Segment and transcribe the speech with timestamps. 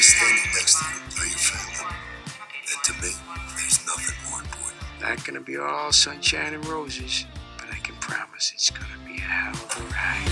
[0.00, 1.94] is standing next to you are your family.
[2.72, 3.12] And to me,
[3.54, 4.80] there's nothing more important.
[5.02, 7.26] Not gonna be all sunshine and roses,
[7.58, 10.30] but I can promise it's gonna be a hell of a ride.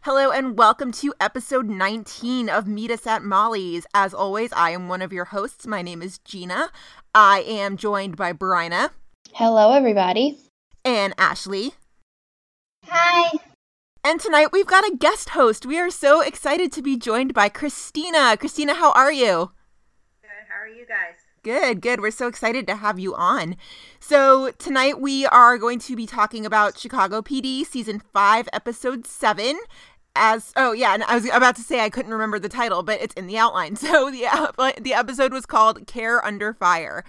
[0.00, 3.86] Hello and welcome to episode 19 of Meet Us at Molly's.
[3.94, 5.68] As always, I am one of your hosts.
[5.68, 6.72] My name is Gina.
[7.14, 8.90] I am joined by Bryna
[9.34, 10.38] Hello, everybody.
[10.84, 11.72] and Ashley.
[12.86, 13.38] Hi.
[14.02, 15.66] And tonight we've got a guest host.
[15.66, 18.36] We are so excited to be joined by Christina.
[18.38, 19.52] Christina, how are you?
[20.22, 20.30] Good.
[20.48, 21.16] How are you guys?
[21.42, 22.00] Good, good.
[22.00, 23.56] We're so excited to have you on.
[23.98, 29.56] So, tonight we are going to be talking about Chicago PD season 5, episode 7.
[30.16, 33.00] As oh yeah, and I was about to say I couldn't remember the title, but
[33.00, 33.76] it's in the outline.
[33.76, 34.26] So the
[34.80, 37.04] the episode was called Care Under Fire.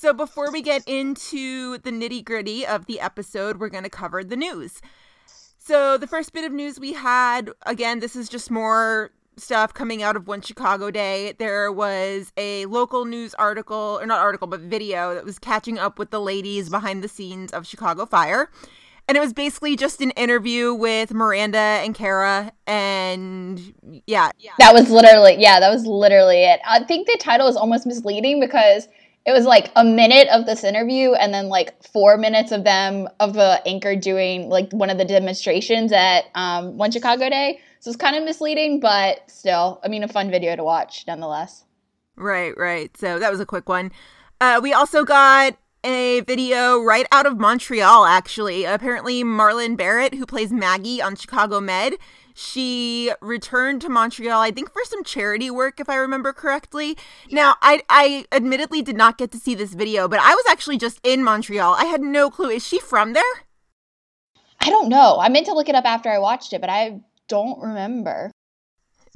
[0.00, 4.22] So before we get into the nitty gritty of the episode, we're going to cover
[4.22, 4.80] the news.
[5.58, 10.00] So the first bit of news we had, again, this is just more stuff coming
[10.00, 11.34] out of One Chicago Day.
[11.36, 15.98] There was a local news article, or not article, but video that was catching up
[15.98, 18.52] with the ladies behind the scenes of Chicago Fire.
[19.08, 22.52] And it was basically just an interview with Miranda and Kara.
[22.68, 23.74] And
[24.06, 26.60] yeah, That was literally, yeah, that was literally it.
[26.64, 28.86] I think the title is almost misleading because
[29.28, 33.06] it was like a minute of this interview and then like four minutes of them,
[33.20, 37.60] of the anchor doing like one of the demonstrations at um, One Chicago Day.
[37.80, 41.66] So it's kind of misleading, but still, I mean, a fun video to watch nonetheless.
[42.16, 42.96] Right, right.
[42.96, 43.92] So that was a quick one.
[44.40, 48.64] Uh, we also got a video right out of Montreal, actually.
[48.64, 51.96] Apparently, Marlyne Barrett, who plays Maggie on Chicago Med,
[52.38, 56.96] she returned to Montreal, I think, for some charity work, if I remember correctly.
[57.32, 60.78] Now, I, I admittedly did not get to see this video, but I was actually
[60.78, 61.74] just in Montreal.
[61.74, 62.50] I had no clue.
[62.50, 63.24] Is she from there?
[64.60, 65.18] I don't know.
[65.18, 68.30] I meant to look it up after I watched it, but I don't remember.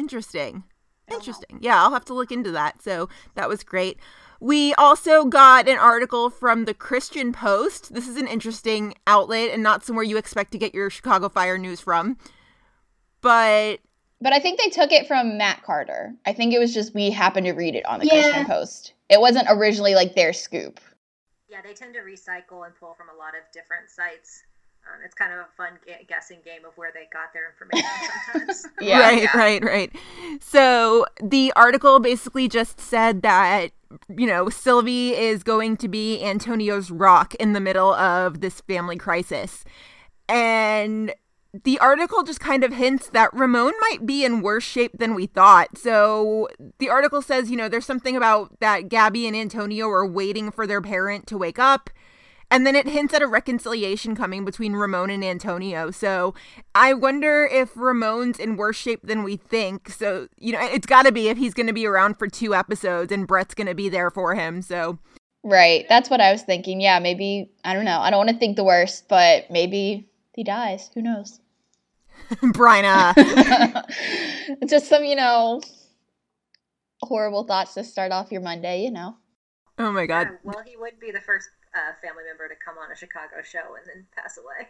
[0.01, 0.65] Interesting.
[1.09, 1.61] Interesting.
[1.61, 2.83] Yeah, I'll have to look into that.
[2.83, 4.01] So that was great.
[4.41, 7.95] We also got an article from the Christian Post.
[7.95, 11.57] This is an interesting outlet and not somewhere you expect to get your Chicago Fire
[11.57, 12.17] news from.
[13.23, 13.81] But
[14.21, 16.15] But I think they took it from Matt Carter.
[16.27, 18.23] I think it was just we happened to read it on the Yeah.
[18.23, 18.93] Christian Post.
[19.09, 20.81] It wasn't originally like their scoop.
[21.49, 24.43] Yeah, they tend to recycle and pull from a lot of different sites.
[24.85, 27.89] Um, it's kind of a fun ga- guessing game of where they got their information
[28.33, 28.67] sometimes.
[28.81, 28.99] Yeah.
[29.01, 29.93] right, right, right.
[30.41, 33.71] So the article basically just said that
[34.09, 38.97] you know Sylvie is going to be Antonio's rock in the middle of this family
[38.97, 39.65] crisis,
[40.29, 41.13] and
[41.53, 45.27] the article just kind of hints that Ramon might be in worse shape than we
[45.27, 45.77] thought.
[45.77, 46.49] So
[46.79, 50.67] the article says, you know, there's something about that Gabby and Antonio are waiting for
[50.67, 51.91] their parent to wake up.
[52.51, 55.91] And then it hints at a reconciliation coming between Ramon and Antonio.
[55.91, 56.35] So
[56.75, 59.89] I wonder if Ramon's in worse shape than we think.
[59.89, 62.55] So, you know, it's got to be if he's going to be around for two
[62.55, 64.61] episodes and Brett's going to be there for him.
[64.61, 64.99] So,
[65.45, 65.87] Right.
[65.89, 66.81] That's what I was thinking.
[66.81, 67.99] Yeah, maybe I don't know.
[67.99, 70.91] I don't want to think the worst, but maybe he dies.
[70.95, 71.41] Who knows?
[72.53, 73.15] Bryna.
[74.69, 75.61] Just some, you know,
[77.03, 79.17] horrible thoughts to start off your Monday, you know.
[79.79, 80.29] oh my God.
[80.31, 83.37] Yeah, well, he would be the first uh, family member to come on a Chicago
[83.43, 84.69] show and then pass away.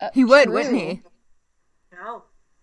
[0.00, 0.52] Uh, He would, true.
[0.54, 1.02] wouldn't he?
[1.92, 2.22] No.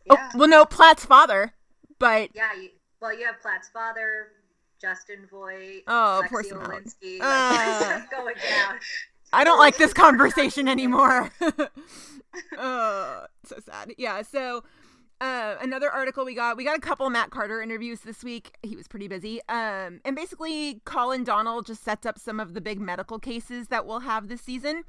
[0.09, 0.29] Oh, Yeah.
[0.35, 1.53] well, no, Platt's father,
[1.99, 2.53] but Yeah.
[2.59, 2.69] You,
[3.01, 4.27] well, you have Platt's father,
[4.81, 6.65] Justin Voight, Oh, Lexi poor Simone.
[6.65, 7.17] Olinsky.
[7.21, 7.23] Uh.
[7.51, 8.79] Like, stuff going down.
[9.31, 11.31] I don't like this conversation anymore.
[12.57, 13.93] oh, so sad.
[13.97, 14.21] Yeah.
[14.23, 14.63] So,
[15.21, 18.55] uh, another article we got, we got a couple Matt Carter interviews this week.
[18.63, 19.41] He was pretty busy.
[19.49, 23.85] Um, and basically, Colin Donnell just sets up some of the big medical cases that
[23.85, 24.83] we'll have this season.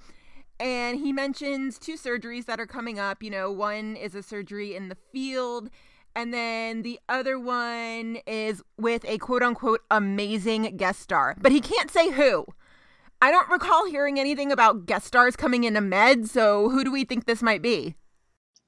[0.58, 3.22] And he mentions two surgeries that are coming up.
[3.22, 5.70] You know, one is a surgery in the field,
[6.14, 11.36] and then the other one is with a quote unquote amazing guest star.
[11.40, 12.44] But he can't say who.
[13.22, 17.04] I don't recall hearing anything about guest stars coming into med, so who do we
[17.04, 17.96] think this might be?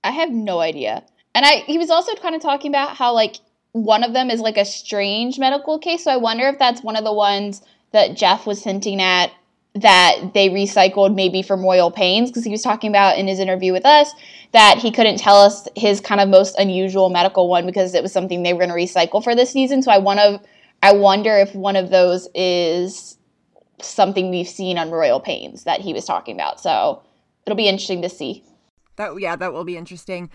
[0.04, 1.04] I have no idea.
[1.34, 3.36] And I he was also kind of talking about how like
[3.72, 6.04] one of them is like a strange medical case.
[6.04, 7.62] So I wonder if that's one of the ones
[7.92, 9.32] that Jeff was hinting at
[9.74, 13.72] that they recycled maybe from Royal Pains because he was talking about in his interview
[13.72, 14.12] with us
[14.52, 18.12] that he couldn't tell us his kind of most unusual medical one because it was
[18.12, 19.80] something they were going to recycle for this season.
[19.80, 20.42] So I want to
[20.82, 23.16] I wonder if one of those is
[23.88, 26.60] something we've seen on Royal Pains that he was talking about.
[26.60, 27.02] So
[27.46, 28.44] it'll be interesting to see.
[28.96, 30.30] That yeah, that will be interesting.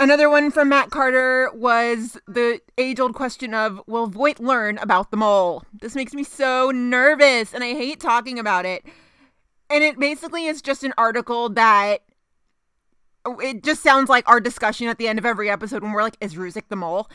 [0.00, 5.16] Another one from Matt Carter was the age-old question of will Voight learn about the
[5.16, 5.62] mole?
[5.80, 8.84] This makes me so nervous and I hate talking about it.
[9.70, 11.98] And it basically is just an article that
[13.40, 16.16] it just sounds like our discussion at the end of every episode when we're like,
[16.20, 17.08] is Ruzek the mole?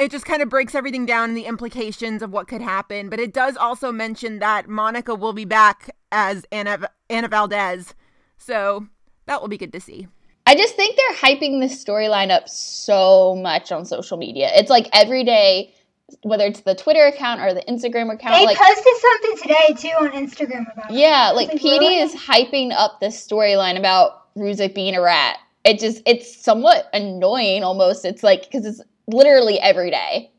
[0.00, 3.10] It just kind of breaks everything down and the implications of what could happen.
[3.10, 7.94] But it does also mention that Monica will be back as Anna, Anna Valdez.
[8.38, 8.86] So
[9.26, 10.08] that will be good to see.
[10.46, 14.50] I just think they're hyping this storyline up so much on social media.
[14.54, 15.74] It's like every day,
[16.22, 18.36] whether it's the Twitter account or the Instagram account.
[18.36, 20.96] They like, posted something today too on Instagram about it.
[20.96, 21.98] Yeah, like Like, PD really?
[21.98, 25.36] is hyping up this storyline about Ruzek being a rat.
[25.64, 28.06] It just it's somewhat annoying almost.
[28.06, 30.30] It's like because it's literally every day.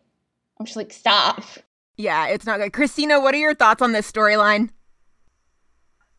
[0.59, 1.43] I'm just like, stop.
[1.97, 2.73] Yeah, it's not good.
[2.73, 4.69] Christina, what are your thoughts on this storyline?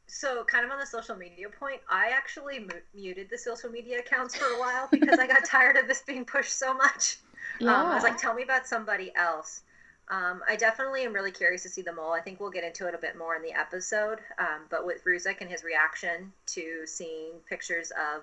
[0.07, 4.01] So, kind of on the social media point, I actually mu- muted the social media
[4.01, 7.17] accounts for a while because I got tired of this being pushed so much.
[7.61, 9.63] Um, I was like, tell me about somebody else.
[10.09, 12.13] Um, I definitely am really curious to see the mole.
[12.13, 14.19] I think we'll get into it a bit more in the episode.
[14.39, 18.23] Um, but with Ruzek and his reaction to seeing pictures of,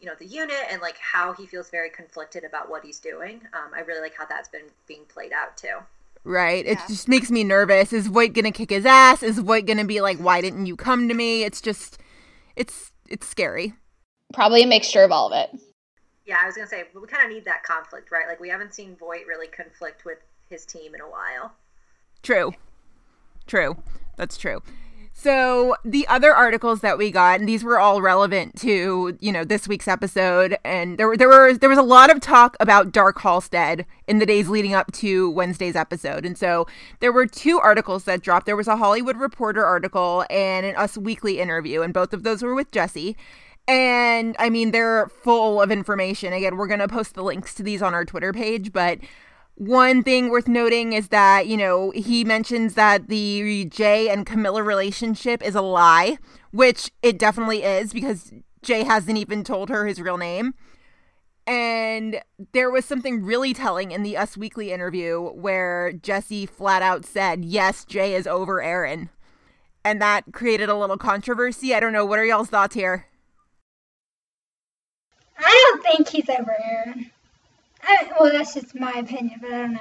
[0.00, 3.40] you know, the unit and like how he feels very conflicted about what he's doing,
[3.54, 5.78] um, I really like how that's been being played out too.
[6.24, 6.66] Right.
[6.66, 7.92] It just makes me nervous.
[7.92, 9.22] Is Voight gonna kick his ass?
[9.22, 11.44] Is Voight gonna be like, why didn't you come to me?
[11.44, 11.98] It's just,
[12.56, 13.74] it's it's scary.
[14.34, 15.60] Probably a mixture of all of it.
[16.26, 18.26] Yeah, I was gonna say, but we kind of need that conflict, right?
[18.26, 20.18] Like we haven't seen Voight really conflict with
[20.50, 21.52] his team in a while.
[22.22, 22.52] True.
[23.46, 23.76] True.
[24.16, 24.62] That's true.
[25.18, 29.44] So the other articles that we got, and these were all relevant to you know
[29.44, 32.92] this week's episode, and there were there were there was a lot of talk about
[32.92, 36.66] Dark Halstead in the days leading up to Wednesday's episode, and so
[37.00, 38.44] there were two articles that dropped.
[38.44, 42.42] There was a Hollywood Reporter article and an Us Weekly interview, and both of those
[42.42, 43.16] were with Jesse.
[43.66, 46.34] And I mean, they're full of information.
[46.34, 48.98] Again, we're going to post the links to these on our Twitter page, but
[49.56, 54.62] one thing worth noting is that, you know, he mentions that the Jay and Camilla
[54.62, 56.18] relationship is a lie,
[56.50, 58.32] which it definitely is because
[58.62, 60.52] Jay hasn't even told her his real name.
[61.46, 62.20] And
[62.52, 67.44] there was something really telling in the Us Weekly interview where Jesse flat out said,
[67.44, 69.08] Yes, Jay is over Aaron.
[69.84, 71.72] And that created a little controversy.
[71.72, 72.04] I don't know.
[72.04, 73.06] What are y'all's thoughts here?
[75.38, 77.10] I don't think he's over Aaron.
[77.88, 79.80] Well, that's just my opinion, but I don't know.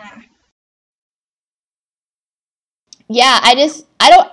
[3.08, 4.30] Yeah, I just I don't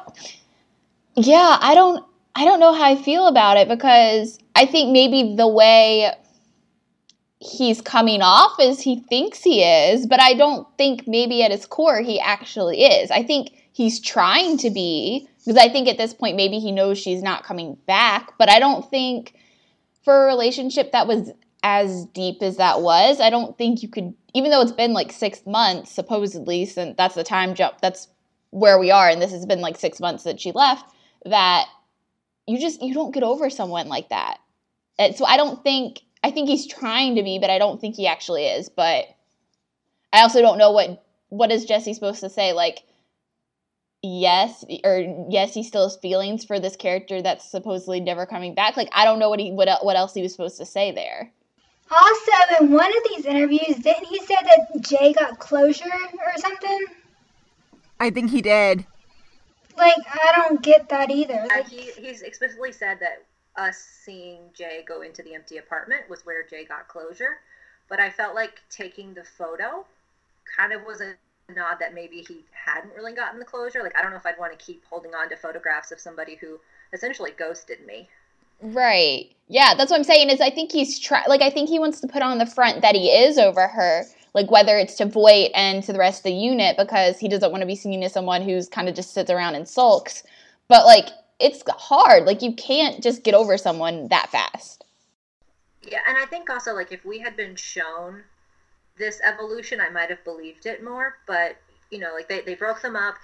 [1.15, 2.05] Yeah, I don't
[2.35, 6.11] I don't know how I feel about it because I think maybe the way
[7.41, 11.67] he's coming off is he thinks he is, but I don't think maybe at his
[11.67, 13.11] core he actually is.
[13.11, 16.99] I think he's trying to be because I think at this point maybe he knows
[16.99, 19.35] she's not coming back, but I don't think
[20.05, 21.33] for a relationship that was
[21.63, 25.13] as deep as that was, I don't think you could even though it's been like
[25.13, 27.81] 6 months supposedly since that's the time jump.
[27.81, 28.09] That's
[28.51, 30.91] where we are and this has been like 6 months that she left
[31.25, 31.67] that
[32.47, 34.39] you just you don't get over someone like that.
[34.99, 37.97] And so I don't think I think he's trying to be, but I don't think
[37.97, 38.69] he actually is.
[38.69, 39.07] But
[40.13, 42.53] I also don't know what what is Jesse supposed to say?
[42.53, 42.83] Like,
[44.03, 48.77] yes, or yes, he still has feelings for this character that's supposedly never coming back.
[48.77, 51.33] Like, I don't know what he what what else he was supposed to say there.
[51.91, 56.87] Also, in one of these interviews, didn't he say that Jay got closure or something?
[58.01, 58.87] I think he did.
[59.77, 61.47] Like, I don't get that either.
[61.51, 63.25] Uh, he he's explicitly said that
[63.57, 67.41] us seeing Jay go into the empty apartment was where Jay got closure,
[67.89, 69.85] but I felt like taking the photo
[70.57, 71.15] kind of was a
[71.55, 73.83] nod that maybe he hadn't really gotten the closure.
[73.83, 76.37] Like I don't know if I'd want to keep holding on to photographs of somebody
[76.37, 76.59] who
[76.93, 78.09] essentially ghosted me.
[78.63, 79.35] Right.
[79.49, 80.31] Yeah, that's what I'm saying.
[80.31, 82.81] Is I think he's try like I think he wants to put on the front
[82.81, 84.05] that he is over her,
[84.35, 87.51] like whether it's to Voight and to the rest of the unit because he doesn't
[87.51, 90.23] want to be seen as someone who's kind of just sits around and sulks.
[90.69, 92.25] But like it's hard.
[92.25, 94.85] Like you can't just get over someone that fast.
[95.83, 98.23] Yeah, and I think also like if we had been shown
[98.97, 101.17] this evolution, I might have believed it more.
[101.27, 101.57] But
[101.91, 103.17] you know, like they they broke them up,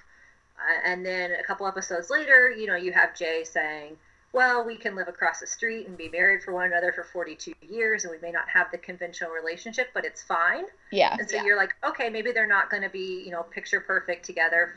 [0.59, 3.97] uh, and then a couple episodes later, you know, you have Jay saying,
[4.33, 7.55] "Well, we can live across the street and be married for one another for 42
[7.63, 11.17] years, and we may not have the conventional relationship, but it's fine." Yeah.
[11.19, 14.25] And so you're like, okay, maybe they're not going to be, you know, picture perfect
[14.25, 14.75] together,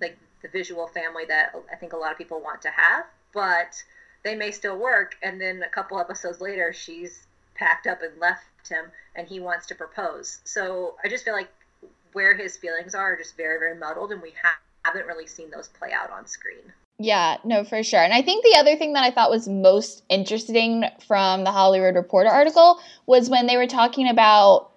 [0.00, 3.82] like the visual family that I think a lot of people want to have, but
[4.22, 5.16] they may still work.
[5.22, 9.66] And then a couple episodes later, she's packed up and left him, and he wants
[9.66, 10.40] to propose.
[10.44, 11.50] So I just feel like
[12.12, 15.50] where his feelings are are just very, very muddled, and we ha- haven't really seen
[15.50, 16.72] those play out on screen.
[17.02, 18.02] Yeah, no, for sure.
[18.02, 21.94] And I think the other thing that I thought was most interesting from the Hollywood
[21.94, 24.70] Reporter article was when they were talking about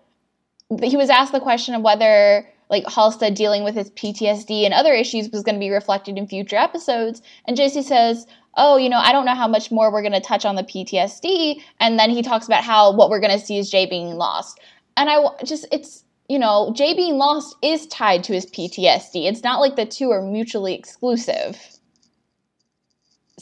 [0.82, 4.94] he was asked the question of whether like Halstead dealing with his PTSD and other
[4.94, 7.22] issues was going to be reflected in future episodes.
[7.46, 8.26] And JC says,
[8.56, 10.64] "Oh, you know, I don't know how much more we're going to touch on the
[10.64, 14.16] PTSD." And then he talks about how what we're going to see is Jay being
[14.16, 14.62] lost.
[14.96, 19.28] And I just it's you know, Jay being lost is tied to his PTSD.
[19.28, 21.60] It's not like the two are mutually exclusive.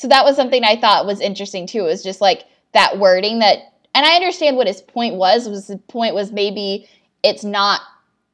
[0.02, 1.82] So that was something I thought was interesting too.
[1.82, 3.60] It was just like that wording that
[3.94, 5.48] and I understand what his point was.
[5.48, 6.90] Was his point was maybe
[7.22, 7.82] it's not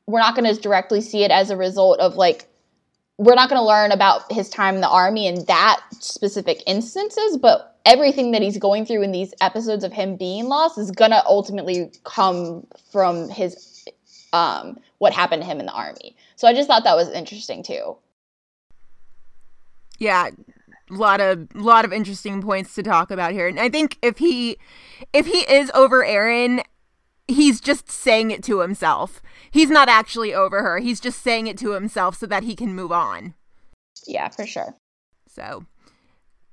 [0.06, 2.48] we're not going to directly see it as a result of like
[3.18, 7.36] we're not going to learn about his time in the army in that specific instances,
[7.36, 11.12] but everything that he's going through in these episodes of him being lost is going
[11.12, 13.90] to ultimately come from his
[14.32, 16.16] um what happened to him in the army.
[16.38, 17.98] So I just thought that was interesting too.
[20.00, 20.30] Yeah,
[20.90, 23.48] lot of lot of interesting points to talk about here.
[23.48, 24.58] And I think if he
[25.14, 26.62] if he is over Aaron,
[27.28, 29.22] he's just saying it to himself.
[29.52, 30.80] He's not actually over her.
[30.80, 33.34] He's just saying it to himself so that he can move on.
[34.06, 34.76] Yeah, for sure.
[35.28, 35.66] So,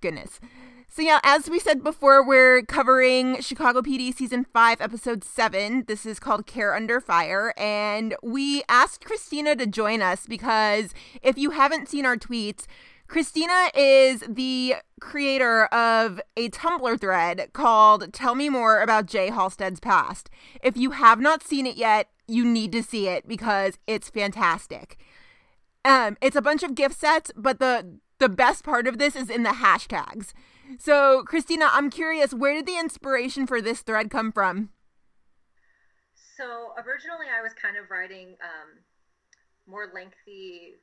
[0.00, 0.40] goodness.
[0.88, 5.84] So, yeah, as we said before, we're covering Chicago PD season 5, episode 7.
[5.88, 7.52] This is called Care Under Fire.
[7.56, 12.66] And we asked Christina to join us because if you haven't seen our tweets,
[13.06, 19.80] Christina is the creator of a Tumblr thread called Tell Me More About Jay Halstead's
[19.80, 20.30] Past.
[20.62, 24.98] If you have not seen it yet, you need to see it because it's fantastic.
[25.84, 29.28] Um, it's a bunch of GIF sets, but the the best part of this is
[29.28, 30.32] in the hashtags.
[30.78, 34.70] So, Christina, I'm curious, where did the inspiration for this thread come from?
[36.14, 38.78] So, originally I was kind of writing um,
[39.66, 40.76] more lengthy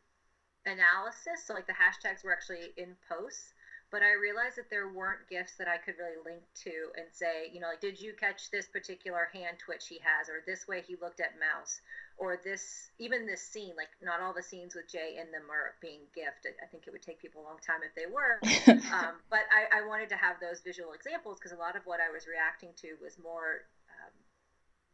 [0.66, 1.46] analysis.
[1.46, 3.54] So like the hashtags were actually in posts,
[3.92, 7.52] but I realized that there weren't GIFs that I could really link to and say,
[7.52, 10.82] you know, like, did you catch this particular hand twitch he has, or this way
[10.88, 11.82] he looked at Mouse,
[12.16, 15.76] or this, even this scene, like, not all the scenes with Jay in them are
[15.82, 16.56] being gifted.
[16.64, 18.40] I think it would take people a long time if they were.
[18.96, 22.00] um, but I, I, wanted to have those visual examples because a lot of what
[22.00, 24.16] I was reacting to was more um,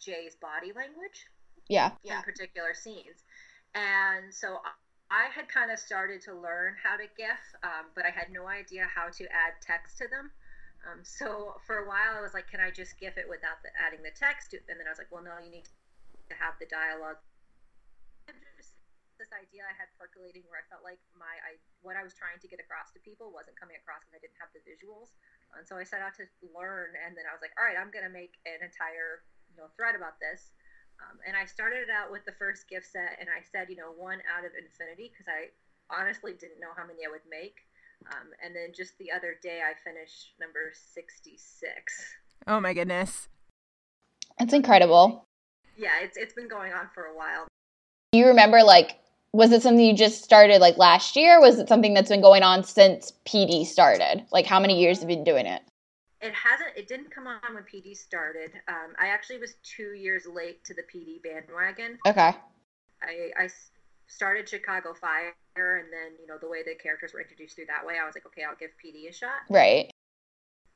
[0.02, 1.30] Jay's body language.
[2.02, 2.18] Yeah.
[2.18, 3.22] In particular scenes.
[3.76, 4.58] And so
[5.08, 8.48] I had kind of started to learn how to GIF, um, but I had no
[8.48, 10.32] idea how to add text to them.
[10.84, 13.72] Um, so for a while, I was like, "Can I just GIF it without the,
[13.80, 15.68] adding the text?" And then I was like, "Well, no, you need
[16.30, 17.20] to have the dialogue."
[19.18, 22.38] This idea I had percolating where I felt like my I, what I was trying
[22.38, 25.16] to get across to people wasn't coming across because I didn't have the visuals,
[25.58, 26.94] and so I set out to learn.
[26.94, 29.98] And then I was like, "All right, I'm gonna make an entire you know thread
[29.98, 30.54] about this."
[31.00, 33.76] Um, and I started it out with the first GIF set, and I said, you
[33.76, 35.54] know, one out of infinity because I
[35.94, 37.68] honestly didn't know how many I would make.
[38.12, 42.16] Um, and then just the other day, I finished number 66.
[42.46, 43.28] Oh my goodness.
[44.40, 45.26] That's incredible.
[45.78, 47.48] Yeah, it's, it's been going on for a while.
[48.12, 49.00] Do you remember, like,
[49.34, 51.40] was it something you just started like last year?
[51.40, 54.26] was it something that's been going on since PD started?
[54.32, 55.62] Like, how many years have you been doing it?
[56.22, 58.52] It hasn't it didn't come on when pd started.
[58.68, 61.98] Um, i actually was two years late to the pd bandwagon.
[62.08, 62.34] Okay.
[63.02, 63.50] I i
[64.10, 67.86] started chicago fire and then you know the way the characters were introduced through that
[67.86, 69.42] way i was like okay i'll give pd a shot.
[69.50, 69.92] Right.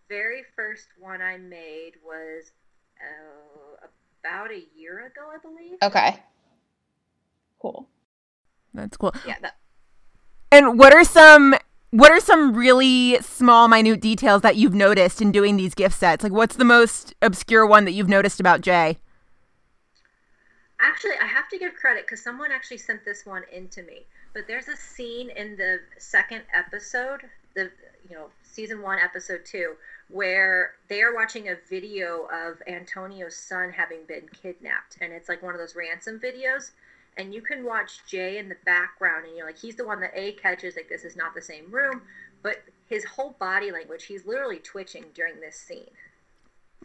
[0.10, 2.52] Very first one i made was
[3.00, 3.88] uh,
[4.24, 5.78] about a year ago i believe.
[5.82, 6.20] Okay.
[7.62, 7.88] Cool.
[8.74, 9.14] That's cool.
[9.26, 9.56] Yeah that-
[10.52, 11.56] and what are some
[11.92, 16.24] what are some really small minute details that you've noticed in doing these GIF sets?
[16.24, 18.98] Like what's the most obscure one that you've noticed about jay?
[20.80, 24.06] Actually i have to give credit because someone actually sent this one in to me.
[24.34, 27.22] But there's a scene in the second episode
[27.54, 27.70] the
[28.10, 29.74] you know season one episode two
[30.08, 34.98] where they are watching a video of antonio's son having been kidnapped.
[35.02, 36.72] And it's like one of those ransom videos
[37.18, 40.12] and you can watch Jay in the background, and you're like, he's the one that
[40.16, 42.02] A catches, like, this is not the same room,
[42.42, 42.58] but
[42.90, 45.92] his whole body language, he's literally twitching during this scene.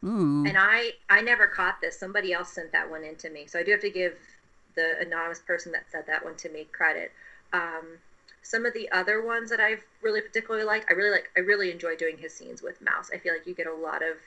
[0.04, 0.45] Ooh.
[0.47, 1.99] And I, I never caught this.
[1.99, 4.18] Somebody else sent that one in to me, so I do have to give
[4.75, 7.12] the anonymous person that said that one to me credit.
[7.52, 7.99] Um,
[8.42, 11.71] some of the other ones that I've really particularly liked, I really like, I really
[11.71, 13.11] enjoy doing his scenes with Mouse.
[13.12, 14.18] I feel like you get a lot of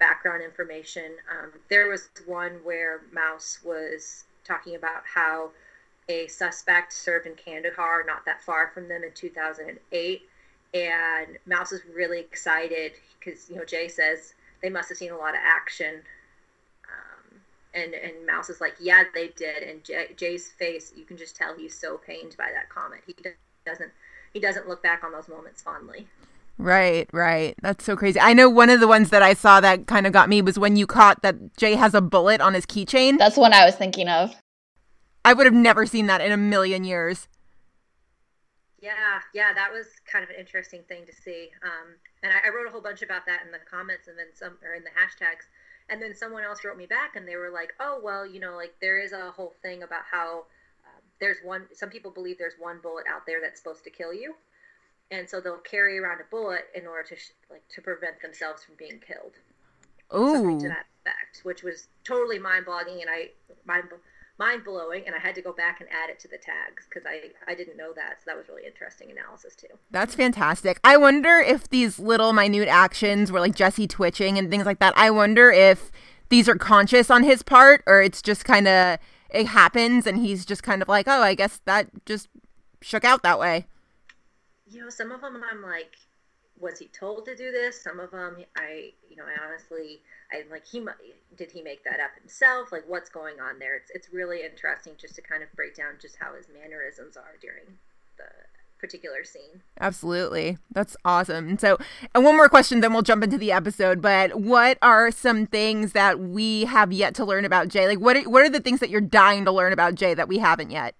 [0.00, 1.12] background information.
[1.30, 5.50] Um, there was one where Mouse was talking about how
[6.08, 10.22] a suspect served in Kandahar, not that far from them, in 2008.
[10.74, 15.16] And Mouse is really excited because, you know, Jay says they must have seen a
[15.16, 16.00] lot of action.
[16.84, 17.40] Um,
[17.74, 19.62] and, and Mouse is like, yeah, they did.
[19.62, 23.02] And Jay, Jay's face, you can just tell he's so pained by that comment.
[23.06, 23.14] He
[23.66, 23.92] doesn't
[24.34, 26.06] he doesn't look back on those moments fondly.
[26.58, 27.54] Right, right.
[27.62, 28.18] That's so crazy.
[28.18, 30.58] I know one of the ones that I saw that kind of got me was
[30.58, 33.16] when you caught that Jay has a bullet on his keychain.
[33.16, 34.34] That's one I was thinking of.
[35.24, 37.28] I would have never seen that in a million years.
[38.80, 41.50] Yeah, yeah, that was kind of an interesting thing to see.
[41.62, 44.28] Um, and I, I, wrote a whole bunch about that in the comments and then
[44.34, 45.46] some, or in the hashtags.
[45.88, 48.56] And then someone else wrote me back and they were like, oh, well, you know,
[48.56, 50.44] like there is a whole thing about how
[50.84, 54.14] uh, there's one, some people believe there's one bullet out there that's supposed to kill
[54.14, 54.34] you.
[55.10, 58.62] And so they'll carry around a bullet in order to, sh- like, to prevent themselves
[58.62, 59.32] from being killed.
[60.14, 60.58] Ooh.
[60.58, 63.02] to that effect, which was totally mind boggling.
[63.02, 63.30] And I,
[63.66, 63.88] mind,
[64.38, 67.04] mind blowing, and I had to go back and add it to the tags because
[67.06, 68.18] I I didn't know that.
[68.20, 69.66] So that was really interesting analysis too.
[69.90, 70.78] That's fantastic.
[70.84, 74.96] I wonder if these little minute actions were like Jesse twitching and things like that.
[74.96, 75.90] I wonder if
[76.28, 78.98] these are conscious on his part or it's just kind of
[79.30, 82.28] it happens and he's just kind of like, oh, I guess that just
[82.80, 83.66] shook out that way.
[84.70, 85.96] You know, some of them I'm like,
[86.60, 87.80] was he told to do this?
[87.82, 90.00] Some of them I, you know, I honestly
[90.32, 90.84] I like he
[91.36, 92.72] did he make that up himself?
[92.72, 93.76] Like what's going on there?
[93.76, 97.36] It's it's really interesting just to kind of break down just how his mannerisms are
[97.40, 97.78] during
[98.16, 98.24] the
[98.78, 99.62] particular scene.
[99.80, 100.58] Absolutely.
[100.72, 101.58] That's awesome.
[101.58, 101.78] So,
[102.14, 105.92] and one more question then we'll jump into the episode, but what are some things
[105.92, 107.86] that we have yet to learn about Jay?
[107.86, 110.28] Like what are, what are the things that you're dying to learn about Jay that
[110.28, 110.94] we haven't yet?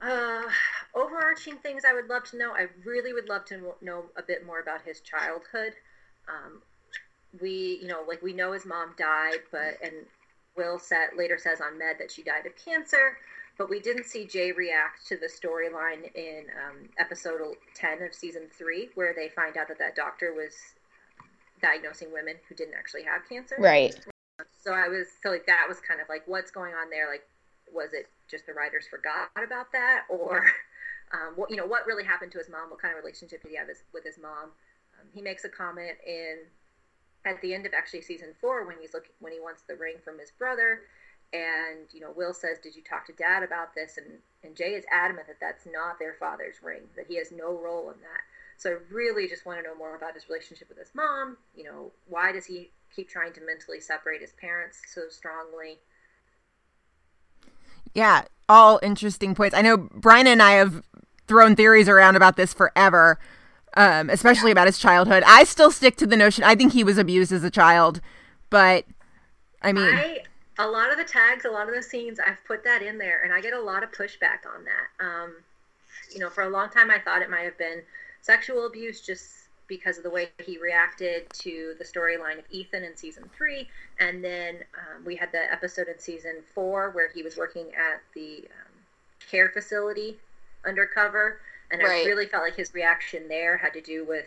[0.00, 0.42] Uh
[0.96, 2.52] overarching things I would love to know.
[2.52, 5.74] I really would love to know a bit more about his childhood.
[6.28, 6.62] Um,
[7.40, 9.92] we, you know, like we know his mom died, but and
[10.56, 13.18] Will said later says on Med that she died of cancer,
[13.58, 17.40] but we didn't see Jay react to the storyline in um, episode
[17.74, 20.54] ten of season three, where they find out that that doctor was
[21.60, 23.56] diagnosing women who didn't actually have cancer.
[23.58, 23.94] Right.
[24.58, 27.08] So I was so like that was kind of like what's going on there.
[27.08, 27.26] Like,
[27.72, 30.44] was it just the writers forgot about that, or
[31.12, 32.70] um, what you know what really happened to his mom?
[32.70, 34.50] What kind of relationship did he have with his mom?
[34.98, 36.38] Um, he makes a comment in
[37.24, 39.96] at the end of actually season four when he's looking when he wants the ring
[40.02, 40.82] from his brother
[41.32, 44.06] and you know will says did you talk to dad about this and
[44.44, 47.90] and jay is adamant that that's not their father's ring that he has no role
[47.90, 48.22] in that
[48.56, 51.64] so i really just want to know more about his relationship with his mom you
[51.64, 55.78] know why does he keep trying to mentally separate his parents so strongly
[57.96, 60.84] yeah all interesting points i know brian and i have
[61.26, 63.18] thrown theories around about this forever
[63.76, 65.22] um, especially about his childhood.
[65.26, 66.44] I still stick to the notion.
[66.44, 68.00] I think he was abused as a child,
[68.48, 68.86] but
[69.62, 70.20] I mean, I,
[70.58, 73.22] a lot of the tags, a lot of the scenes, I've put that in there,
[73.22, 75.04] and I get a lot of pushback on that.
[75.04, 75.34] Um,
[76.12, 77.82] you know, for a long time, I thought it might have been
[78.22, 82.96] sexual abuse, just because of the way he reacted to the storyline of Ethan in
[82.96, 87.36] season three, and then um, we had the episode in season four where he was
[87.36, 88.72] working at the um,
[89.30, 90.16] care facility
[90.64, 91.38] undercover
[91.70, 92.04] and right.
[92.04, 94.26] I really felt like his reaction there had to do with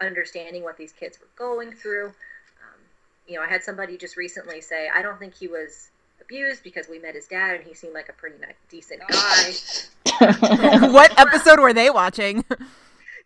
[0.00, 2.06] understanding what these kids were going through.
[2.06, 2.80] Um,
[3.26, 6.88] you know, I had somebody just recently say, I don't think he was abused because
[6.88, 10.88] we met his dad and he seemed like a pretty nice, decent guy.
[10.92, 12.44] what episode were they watching?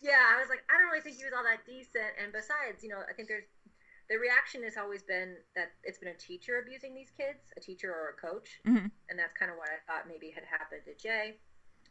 [0.06, 2.14] yeah, I was like, I don't really think he was all that decent.
[2.22, 3.50] And besides, you know, I think there's
[4.06, 7.90] the reaction has always been that it's been a teacher abusing these kids, a teacher
[7.90, 8.86] or a coach, mm-hmm.
[9.10, 11.42] and that's kind of what I thought maybe had happened to Jay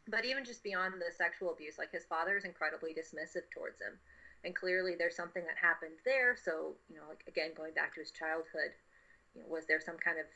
[0.08, 3.98] but even just beyond the sexual abuse, like his father is incredibly dismissive towards him.
[4.44, 6.36] And clearly there's something that happened there.
[6.38, 8.70] So, you know, like again, going back to his childhood,
[9.34, 10.26] you know, was there some kind of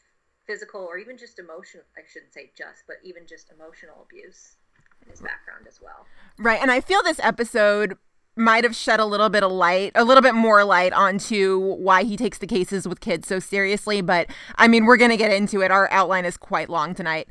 [0.46, 4.58] physical or even just emotional, I shouldn't say just, but even just emotional abuse
[5.02, 6.06] in his background as well.
[6.38, 6.60] Right.
[6.60, 7.96] And I feel this episode
[8.36, 12.04] might have shed a little bit of light, a little bit more light onto why
[12.04, 14.00] he takes the cases with kids so seriously.
[14.00, 15.70] But I mean, we're going to get into it.
[15.70, 17.28] Our outline is quite long tonight.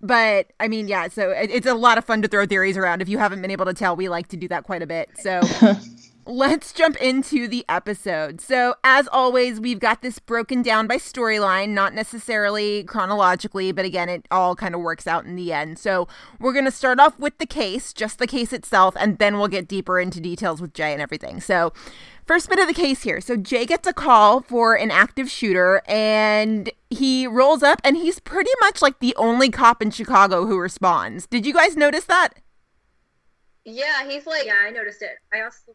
[0.00, 3.02] But I mean, yeah, so it, it's a lot of fun to throw theories around.
[3.02, 5.10] If you haven't been able to tell, we like to do that quite a bit.
[5.18, 5.40] So
[6.30, 8.40] let's jump into the episode.
[8.40, 14.08] So, as always, we've got this broken down by storyline, not necessarily chronologically, but again,
[14.08, 15.78] it all kind of works out in the end.
[15.78, 19.38] So, we're going to start off with the case, just the case itself, and then
[19.38, 21.40] we'll get deeper into details with Jay and everything.
[21.40, 21.72] So,
[22.26, 23.20] First bit of the case here.
[23.20, 28.20] So Jay gets a call for an active shooter and he rolls up and he's
[28.20, 31.26] pretty much like the only cop in Chicago who responds.
[31.26, 32.34] Did you guys notice that?
[33.64, 35.16] Yeah, he's like Yeah, I noticed it.
[35.34, 35.74] I also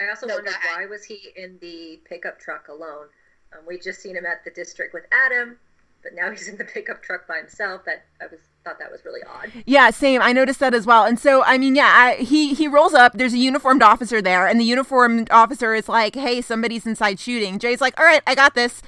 [0.00, 3.06] I also no, wondered why was he in the pickup truck alone?
[3.52, 5.56] Um, we just seen him at the district with Adam,
[6.02, 7.84] but now he's in the pickup truck by himself.
[7.84, 9.52] That I was thought that was really odd.
[9.66, 10.22] Yeah, same.
[10.22, 11.04] I noticed that as well.
[11.04, 13.12] And so, I mean, yeah, I, he he rolls up.
[13.12, 17.58] There's a uniformed officer there, and the uniformed officer is like, "Hey, somebody's inside shooting."
[17.58, 18.82] Jay's like, "All right, I got this."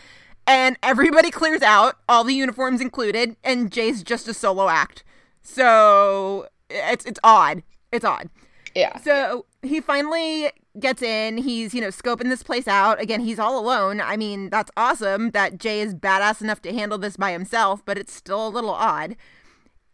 [0.46, 5.04] And everybody clears out, all the uniforms included, and Jay's just a solo act.
[5.42, 7.62] So it's it's odd.
[7.92, 8.28] It's odd.
[8.74, 8.98] Yeah.
[8.98, 11.38] So he finally gets in.
[11.38, 13.00] He's, you know, scoping this place out.
[13.00, 14.00] Again, he's all alone.
[14.00, 17.98] I mean, that's awesome that Jay is badass enough to handle this by himself, but
[17.98, 19.16] it's still a little odd.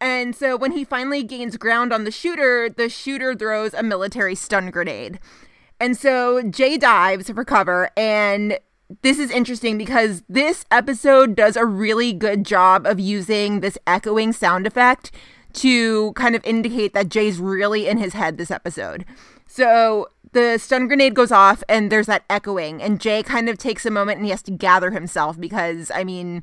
[0.00, 4.34] And so when he finally gains ground on the shooter, the shooter throws a military
[4.34, 5.20] stun grenade.
[5.78, 7.90] And so Jay dives for cover.
[7.96, 8.58] And
[9.02, 14.32] this is interesting because this episode does a really good job of using this echoing
[14.32, 15.12] sound effect
[15.54, 19.04] to kind of indicate that Jay's really in his head this episode.
[19.46, 23.86] So the stun grenade goes off and there's that echoing, and Jay kind of takes
[23.86, 26.42] a moment and he has to gather himself because, I mean,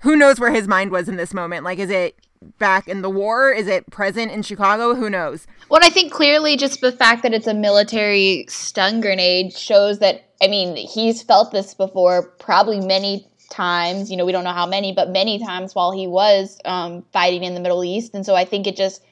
[0.00, 1.64] who knows where his mind was in this moment?
[1.64, 2.16] Like, is it
[2.58, 3.52] back in the war?
[3.52, 4.94] Is it present in Chicago?
[4.94, 5.46] Who knows?
[5.68, 10.24] Well, I think clearly just the fact that it's a military stun grenade shows that,
[10.42, 14.10] I mean, he's felt this before probably many times.
[14.10, 17.44] You know, we don't know how many, but many times while he was um, fighting
[17.44, 18.12] in the Middle East.
[18.12, 19.04] And so I think it just,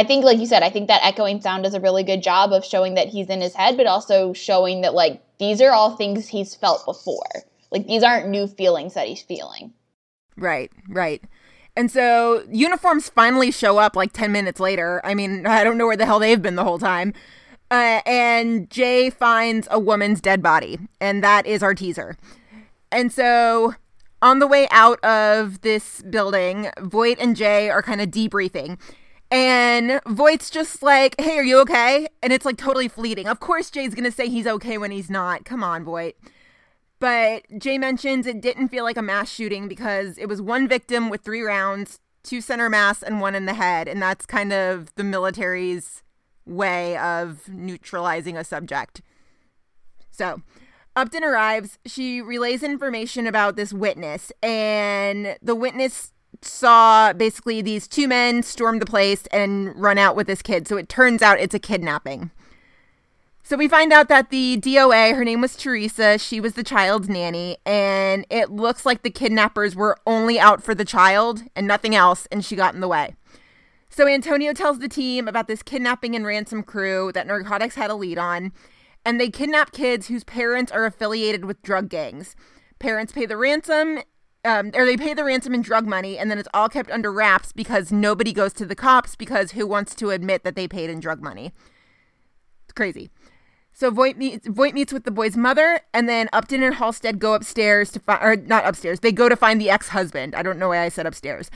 [0.00, 2.54] I think, like you said, I think that echoing sound does a really good job
[2.54, 5.94] of showing that he's in his head, but also showing that, like, these are all
[5.94, 7.28] things he's felt before.
[7.70, 9.74] Like, these aren't new feelings that he's feeling.
[10.38, 11.22] Right, right.
[11.76, 15.02] And so uniforms finally show up like 10 minutes later.
[15.04, 17.12] I mean, I don't know where the hell they've been the whole time.
[17.70, 22.16] Uh, and Jay finds a woman's dead body, and that is our teaser.
[22.90, 23.74] And so
[24.22, 28.78] on the way out of this building, Voight and Jay are kind of debriefing.
[29.30, 32.08] And Voight's just like, hey, are you okay?
[32.22, 33.28] And it's like totally fleeting.
[33.28, 35.44] Of course, Jay's going to say he's okay when he's not.
[35.44, 36.16] Come on, Voight.
[36.98, 41.08] But Jay mentions it didn't feel like a mass shooting because it was one victim
[41.08, 43.86] with three rounds, two center mass, and one in the head.
[43.88, 46.02] And that's kind of the military's
[46.44, 49.00] way of neutralizing a subject.
[50.10, 50.42] So
[50.96, 51.78] Upton arrives.
[51.86, 56.12] She relays information about this witness, and the witness
[56.42, 60.66] saw basically these two men storm the place and run out with this kid.
[60.66, 62.30] So it turns out it's a kidnapping.
[63.42, 67.08] So we find out that the DOA, her name was Teresa, she was the child's
[67.08, 71.96] nanny, and it looks like the kidnappers were only out for the child and nothing
[71.96, 73.16] else, and she got in the way.
[73.88, 77.96] So Antonio tells the team about this kidnapping and ransom crew that narcotics had a
[77.96, 78.52] lead on,
[79.04, 82.36] and they kidnap kids whose parents are affiliated with drug gangs.
[82.78, 83.98] Parents pay the ransom,
[84.44, 87.12] um, or they pay the ransom in drug money, and then it's all kept under
[87.12, 90.90] wraps because nobody goes to the cops because who wants to admit that they paid
[90.90, 91.52] in drug money?
[92.64, 93.10] It's crazy.
[93.72, 97.34] So Voight meets, Voight meets with the boy's mother, and then Upton and Halstead go
[97.34, 100.34] upstairs to find, or not upstairs, they go to find the ex husband.
[100.34, 101.50] I don't know why I said upstairs.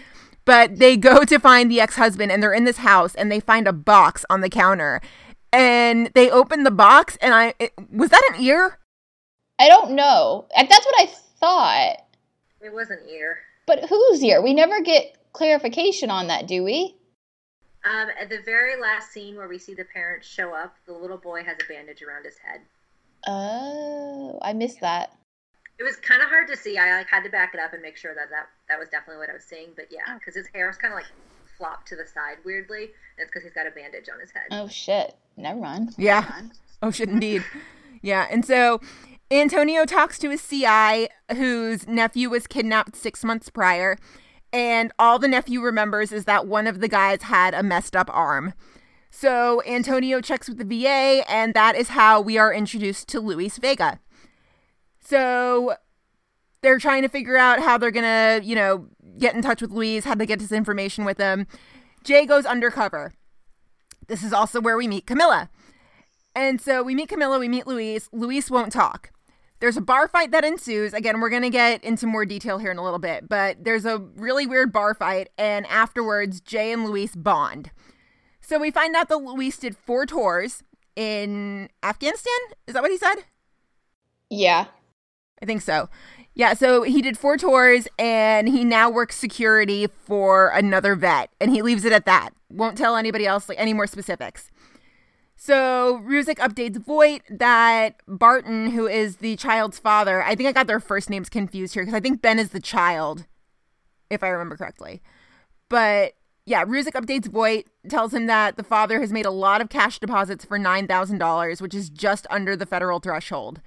[0.44, 3.40] But they go to find the ex husband, and they're in this house, and they
[3.40, 5.00] find a box on the counter.
[5.52, 8.78] And they open the box, and I, it, was that an ear?
[9.58, 10.46] I don't know.
[10.56, 11.06] That's what I
[11.40, 12.03] thought.
[12.64, 13.40] It was an ear.
[13.66, 14.40] But whose ear?
[14.40, 16.96] We never get clarification on that, do we?
[17.84, 21.18] Um, at the very last scene where we see the parents show up, the little
[21.18, 22.62] boy has a bandage around his head.
[23.26, 25.12] Oh, I missed that.
[25.78, 26.78] It was kind of hard to see.
[26.78, 29.18] I like had to back it up and make sure that that, that was definitely
[29.18, 29.68] what I was seeing.
[29.76, 31.06] But yeah, because his hair is kind of like
[31.58, 34.44] flopped to the side weirdly, and it's because he's got a bandage on his head.
[34.50, 35.14] Oh shit!
[35.36, 35.94] Never mind.
[35.98, 36.20] Yeah.
[36.20, 36.52] Never mind.
[36.82, 37.44] Oh shit, indeed.
[38.02, 38.80] yeah, and so
[39.30, 43.96] Antonio talks to his CI, whose nephew was kidnapped six months prior,
[44.52, 48.08] and all the nephew remembers is that one of the guys had a messed up
[48.12, 48.54] arm.
[49.10, 53.58] So Antonio checks with the VA, and that is how we are introduced to Luis
[53.58, 54.00] Vega.
[55.00, 55.74] So
[56.62, 60.04] they're trying to figure out how they're gonna, you know, get in touch with Luis,
[60.04, 61.46] how to get this information with him.
[62.02, 63.14] Jay goes undercover.
[64.08, 65.48] This is also where we meet Camilla.
[66.34, 68.08] And so we meet Camilla, we meet Luis.
[68.12, 69.10] Luis won't talk.
[69.64, 70.92] There's a bar fight that ensues.
[70.92, 73.86] Again, we're going to get into more detail here in a little bit, but there's
[73.86, 77.70] a really weird bar fight, and afterwards, Jay and Luis bond.
[78.42, 80.62] So we find out that Luis did four tours
[80.96, 82.34] in Afghanistan.
[82.66, 83.14] Is that what he said?
[84.28, 84.66] Yeah.
[85.40, 85.88] I think so.
[86.34, 91.50] Yeah, so he did four tours and he now works security for another vet and
[91.50, 92.34] he leaves it at that.
[92.50, 94.50] Won't tell anybody else like any more specifics.
[95.36, 100.66] So Ruzek updates Voight that Barton, who is the child's father, I think I got
[100.66, 103.26] their first names confused here because I think Ben is the child,
[104.10, 105.02] if I remember correctly.
[105.68, 106.14] But
[106.46, 109.98] yeah, Ruzek updates Voight, tells him that the father has made a lot of cash
[109.98, 113.60] deposits for $9,000, which is just under the federal threshold.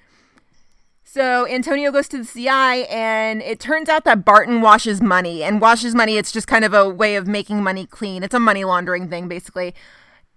[1.04, 5.42] So Antonio goes to the CI, and it turns out that Barton washes money.
[5.42, 8.24] And washes money, it's just kind of a way of making money clean.
[8.24, 9.74] It's a money laundering thing, basically.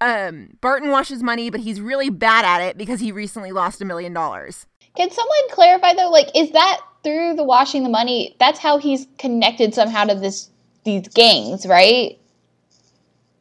[0.00, 3.84] Um, Barton washes money, but he's really bad at it because he recently lost a
[3.84, 4.66] million dollars.
[4.96, 6.10] Can someone clarify though?
[6.10, 8.36] Like, is that through the washing the money?
[8.40, 10.50] That's how he's connected somehow to this
[10.84, 12.18] these gangs, right?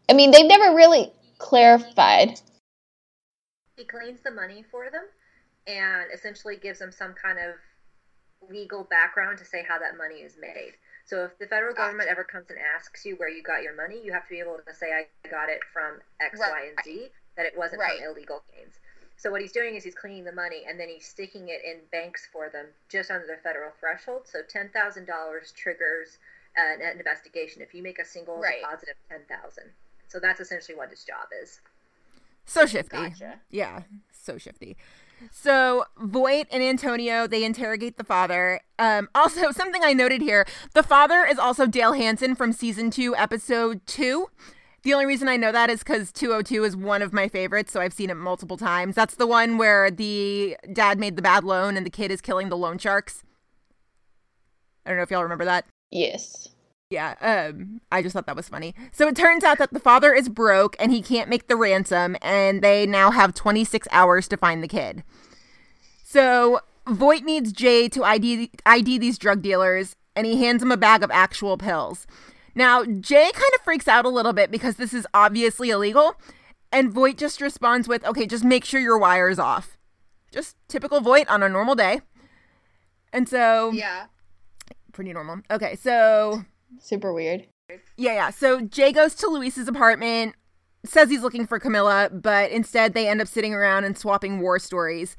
[0.10, 2.40] I mean, they've never really clarified.
[3.78, 5.04] he cleans the money for them
[5.68, 7.56] and essentially gives them some kind of
[8.50, 10.74] legal background to say how that money is made.
[11.10, 14.00] So if the federal government ever comes and asks you where you got your money,
[14.04, 16.52] you have to be able to say I got it from X, Right.
[16.52, 17.98] Y, and Z, that it wasn't Right.
[17.98, 18.76] from illegal gains.
[19.18, 21.80] So what he's doing is he's cleaning the money and then he's sticking it in
[21.92, 24.28] banks for them just under the federal threshold.
[24.28, 26.20] So ten thousand dollars triggers
[26.56, 28.62] an investigation if you make a single Right.
[28.62, 29.72] deposit of ten thousand.
[30.10, 31.60] So that's essentially what his job is.
[32.46, 32.98] So shifty.
[32.98, 33.40] Gotcha.
[33.50, 33.98] Yeah, mm-hmm.
[34.12, 34.78] so shifty.
[35.32, 38.62] So Voight and Antonio they interrogate the father.
[38.78, 43.16] Um, also, something I noted here: the father is also Dale Hansen from season two,
[43.16, 44.28] episode two.
[44.84, 47.82] The only reason I know that is because 202 is one of my favorites, so
[47.82, 48.96] I've seen it multiple times.
[48.96, 52.48] That's the one where the dad made the bad loan and the kid is killing
[52.48, 53.24] the loan sharks.
[54.86, 55.66] I don't know if y'all remember that.
[55.92, 56.50] Yes.
[56.90, 58.74] Yeah, um, I just thought that was funny.
[58.92, 62.18] So it turns out that the father is broke and he can't make the ransom,
[62.22, 65.04] and they now have 26 hours to find the kid.
[66.04, 70.78] So Voight needs Jay to ID, ID these drug dealers, and he hands him a
[70.78, 72.08] bag of actual pills.
[72.56, 76.16] Now, Jay kind of freaks out a little bit because this is obviously illegal,
[76.72, 79.78] and Voight just responds with, okay, just make sure your wire's off.
[80.32, 82.02] Just typical Voight on a normal day.
[83.14, 84.08] And so, Yeah.
[84.92, 85.42] pretty normal.
[85.52, 86.46] Okay, so
[86.80, 87.48] Super weird.
[87.98, 88.30] yeah, yeah.
[88.30, 90.36] So Jay goes to Luis's apartment,
[90.86, 94.60] says he's looking for Camilla, but instead they end up sitting around and swapping war
[94.60, 95.16] stories.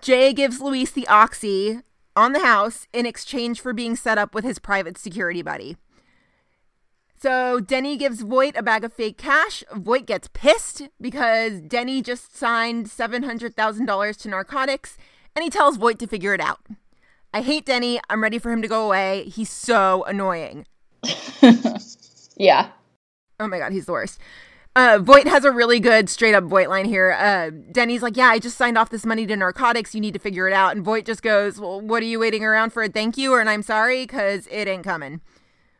[0.00, 1.80] Jay gives Luis the oxy
[2.14, 5.76] on the house in exchange for being set up with his private security buddy.
[7.20, 9.64] So Denny gives Voight a bag of fake cash.
[9.74, 14.96] Voight gets pissed because Denny just signed $700,000 to narcotics
[15.34, 16.60] and he tells Voight to figure it out.
[17.32, 18.00] I hate Denny.
[18.08, 19.24] I'm ready for him to go away.
[19.28, 20.66] He's so annoying.
[22.38, 22.68] Yeah.
[23.40, 24.18] Oh my god, he's the worst.
[24.76, 27.12] Uh, Voight has a really good straight up Voight line here.
[27.12, 29.94] Uh, Denny's like, Yeah, I just signed off this money to narcotics.
[29.94, 30.76] You need to figure it out.
[30.76, 32.84] And Voight just goes, Well, what are you waiting around for?
[32.84, 34.04] A thank you or an I'm sorry?
[34.04, 35.20] Because it ain't coming.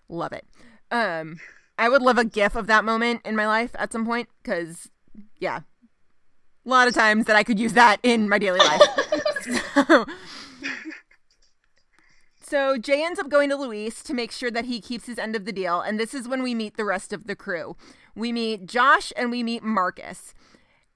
[0.08, 0.44] Love it.
[0.90, 1.38] Um,
[1.78, 4.90] I would love a gif of that moment in my life at some point because,
[5.38, 5.60] yeah,
[6.66, 8.82] a lot of times that I could use that in my daily life.
[9.86, 10.06] so,
[12.48, 15.36] so Jay ends up going to Luis to make sure that he keeps his end
[15.36, 17.76] of the deal, and this is when we meet the rest of the crew.
[18.14, 20.34] We meet Josh and we meet Marcus.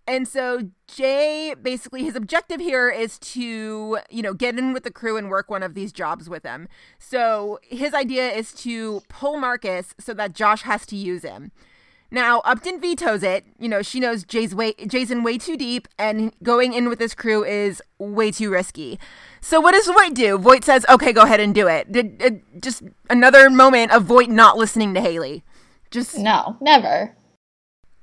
[0.07, 4.91] And so Jay basically his objective here is to, you know, get in with the
[4.91, 6.69] crew and work one of these jobs with them.
[6.99, 11.53] So his idea is to pull Marcus so that Josh has to use him.
[12.13, 13.47] Now, Upton vetoes it.
[13.59, 16.99] You know, she knows Jay's way Jay's in way too deep and going in with
[16.99, 19.01] this crew is way too risky.
[19.41, 20.37] So what does Voight do?
[20.37, 24.29] Voight says, "Okay, go ahead and do it." Did, did- just another moment of Voight
[24.29, 25.43] not listening to Haley.
[25.91, 27.17] Just No, never.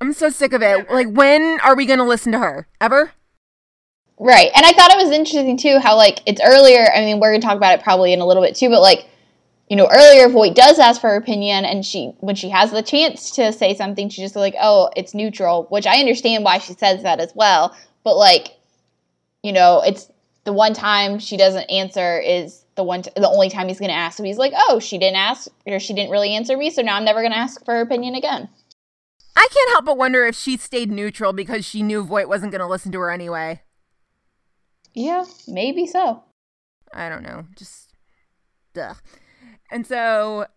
[0.01, 0.89] I'm so sick of it.
[0.89, 2.67] Like when are we going to listen to her?
[2.81, 3.11] Ever?
[4.17, 4.49] Right.
[4.55, 7.41] And I thought it was interesting too how like it's earlier, I mean, we're going
[7.41, 9.08] to talk about it probably in a little bit too, but like
[9.69, 12.81] you know, earlier Voight does ask for her opinion and she when she has the
[12.81, 16.73] chance to say something, she's just like, "Oh, it's neutral," which I understand why she
[16.73, 18.57] says that as well, but like
[19.43, 20.11] you know, it's
[20.43, 23.91] the one time she doesn't answer is the one t- the only time he's going
[23.91, 24.17] to ask.
[24.17, 26.95] So he's like, "Oh, she didn't ask or she didn't really answer me, so now
[26.95, 28.49] I'm never going to ask for her opinion again."
[29.35, 32.59] I can't help but wonder if she stayed neutral because she knew Voight wasn't going
[32.59, 33.61] to listen to her anyway.
[34.93, 36.23] Yeah, maybe so.
[36.91, 37.45] I don't know.
[37.55, 37.93] Just
[38.75, 38.97] ugh.
[39.71, 40.47] And so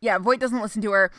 [0.00, 1.10] yeah, Voight doesn't listen to her.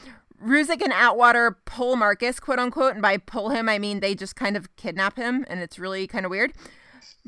[0.42, 4.36] Ruzek and Atwater pull Marcus, quote unquote, and by pull him I mean they just
[4.36, 6.54] kind of kidnap him, and it's really kind of weird.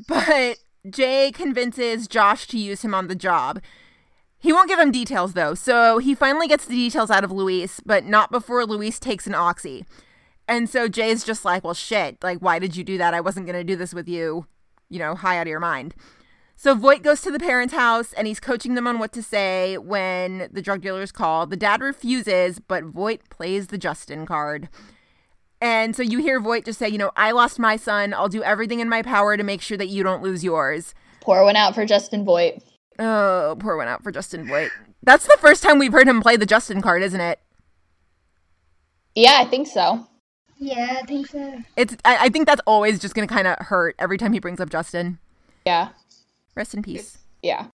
[0.08, 3.60] But Jay convinces Josh to use him on the job.
[4.38, 7.80] He won't give him details though, so he finally gets the details out of Luis,
[7.84, 9.84] but not before Luis takes an oxy.
[10.48, 13.14] And so Jay's just like, well, shit, like, why did you do that?
[13.14, 14.46] I wasn't going to do this with you,
[14.90, 15.94] you know, high out of your mind.
[16.62, 19.78] So Voight goes to the parents' house and he's coaching them on what to say
[19.78, 21.44] when the drug dealers call.
[21.44, 24.68] The dad refuses, but Voight plays the Justin card.
[25.60, 28.14] And so you hear Voight just say, you know, I lost my son.
[28.14, 30.94] I'll do everything in my power to make sure that you don't lose yours.
[31.20, 32.62] Pour one out for Justin Voight.
[32.96, 34.70] Oh, poor one out for Justin Voight.
[35.02, 37.40] That's the first time we've heard him play the Justin card, isn't it?
[39.16, 40.06] Yeah, I think so.
[40.58, 41.58] Yeah, I think so.
[41.76, 41.96] It's.
[42.04, 44.70] I, I think that's always just gonna kind of hurt every time he brings up
[44.70, 45.18] Justin.
[45.66, 45.88] Yeah.
[46.54, 47.18] Rest in peace.
[47.42, 47.68] Yeah.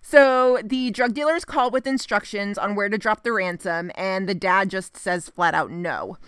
[0.00, 4.34] So the drug dealers call with instructions on where to drop the ransom, and the
[4.34, 6.18] dad just says flat out no.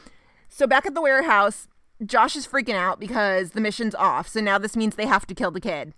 [0.48, 1.66] So back at the warehouse,
[2.04, 4.28] Josh is freaking out because the mission's off.
[4.28, 5.92] So now this means they have to kill the kid.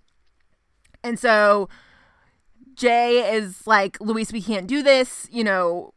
[1.03, 1.69] And so
[2.73, 5.27] Jay is like, Luis, we can't do this.
[5.31, 5.93] You know,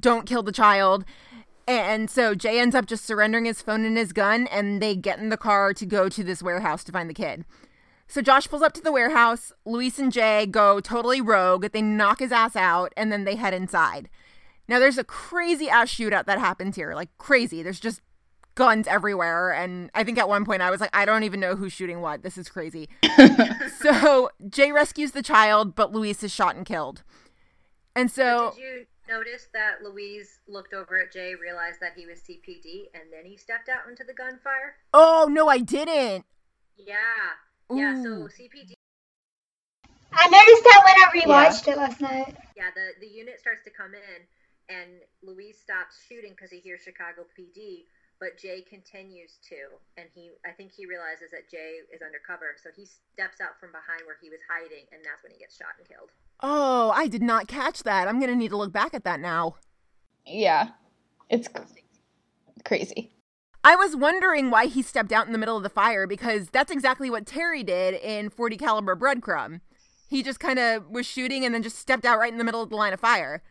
[0.00, 1.04] don't kill the child.
[1.66, 5.18] And so Jay ends up just surrendering his phone and his gun, and they get
[5.18, 7.44] in the car to go to this warehouse to find the kid.
[8.06, 9.52] So Josh pulls up to the warehouse.
[9.64, 11.70] Luis and Jay go totally rogue.
[11.72, 14.08] They knock his ass out, and then they head inside.
[14.68, 16.94] Now, there's a crazy ass shootout that happens here.
[16.94, 17.62] Like, crazy.
[17.62, 18.00] There's just
[18.54, 19.52] guns everywhere.
[19.52, 22.00] And I think at one point I was like, I don't even know who's shooting
[22.00, 22.22] what.
[22.22, 22.88] This is crazy.
[23.80, 27.02] so Jay rescues the child, but Luis is shot and killed.
[27.94, 28.52] And so.
[28.54, 33.04] Did you notice that Luis looked over at Jay, realized that he was CPD, and
[33.12, 34.76] then he stepped out into the gunfire?
[34.92, 36.24] Oh, no, I didn't.
[36.76, 36.94] Yeah.
[37.72, 38.74] Yeah, so CPD.
[40.12, 42.36] I noticed that when I rewatched it last night.
[42.56, 44.20] Yeah, the, the unit starts to come in,
[44.68, 47.84] and Luis stops shooting because he hears Chicago PD,
[48.20, 49.56] but Jay continues to,
[49.96, 53.72] and he I think he realizes that Jay is undercover, so he steps out from
[53.72, 56.10] behind where he was hiding, and that's when he gets shot and killed.
[56.40, 58.08] Oh, I did not catch that.
[58.08, 59.56] I'm going to need to look back at that now.
[60.26, 60.68] Yeah.
[61.30, 61.48] It's
[62.64, 63.13] crazy.
[63.64, 66.70] I was wondering why he stepped out in the middle of the fire because that's
[66.70, 69.60] exactly what Terry did in 40 caliber breadcrumb.
[70.08, 72.62] He just kind of was shooting and then just stepped out right in the middle
[72.62, 73.42] of the line of fire.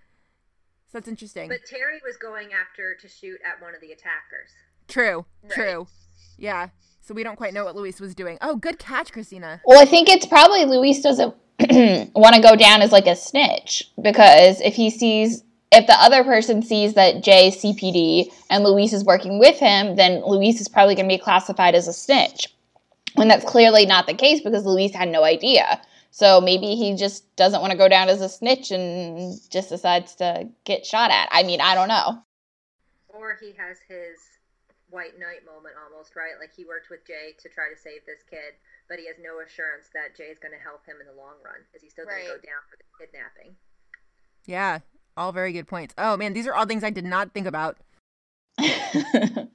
[0.87, 1.49] So that's interesting.
[1.49, 4.51] But Terry was going after to shoot at one of the attackers.
[4.87, 5.51] true, Right.
[5.53, 5.87] true.
[6.37, 6.69] Yeah.
[7.01, 8.37] So we don't quite know what Luis was doing.
[8.41, 9.61] Oh, good catch, Christina.
[9.65, 11.33] Well, I think it's probably Luis doesn't
[12.15, 16.23] want to go down as like a snitch because if he sees if the other
[16.23, 20.67] person sees that Jay is CPD and Luis is working with him, then Luis is
[20.67, 22.47] probably going to be classified as a snitch.
[23.15, 25.81] When that's clearly not the case because Luis had no idea.
[26.09, 30.15] So maybe he just doesn't want to go down as a snitch and just decides
[30.15, 31.27] to get shot at.
[31.31, 32.21] I mean, I don't know.
[33.09, 34.17] Or he has his
[34.89, 36.37] white knight moment almost, right?
[36.39, 38.53] Like he worked with Jay to try to save this kid,
[38.89, 41.41] but he has no assurance that Jay is going to help him in the long
[41.41, 41.65] run.
[41.73, 43.57] Is he still going to go down for the kidnapping?
[44.45, 44.85] Yeah.
[45.15, 45.93] All very good points.
[45.97, 47.77] Oh, man, these are all things I did not think about.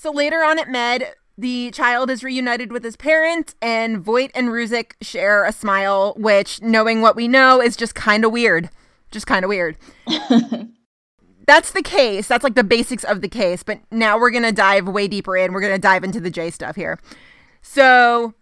[0.00, 4.48] So later on at Med, the child is reunited with his parents, and Voight and
[4.48, 8.70] Ruzek share a smile, which, knowing what we know, is just kind of weird.
[9.10, 9.76] Just kind of weird.
[11.46, 12.28] That's the case.
[12.28, 13.62] That's like the basics of the case.
[13.62, 15.52] But now we're going to dive way deeper in.
[15.52, 16.98] We're going to dive into the J stuff here.
[17.60, 18.32] So,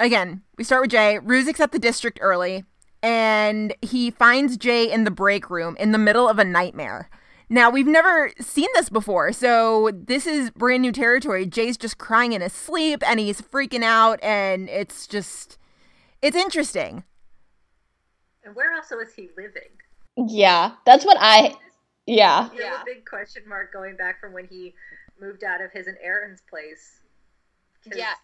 [0.00, 1.20] again, we start with Jay.
[1.22, 2.64] Ruzek's at the district early,
[3.02, 7.08] and he finds Jay in the break room in the middle of a nightmare.
[7.50, 11.46] Now, we've never seen this before, so this is brand new territory.
[11.46, 15.56] Jay's just crying in his sleep and he's freaking out, and it's just,
[16.20, 17.04] it's interesting.
[18.44, 19.70] And where else was he living?
[20.26, 21.54] yeah, that's what I.
[22.06, 22.48] Yeah.
[22.54, 24.74] You have a big question mark going back from when he
[25.20, 27.00] moved out of his and Aaron's place.
[27.94, 28.14] Yeah,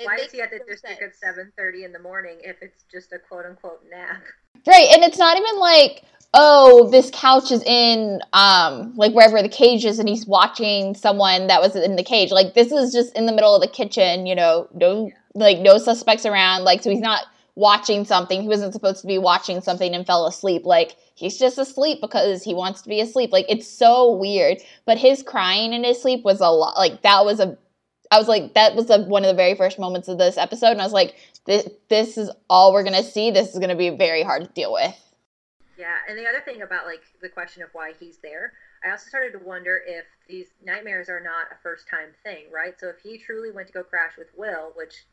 [0.00, 1.00] it Why is he at the district sense.
[1.02, 4.22] at seven thirty in the morning if it's just a quote unquote nap?
[4.66, 9.48] Right, and it's not even like, oh, this couch is in um like wherever the
[9.48, 12.30] cage is and he's watching someone that was in the cage.
[12.30, 15.78] Like this is just in the middle of the kitchen, you know, no like no
[15.78, 18.40] suspects around, like so he's not watching something.
[18.40, 20.64] He wasn't supposed to be watching something and fell asleep.
[20.64, 23.32] Like he's just asleep because he wants to be asleep.
[23.32, 24.58] Like it's so weird.
[24.86, 27.58] But his crying in his sleep was a lot like that was a
[28.10, 30.72] I was like, that was the, one of the very first moments of this episode,
[30.72, 31.14] and I was like,
[31.46, 33.30] this, this is all we're gonna see.
[33.30, 34.96] This is gonna be very hard to deal with.
[35.78, 38.52] Yeah, and the other thing about like the question of why he's there,
[38.84, 42.74] I also started to wonder if these nightmares are not a first time thing, right?
[42.78, 45.04] So if he truly went to go crash with Will, which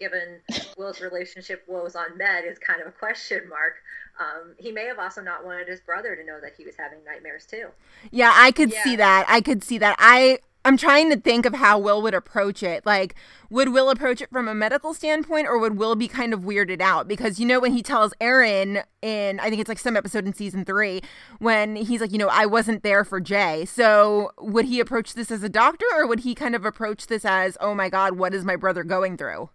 [0.00, 0.40] given
[0.76, 3.74] Will's relationship woes on Med is kind of a question mark,
[4.18, 6.98] um, he may have also not wanted his brother to know that he was having
[7.04, 7.68] nightmares too.
[8.10, 8.82] Yeah, I could Yeah.
[8.82, 9.26] see that.
[9.28, 9.94] I could see that.
[9.98, 12.84] I I'm trying to think of how Will would approach it.
[12.84, 13.14] Like,
[13.50, 16.80] would Will approach it from a medical standpoint, or would Will be kind of weirded
[16.80, 17.06] out?
[17.06, 20.34] Because you know when he tells Aaron in I think it's like some episode in
[20.34, 21.02] season three
[21.38, 23.64] when he's like, you know, I wasn't there for Jay.
[23.64, 27.24] So would he approach this as a doctor, or would he kind of approach this
[27.24, 29.50] as, oh my God, what is my brother going through?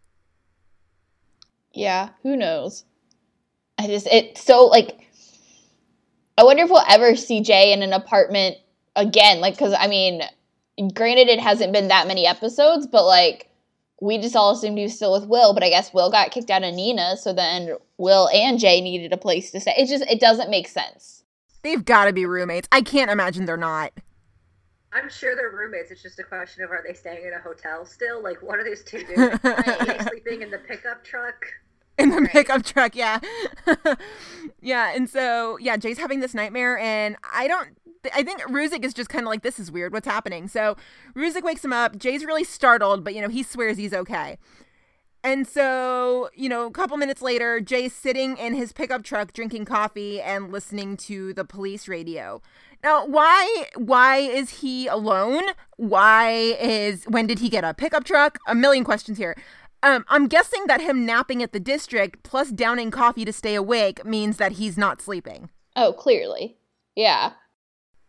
[1.73, 2.85] Yeah, who knows?
[3.77, 5.09] I just it's so like
[6.37, 8.55] I wonder if we'll ever see Jay in an apartment
[8.95, 9.41] again.
[9.41, 10.21] Like, because I mean,
[10.89, 13.47] granted, it hasn't been that many episodes, but like
[14.01, 15.53] we just all assumed he was still with Will.
[15.53, 19.13] But I guess Will got kicked out of Nina, so then Will and Jay needed
[19.13, 19.73] a place to stay.
[19.77, 21.23] It just it doesn't make sense.
[21.63, 22.67] They've got to be roommates.
[22.71, 23.93] I can't imagine they're not.
[24.93, 25.91] I'm sure they're roommates.
[25.91, 28.21] It's just a question of are they staying in a hotel still?
[28.21, 29.31] Like, what are these two doing?
[29.43, 31.45] Are they sleeping in the pickup truck?
[31.97, 32.31] in the Right.
[32.31, 33.19] pickup truck yeah
[34.61, 37.77] yeah and so yeah jay's having this nightmare and i don't
[38.13, 40.75] i think ruzek is just kind of like this is weird what's happening so
[41.15, 44.37] ruzek wakes him up jay's really startled but you know he swears he's okay
[45.23, 49.65] And so, you know, a couple minutes later, Jay's sitting in his pickup truck drinking
[49.65, 52.41] coffee and listening to the police radio.
[52.83, 55.43] Now, why why is he alone?
[55.77, 58.39] Why is when did he get a pickup truck?
[58.47, 59.35] A million questions here.
[59.83, 64.03] Um, I'm guessing that him napping at the district plus downing coffee to stay awake
[64.03, 65.51] means that he's not sleeping.
[65.75, 66.57] Oh, clearly.
[66.95, 67.33] Yeah.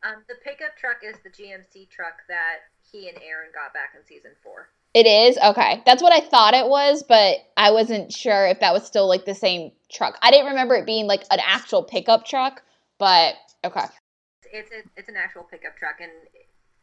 [0.04, 4.04] Um, the pickup truck is the GMC truck that he and Aaron got back in
[4.04, 4.68] season four.
[4.94, 5.38] It is?
[5.38, 5.82] Okay.
[5.86, 9.24] That's what I thought it was, but I wasn't sure if that was still like
[9.24, 10.18] the same truck.
[10.22, 12.62] I didn't remember it being like an actual pickup truck,
[12.98, 13.34] but
[13.64, 13.86] okay.
[14.52, 16.10] It's a, it's an actual pickup truck, and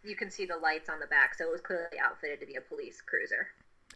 [0.04, 2.56] you can see the lights on the back, so it was clearly outfitted to be
[2.56, 3.48] a police cruiser.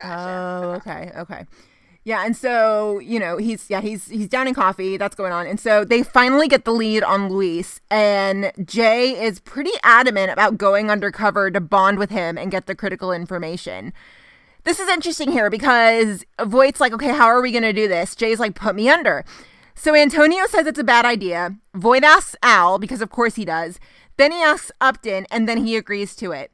[0.04, 1.46] Oh, okay, okay.
[2.06, 5.48] Yeah, and so, you know, he's yeah, he's he's down in coffee, that's going on.
[5.48, 10.58] And so they finally get the lead on Luis and Jay is pretty adamant about
[10.58, 13.94] going undercover to bond with him and get the critical information.
[14.66, 18.16] This is interesting here because Voight's like, "Okay, how are we going to do this?"
[18.16, 19.24] Jay's like, "Put me under."
[19.76, 21.56] So Antonio says it's a bad idea.
[21.74, 23.80] Voight asks Al because of course he does.
[24.18, 26.52] Then he asks Upton and then he agrees to it.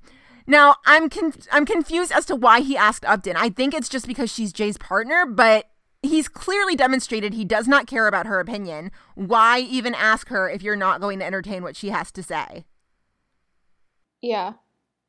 [0.50, 1.10] Now, I'm
[1.52, 3.36] I'm confused as to why he asked Upton.
[3.36, 5.70] I think it's just because she's Jay's partner, but
[6.02, 8.90] he's clearly demonstrated he does not care about her opinion.
[9.14, 12.66] Why even ask her if you're not going to entertain what she has to say?
[14.24, 14.54] Yeah.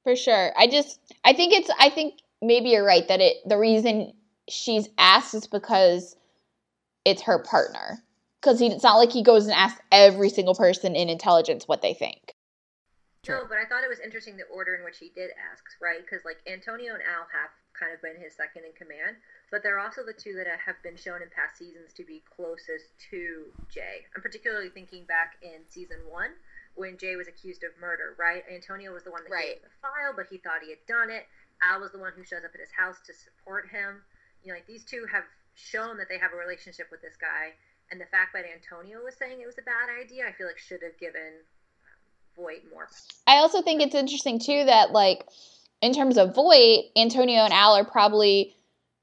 [0.05, 0.53] For sure.
[0.59, 4.13] I just I think it's I think maybe you're right that it the reason
[4.47, 6.17] she's asked is because
[7.07, 7.97] it's her partner.
[8.43, 11.95] Because it's not like he goes and asks every single person in intelligence what they
[11.95, 12.35] think.
[13.29, 15.61] No, oh, but I thought it was interesting the order in which he did ask,
[15.77, 16.01] right?
[16.01, 19.21] Because like Antonio and Al have kind of been his second in command,
[19.53, 22.97] but they're also the two that have been shown in past seasons to be closest
[23.13, 24.09] to Jay.
[24.17, 26.33] I'm particularly thinking back in season one
[26.81, 28.41] when Jay was accused of murder, right?
[28.49, 29.61] Antonio was the one that right.
[29.61, 31.29] gave the file, but he thought he had done it.
[31.61, 34.01] Al was the one who shows up at his house to support him.
[34.41, 37.53] You know, like these two have shown that they have a relationship with this guy,
[37.93, 40.57] and the fact that Antonio was saying it was a bad idea, I feel like
[40.57, 41.45] should have given
[42.37, 42.89] Voight more.
[43.27, 45.25] I also think it's interesting too that like
[45.83, 48.55] in terms of Voight, Antonio and Al are probably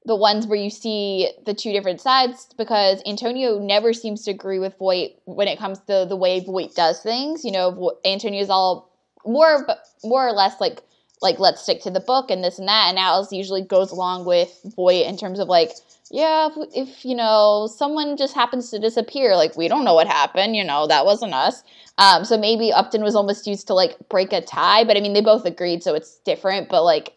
[0.04, 4.58] the ones where you see the two different sides because Antonio never seems to agree
[4.58, 7.44] with Voight when it comes to the way Voight does things.
[7.44, 8.90] You know, Antonio's all
[9.26, 9.66] more
[10.02, 10.82] more or less like
[11.20, 14.24] like let's stick to the book and this and that, and Al usually goes along
[14.24, 15.72] with Voight in terms of like
[16.10, 20.06] yeah, if, if, you know someone just happens to disappear, like we don't know what
[20.06, 21.62] happened, you know that wasn't us.
[21.98, 25.12] Um, so maybe Upton was almost used to like break a tie, but I mean
[25.12, 26.68] they both agreed, so it's different.
[26.68, 27.14] But like,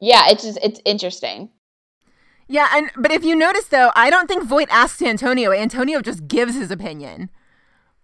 [0.00, 1.50] yeah, it's just it's interesting.
[2.48, 5.52] Yeah, and but if you notice though, I don't think Voight asks Antonio.
[5.52, 7.30] Antonio just gives his opinion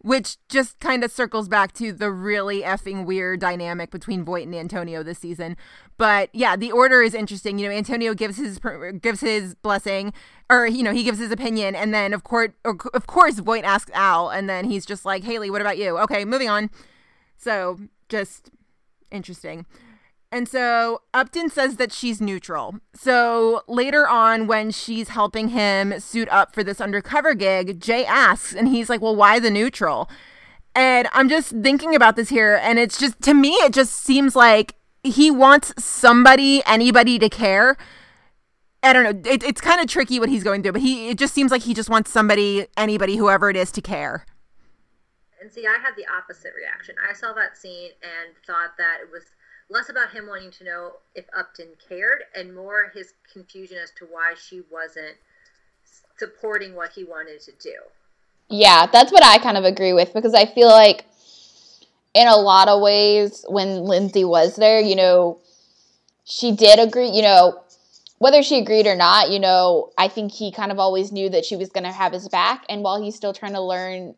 [0.00, 4.54] which just kind of circles back to the really effing weird dynamic between Voight and
[4.54, 5.56] Antonio this season.
[5.96, 7.58] But yeah, the order is interesting.
[7.58, 8.60] You know, Antonio gives his
[9.00, 10.12] gives his blessing,
[10.48, 13.90] or you know, he gives his opinion, and then of course, of course, Voight asks
[13.92, 16.70] Al, and then he's just like, "Haley, what about you?" Okay, moving on.
[17.36, 17.78] So
[18.08, 18.50] just
[19.10, 19.66] interesting.
[20.30, 22.76] And so Upton says that she's neutral.
[22.94, 28.54] So later on, when she's helping him suit up for this undercover gig, Jay asks,
[28.54, 30.10] and he's like, Well, why the neutral?
[30.74, 34.36] And I'm just thinking about this here, and it's just, to me, it just seems
[34.36, 37.76] like he wants somebody, anybody to care.
[38.82, 39.30] I don't know.
[39.30, 41.62] It, it's kind of tricky what he's going through, but he it just seems like
[41.62, 44.24] he just wants somebody, anybody, whoever it is, to care.
[45.40, 46.94] And see, I had the opposite reaction.
[47.08, 49.24] I saw that scene and thought that it was
[49.70, 54.06] less about him wanting to know if Upton cared and more his confusion as to
[54.06, 55.16] why she wasn't
[56.18, 57.74] supporting what he wanted to do.
[58.48, 61.04] Yeah, that's what I kind of agree with because I feel like
[62.14, 65.38] in a lot of ways when Lindsay was there, you know,
[66.24, 67.62] she did agree, you know,
[68.18, 71.44] whether she agreed or not, you know, I think he kind of always knew that
[71.44, 74.14] she was going to have his back and while he's still trying to learn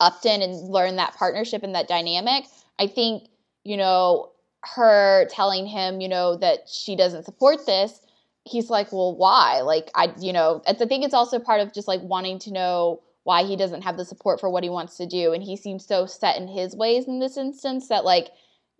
[0.00, 2.44] Upton and learn that partnership and that dynamic,
[2.78, 3.24] I think,
[3.64, 4.30] you know,
[4.74, 8.00] her telling him, you know, that she doesn't support this,
[8.44, 9.60] he's like, well, why?
[9.60, 13.00] Like, I, you know, I think it's also part of just like wanting to know
[13.24, 15.32] why he doesn't have the support for what he wants to do.
[15.32, 18.28] And he seems so set in his ways in this instance that, like,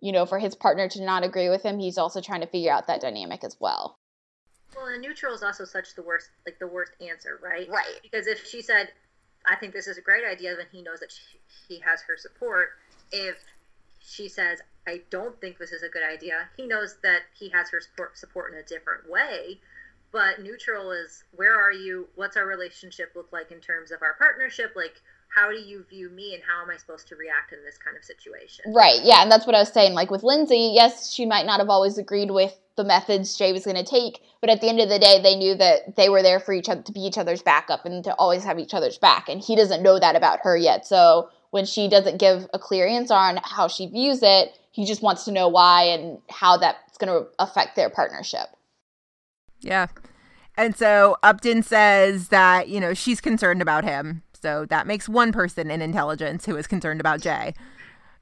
[0.01, 2.71] you know, for his partner to not agree with him, he's also trying to figure
[2.71, 3.97] out that dynamic as well.
[4.75, 7.67] Well, and neutral is also such the worst, like the worst answer, right?
[7.69, 7.99] Right.
[8.03, 8.91] Because if she said,
[9.47, 12.17] "I think this is a great idea," then he knows that she, he has her
[12.17, 12.69] support.
[13.11, 13.37] If
[14.07, 16.47] she says, I don't think this is a good idea.
[16.55, 19.59] He knows that he has her support, support in a different way,
[20.11, 22.07] but neutral is where are you?
[22.15, 24.73] What's our relationship look like in terms of our partnership?
[24.75, 25.01] Like,
[25.35, 27.97] how do you view me and how am I supposed to react in this kind
[27.97, 28.73] of situation?
[28.73, 28.99] Right.
[29.03, 29.93] Yeah, and that's what I was saying.
[29.93, 33.65] Like with Lindsay, yes, she might not have always agreed with the methods Jay was
[33.65, 36.21] going to take, but at the end of the day, they knew that they were
[36.21, 38.97] there for each other to be each other's backup and to always have each other's
[38.97, 39.27] back.
[39.29, 40.85] And he doesn't know that about her yet.
[40.85, 45.01] So when she doesn't give a clear answer on how she views it, he just
[45.01, 48.47] wants to know why and how that's going to affect their partnership.
[49.61, 49.87] Yeah.
[50.57, 54.21] And so Upton says that, you know, she's concerned about him.
[54.33, 57.53] So that makes one person in intelligence who is concerned about Jay.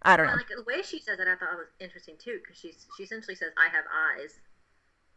[0.03, 0.33] I don't know.
[0.33, 3.35] Like the way she says it, I thought was interesting too, because she's she essentially
[3.35, 4.41] says, "I have eyes,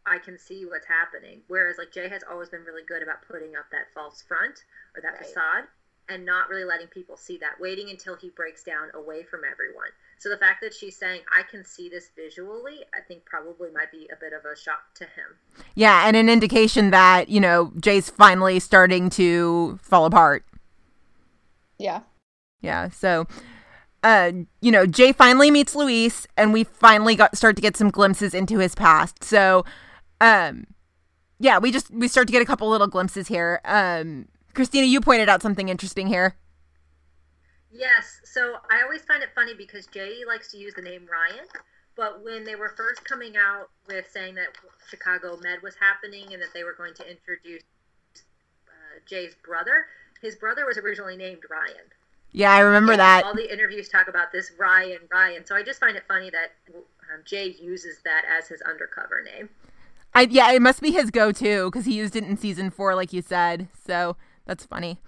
[0.07, 3.55] I can see what's happening." Whereas like Jay has always been really good about putting
[3.55, 4.63] up that false front
[4.95, 5.25] or that Right.
[5.25, 5.67] facade,
[6.09, 9.89] and not really letting people see that, waiting until he breaks down away from everyone.
[10.19, 13.91] So the fact that she's saying, "I can see this visually," I think probably might
[13.91, 15.37] be a bit of a shock to him.
[15.75, 20.45] Yeah, and an indication that, you know, Jay's finally starting to fall apart.
[21.77, 22.01] Yeah.
[22.61, 23.27] Yeah, so
[24.03, 24.31] uh
[24.61, 28.33] you know, Jay finally meets Luis and we finally got start to get some glimpses
[28.33, 29.23] into his past.
[29.23, 29.65] So
[30.21, 30.67] um
[31.39, 33.61] yeah, we just we start to get a couple little glimpses here.
[33.65, 34.27] Um
[34.57, 36.35] Christina, you pointed out something interesting here.
[37.71, 38.21] Yes.
[38.23, 41.45] So I always find it funny because Jay likes to use the name Ryan,
[41.95, 44.47] but when they were first coming out with saying that
[44.89, 47.61] Chicago Med was happening and that they were going to introduce
[48.67, 49.85] uh, Jay's brother,
[50.23, 51.91] his brother was originally named Ryan.
[52.31, 53.25] Yeah, I remember And that.
[53.25, 55.45] All the interviews talk about this Ryan, Ryan.
[55.45, 59.49] So I just find it funny that um, Jay uses that as his undercover name.
[60.15, 63.13] I yeah, it must be his go-to cuz he used it in season 4 like
[63.13, 63.67] you said.
[63.85, 64.17] So
[64.47, 64.99] that's funny.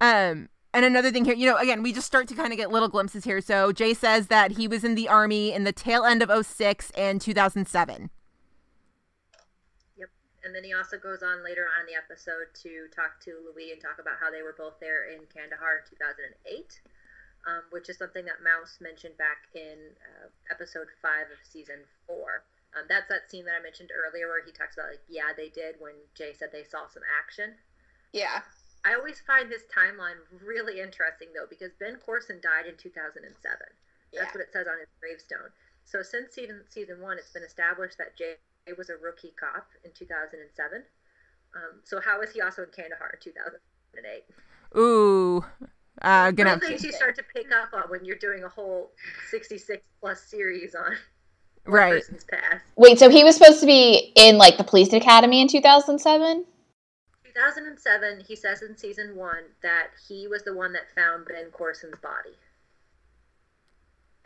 [0.00, 2.70] Um and another thing here, you know, again, we just start to kind of get
[2.70, 3.40] little glimpses here.
[3.40, 6.90] So Jay says that he was in the army in the tail end of 06
[6.90, 8.10] and 2007.
[9.96, 10.10] Yep.
[10.44, 13.72] And then he also goes on later on in the episode to talk to Luis
[13.72, 16.36] and talk about how they were both there in Kandahar in 2008,
[17.48, 22.44] um, which is something that Mouse mentioned back in uh, episode five of season four.
[22.76, 25.48] Um, that's that scene that I mentioned earlier where he talks about, like, yeah, they
[25.48, 27.56] did when Jay said they saw some action.
[28.12, 28.44] Yeah.
[28.86, 33.34] I always find this timeline really interesting, though, because Ben Corson died in 2007.
[34.12, 34.30] That's Yeah.
[34.30, 35.50] what it says on his gravestone.
[35.84, 38.36] So since season season one, it's been established that Jay
[38.78, 40.84] was a rookie cop in 2007.
[41.54, 44.24] Um, so how is he also in Kandahar in 2008?
[44.76, 45.44] Ooh.
[46.02, 48.92] Uh gonna Little things you start to pick up on when you're doing a whole
[49.30, 50.96] 66 plus series on
[51.64, 51.94] right.
[51.94, 52.64] person's past.
[52.76, 56.44] Wait, so he was supposed to be in like the police academy in 2007?
[57.36, 61.98] 2007, he says in season one that he was the one that found Ben Corson's
[61.98, 62.34] body,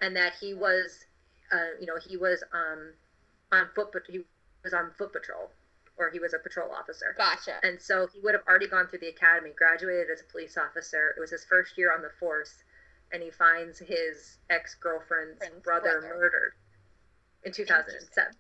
[0.01, 1.05] and that he was,
[1.53, 2.93] uh, you know, he was um,
[3.51, 4.21] on foot, he
[4.63, 5.51] was on foot patrol,
[5.99, 7.15] or he was a patrol officer.
[7.19, 7.57] Gotcha.
[7.65, 11.13] And so he would have already gone through the academy, graduated as a police officer.
[11.17, 12.63] It was his first year on the force,
[13.13, 16.15] and he finds his ex girlfriend's brother brother.
[16.15, 16.53] murdered
[17.43, 18.35] in 2007.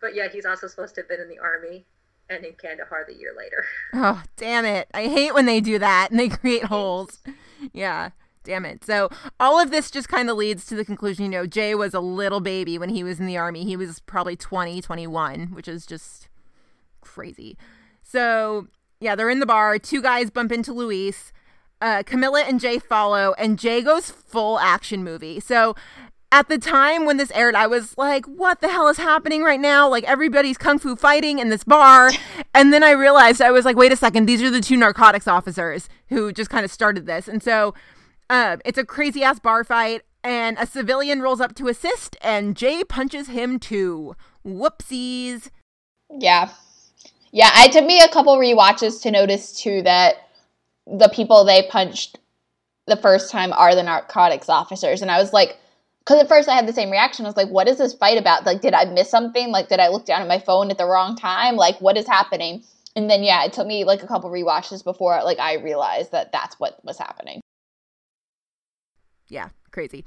[0.00, 1.86] But yeah, he's also supposed to have been in the army
[2.30, 3.64] and in Kandahar the year later.
[3.94, 4.88] Oh, damn it.
[4.92, 7.18] I hate when they do that and they create holes.
[7.72, 8.10] Yeah,
[8.44, 8.84] damn it.
[8.84, 9.08] So,
[9.40, 12.00] all of this just kind of leads to the conclusion you know, Jay was a
[12.00, 13.64] little baby when he was in the army.
[13.64, 16.28] He was probably 20, 21, which is just
[17.00, 17.56] crazy.
[18.02, 18.68] So,
[19.00, 19.78] yeah, they're in the bar.
[19.78, 21.32] Two guys bump into Luis.
[21.80, 25.40] Uh, Camilla and Jay follow, and Jay goes full action movie.
[25.40, 25.74] So,
[26.30, 29.60] at the time when this aired, I was like, what the hell is happening right
[29.60, 29.88] now?
[29.88, 32.10] Like, everybody's kung fu fighting in this bar.
[32.54, 35.28] And then I realized, I was like, wait a second, these are the two narcotics
[35.28, 37.28] officers who just kind of started this.
[37.28, 37.72] And so
[38.28, 42.56] uh, it's a crazy ass bar fight, and a civilian rolls up to assist, and
[42.56, 44.16] Jay punches him too.
[44.44, 45.50] Whoopsies.
[46.10, 46.50] Yeah.
[47.30, 50.16] Yeah, I- it took me a couple rewatches to notice too that
[50.86, 52.18] the people they punched
[52.86, 55.00] the first time are the narcotics officers.
[55.02, 55.58] And I was like,
[56.08, 57.26] because at first I had the same reaction.
[57.26, 58.46] I was like, what is this fight about?
[58.46, 59.50] Like, did I miss something?
[59.50, 61.56] Like, did I look down at my phone at the wrong time?
[61.56, 62.64] Like, what is happening?
[62.96, 66.32] And then, yeah, it took me like a couple rewatches before like I realized that
[66.32, 67.42] that's what was happening.
[69.28, 70.06] Yeah, crazy.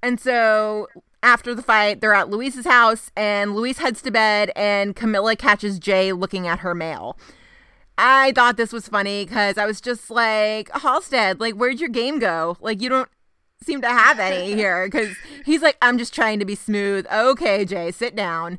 [0.00, 0.86] And so
[1.24, 5.80] after the fight, they're at Luis's house, and Luis heads to bed, and Camilla catches
[5.80, 7.18] Jay looking at her mail.
[7.98, 12.20] I thought this was funny because I was just like, Halstead, like, where'd your game
[12.20, 12.56] go?
[12.60, 13.08] Like, you don't
[13.62, 14.86] seem to have any here.
[14.86, 17.06] Because he's like, I'm just trying to be smooth.
[17.12, 18.58] Okay, Jay, sit down.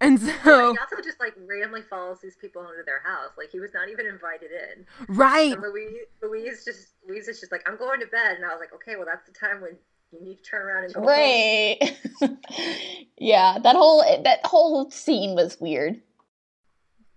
[0.00, 0.32] And so,
[0.72, 3.30] He also just like randomly follows these people into their house.
[3.38, 4.86] Like he was not even invited in.
[5.08, 5.52] right.
[5.54, 5.92] And Luis,
[6.22, 8.96] Luis just Luis is just like, I'm going to bed, and I was like, okay,
[8.96, 9.76] well that's the time when
[10.12, 11.00] you need to turn around and go.
[11.00, 11.08] home.
[11.08, 11.98] Right.
[13.18, 16.00] yeah, that whole that whole scene was weird.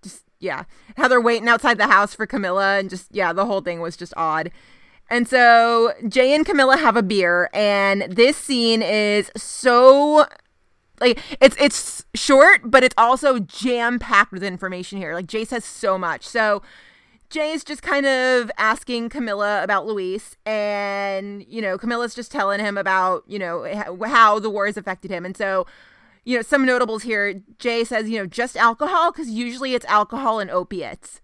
[0.02, 0.64] just yeah
[0.98, 3.96] how they're waiting outside the house for camilla and just yeah the whole thing was
[3.98, 4.52] just odd
[5.14, 10.26] And so Jay and Camilla have a beer, and this scene is so
[11.00, 15.14] like it's it's short, but it's also jam packed with information here.
[15.14, 16.26] Like Jay says so much.
[16.26, 16.64] So
[17.30, 22.76] Jay's just kind of asking Camilla about Luis, and you know Camilla's just telling him
[22.76, 23.72] about you know
[24.04, 25.68] how the war has affected him, and so
[26.26, 27.40] you know some notables here.
[27.60, 31.22] Jay says you know just alcohol because usually it's alcohol and opiates,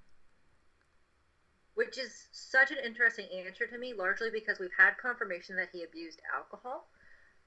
[1.74, 2.19] which is
[2.50, 6.88] such an interesting answer to me, largely because we've had confirmation that he abused alcohol.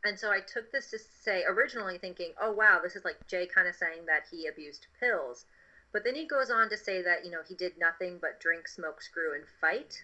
[0.04, 3.46] And so I took this to say, originally thinking, oh, wow, this is like Jay
[3.46, 5.46] kind of saying that he abused pills.
[5.92, 8.66] But then he goes on to say that, you know, he did nothing but drink,
[8.66, 10.02] smoke, screw, and fight.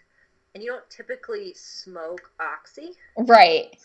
[0.54, 2.92] And you don't typically smoke oxy.
[3.16, 3.76] Right.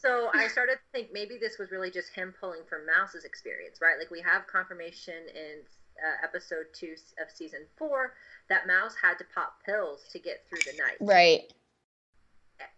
[0.00, 3.78] So I started to think maybe this was really just him pulling from Mouse's experience,
[3.80, 3.98] right?
[3.98, 5.62] Like we have confirmation in
[5.98, 8.14] uh, episode two of season four
[8.48, 10.96] that Mouse had to pop pills to get through the night.
[11.00, 11.52] Right.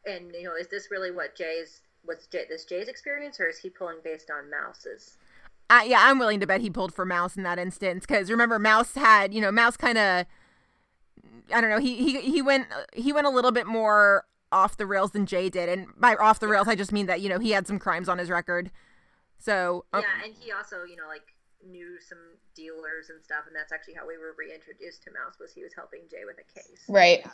[0.06, 3.58] And you know, is this really what Jay's was Jay, this Jay's experience, or is
[3.58, 5.16] he pulling based on Mouse's?
[5.70, 8.58] Uh, yeah, I'm willing to bet he pulled for Mouse in that instance because remember,
[8.58, 10.26] Mouse had you know Mouse kind of
[11.52, 14.86] I don't know he he he went he went a little bit more off the
[14.86, 17.38] rails than Jay did, and by off the rails I just mean that you know
[17.38, 18.70] he had some crimes on his record.
[19.38, 21.33] So um, yeah, and he also you know like
[21.70, 22.18] knew some
[22.54, 25.72] dealers and stuff, and that's actually how we were reintroduced to Mouse was he was
[25.74, 26.84] helping Jay with a case.
[26.88, 27.24] Right.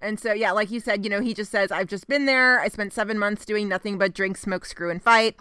[0.00, 2.60] And so yeah, like you said, you know, he just says, "I've just been there.
[2.60, 5.36] I spent seven months doing nothing but drink, smoke, screw, and fight."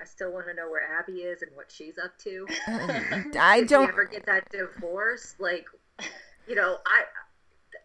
[0.00, 2.46] I still want to know where Abby is and what she's up to.
[3.38, 5.36] I don't ever get that divorce.
[5.38, 5.66] Like,
[6.48, 7.04] you know, I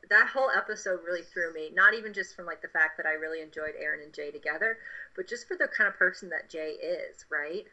[0.09, 1.69] that whole episode really threw me.
[1.73, 4.77] Not even just from like the fact that I really enjoyed Aaron and Jay together,
[5.15, 7.65] but just for the kind of person that Jay is, right?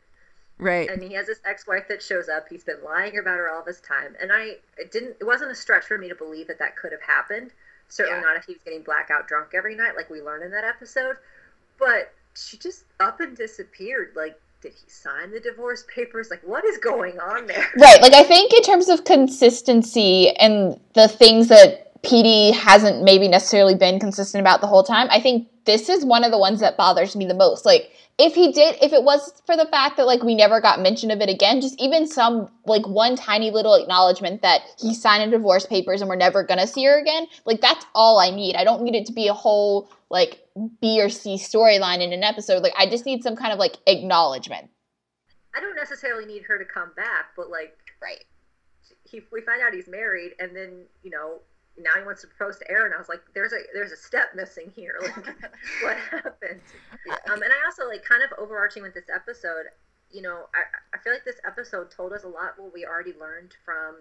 [0.59, 0.89] Right.
[0.89, 2.47] And he has this ex-wife that shows up.
[2.49, 5.17] He's been lying about her all this time, and I it didn't.
[5.21, 7.51] It wasn't a stretch for me to believe that that could have happened.
[7.89, 8.25] Certainly yeah.
[8.25, 11.17] not if he was getting blackout drunk every night, like we learned in that episode.
[11.79, 14.13] But she just up and disappeared.
[14.15, 16.29] Like, did he sign the divorce papers?
[16.31, 17.67] Like, what is going on there?
[17.77, 18.01] Right.
[18.01, 23.75] Like, I think in terms of consistency and the things that PD hasn't maybe necessarily
[23.75, 26.77] been consistent about the whole time, I think this is one of the ones that
[26.77, 27.65] bothers me the most.
[27.65, 30.81] Like, if he did if it was for the fact that like we never got
[30.81, 35.23] mention of it again just even some like one tiny little acknowledgement that he signed
[35.23, 38.55] a divorce papers and we're never gonna see her again like that's all i need.
[38.55, 40.47] I don't need it to be a whole like
[40.81, 42.63] b or c storyline in an episode.
[42.63, 44.71] Like i just need some kind of like acknowledgement.
[45.57, 48.25] I don't necessarily need her to come back but like right.
[49.03, 51.41] he, we find out he's married and then you know
[51.79, 52.93] now he wants to propose to Aaron.
[52.95, 54.99] I was like, there's a there's a step missing here.
[55.03, 55.17] Like,
[55.83, 56.61] what happened?
[57.31, 59.67] Um, and I also like kind of overarching with this episode.
[60.11, 63.13] You know, I I feel like this episode told us a lot what we already
[63.19, 63.97] learned from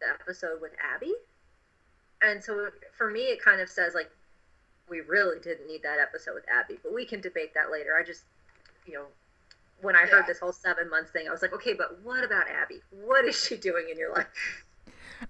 [0.00, 1.14] the episode with Abby.
[2.22, 4.10] And so for me, it kind of says like
[4.88, 7.96] we really didn't need that episode with Abby, but we can debate that later.
[7.98, 8.24] I just,
[8.86, 9.06] you know,
[9.80, 10.26] when I heard yeah.
[10.26, 12.80] this whole seven months thing, I was like, okay, but what about Abby?
[12.90, 14.63] What is she doing in your life?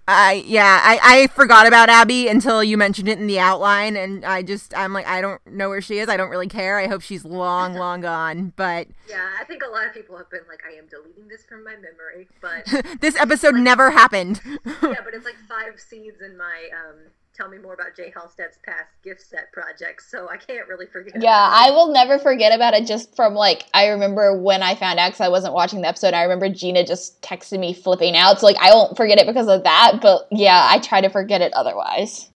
[0.07, 4.25] I yeah, I, I forgot about Abby until you mentioned it in the outline, and
[4.25, 6.09] I just I'm like I don't know where she is.
[6.09, 6.77] I don't really care.
[6.79, 8.53] I hope she's long, long gone.
[8.55, 11.43] But yeah, I think a lot of people have been like, I am deleting this
[11.43, 12.27] from my memory.
[12.41, 14.41] But this episode like, never happened.
[14.65, 16.97] yeah, but it's like five seeds in my um
[17.35, 21.21] tell me more about Jay Halstead's past GIF set projects, so I can't really forget.
[21.21, 24.99] Yeah, I will never forget about it just from like I remember when I found
[24.99, 26.13] out because I wasn't watching the episode.
[26.13, 29.47] I remember Gina just texted me flipping out, so like I won't forget it because
[29.47, 29.99] of that.
[30.01, 32.29] But yeah, I try to forget it otherwise.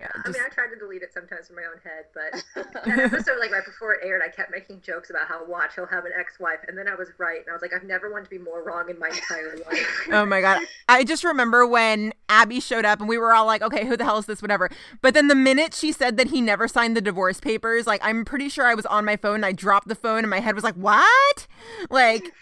[0.00, 2.44] Yeah, I mean, I tried to delete it sometimes in my own head, but
[2.84, 5.86] that episode, like right before it aired, I kept making jokes about how watch he'll
[5.86, 8.24] have an ex-wife, and then I was right, and I was like, I've never wanted
[8.24, 10.08] to be more wrong in my entire life.
[10.12, 13.60] oh my god, I just remember when Abby showed up, and we were all like,
[13.60, 14.70] okay, who the hell is this, whatever.
[15.02, 18.24] But then the minute she said that he never signed the divorce papers, like I'm
[18.24, 20.54] pretty sure I was on my phone, and I dropped the phone, and my head
[20.54, 21.48] was like, what?
[21.90, 22.32] Like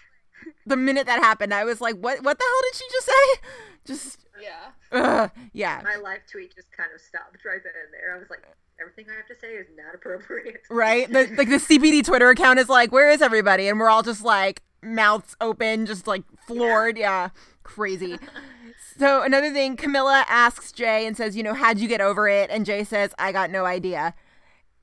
[0.67, 2.23] the minute that happened, I was like, what?
[2.23, 3.49] What the hell did she just say?
[3.87, 4.73] Just yeah.
[4.93, 5.81] Uh, yeah.
[5.85, 8.15] My live tweet just kind of stopped right then and there.
[8.15, 8.43] I was like,
[8.81, 10.63] everything I have to say is not appropriate.
[10.71, 11.09] Right?
[11.09, 13.69] The, like the CPD Twitter account is like, where is everybody?
[13.69, 16.97] And we're all just like mouths open, just like floored.
[16.97, 17.25] Yeah.
[17.25, 17.29] yeah.
[17.63, 18.19] Crazy.
[18.99, 22.51] so another thing, Camilla asks Jay and says, you know, how'd you get over it?
[22.51, 24.15] And Jay says, I got no idea.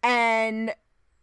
[0.02, 0.74] And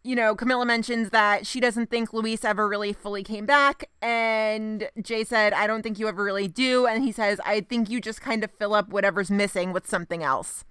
[0.03, 3.89] you know, Camilla mentions that she doesn't think Luis ever really fully came back.
[4.01, 6.87] And Jay said, I don't think you ever really do.
[6.87, 10.23] And he says, I think you just kind of fill up whatever's missing with something
[10.23, 10.65] else.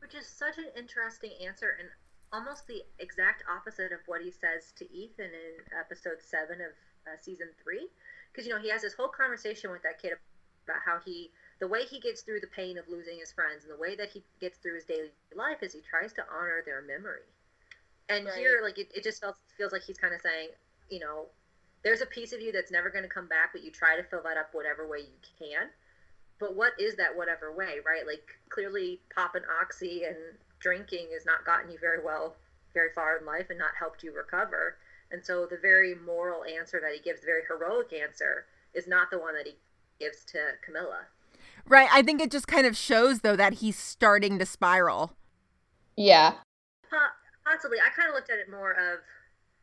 [0.00, 1.88] Which is such an interesting answer and
[2.32, 6.72] almost the exact opposite of what he says to Ethan in episode seven of
[7.06, 7.88] uh, season three.
[8.32, 10.12] Because, you know, he has this whole conversation with that kid
[10.64, 13.72] about how he the way he gets through the pain of losing his friends and
[13.72, 16.82] the way that he gets through his daily life is he tries to honor their
[16.82, 17.22] memory.
[18.08, 18.34] And Right.
[18.34, 20.48] here, like it, it just felt, feels like he's kind of saying,
[20.90, 21.26] you know,
[21.82, 24.02] there's a piece of you that's never going to come back, but you try to
[24.04, 25.68] fill that up whatever way you can.
[26.38, 28.06] But what is that whatever way, right?
[28.06, 30.16] Like clearly, popping oxy and
[30.60, 32.36] drinking has not gotten you very well,
[32.74, 34.76] very far in life, and not helped you recover.
[35.10, 39.10] And so the very moral answer that he gives, the very heroic answer, is not
[39.10, 39.56] the one that he
[40.00, 41.00] gives to Camilla.
[41.66, 41.88] Right.
[41.92, 45.12] I think it just kind of shows though that he's starting to spiral.
[45.96, 46.34] Yeah.
[46.88, 46.96] Po-
[47.44, 49.00] Possibly, I kind of looked at it more of,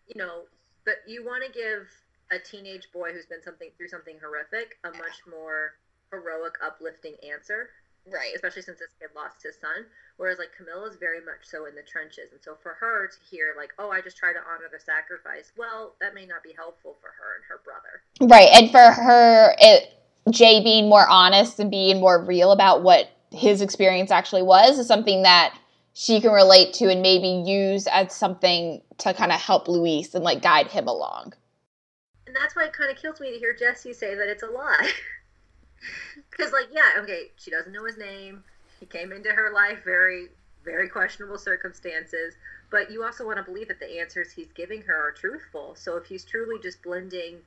[0.08, 0.44] you know,
[0.86, 1.88] but you want to give
[2.32, 5.76] a teenage boy who's been something through something horrific a much more
[6.12, 7.70] heroic, uplifting answer.
[8.08, 8.34] Right.
[8.34, 9.86] especially since this kid lost his son.
[10.18, 13.18] Whereas like Camilla is very much so in the trenches, and so for her to
[13.30, 16.54] hear like, "Oh, I just try to honor the sacrifice," well, that may not be
[16.54, 18.02] helpful for her and her brother.
[18.22, 18.50] Right.
[18.52, 19.94] And for her, it,
[20.32, 24.88] Jay being more honest and being more real about what his experience actually was is
[24.88, 25.56] something that
[25.94, 30.24] she can relate to and maybe use as something to kind of help Luis and
[30.24, 31.34] like guide him along.
[32.28, 34.48] And that's why it kind of kills me to hear Jesse say that it's a
[34.48, 34.92] lie.
[36.30, 38.44] Because, like, yeah, okay, she doesn't know his name.
[38.80, 40.28] He came into her life very,
[40.64, 42.36] very questionable circumstances.
[42.72, 45.76] But you also want to believe that the answers he's giving her are truthful.
[45.76, 47.38] So if he's truly just blending,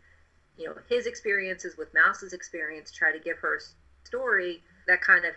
[0.58, 5.24] you know, his experiences with Mouse's experience, try to give her a story, that kind
[5.24, 5.34] of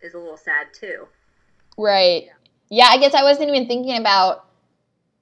[0.00, 1.08] is a little sad too.
[1.78, 2.28] Right.
[2.70, 4.44] Yeah, I guess I wasn't even thinking about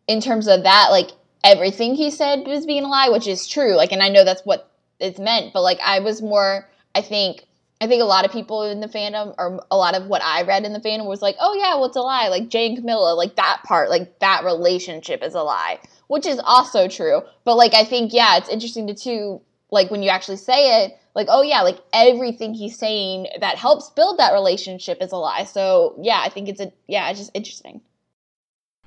[0.09, 1.11] in terms of that, like
[1.45, 3.77] everything he said was being a lie, which is true.
[3.77, 7.47] Like, and I know that's what it's meant, but like I was more, I think,
[7.81, 10.43] I think a lot of people in the fandom, or a lot of what I
[10.43, 12.29] read in the fandom was like, oh yeah, well it's a lie.
[12.29, 15.79] Like Jay and Camilla, like that part, like that relationship is a lie,
[16.09, 17.21] which is also true.
[17.45, 20.99] But like I think, yeah, it's interesting to too, like when you actually say it,
[21.15, 25.45] like oh yeah, like everything he's saying that helps build that relationship is a lie.
[25.45, 27.81] So yeah, I think it's a yeah, it's just interesting.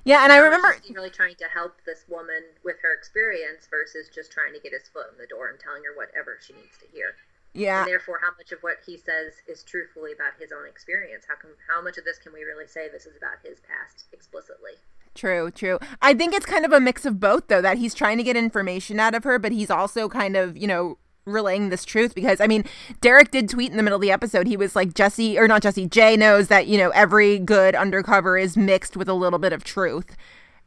[0.04, 4.08] Yeah, and I remember He's really trying to help this woman with her experience versus
[4.08, 6.78] just trying to get his foot in the door and telling her whatever she needs
[6.80, 7.14] to hear.
[7.52, 7.82] Yeah.
[7.82, 11.34] and therefore how much of what he says is truthfully about his own experience how
[11.34, 14.78] come how much of this can we really say this is about his past explicitly
[15.14, 15.78] True, true.
[16.00, 18.36] I think it's kind of a mix of both, though, that he's trying to get
[18.36, 22.40] information out of her, but he's also kind of, you know, relaying this truth because,
[22.40, 22.64] I mean,
[23.00, 24.46] Derek did tweet in the middle of the episode.
[24.46, 28.38] He was like, Jesse, or not Jesse, Jay knows that, you know, every good undercover
[28.38, 30.16] is mixed with a little bit of truth.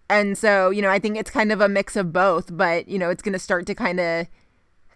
[0.09, 2.99] And so, you know, I think it's kind of a mix of both, but, you
[2.99, 4.27] know, it's going to start to kind of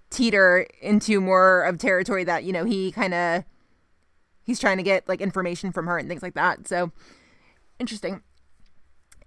[0.09, 3.43] teeter into more of territory that, you know, he kind of,
[4.43, 6.67] he's trying to get like information from her and things like that.
[6.67, 6.91] So,
[7.79, 8.21] interesting.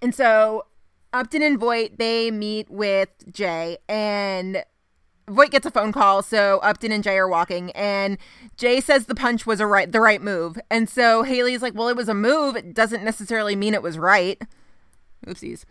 [0.02, 0.66] And so
[1.12, 4.64] Upton and Voight they meet with Jay and
[5.28, 8.18] Voight gets a phone call, so Upton and Jay are walking, and
[8.56, 10.58] Jay says the punch was a right the right move.
[10.70, 13.96] And so Haley's like, Well, it was a move, it doesn't necessarily mean it was
[13.98, 14.40] right.
[15.26, 15.64] Oopsies.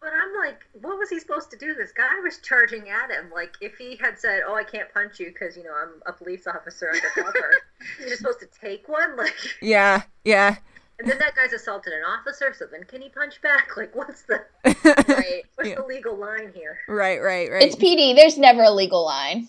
[0.00, 3.30] but i'm like what was he supposed to do this guy was charging at him
[3.34, 6.12] like if he had said oh i can't punch you because you know i'm a
[6.12, 7.50] police officer undercover
[7.98, 10.56] you're just supposed to take one like Yeah, yeah.
[11.02, 14.22] And then that guy's assaulted an officer so then can he punch back like what's
[14.22, 15.42] the Right.
[15.56, 15.74] what's Yeah.
[15.76, 17.62] the legal line here right, right, right.
[17.62, 18.14] It's PD.
[18.16, 19.48] There's never a legal line.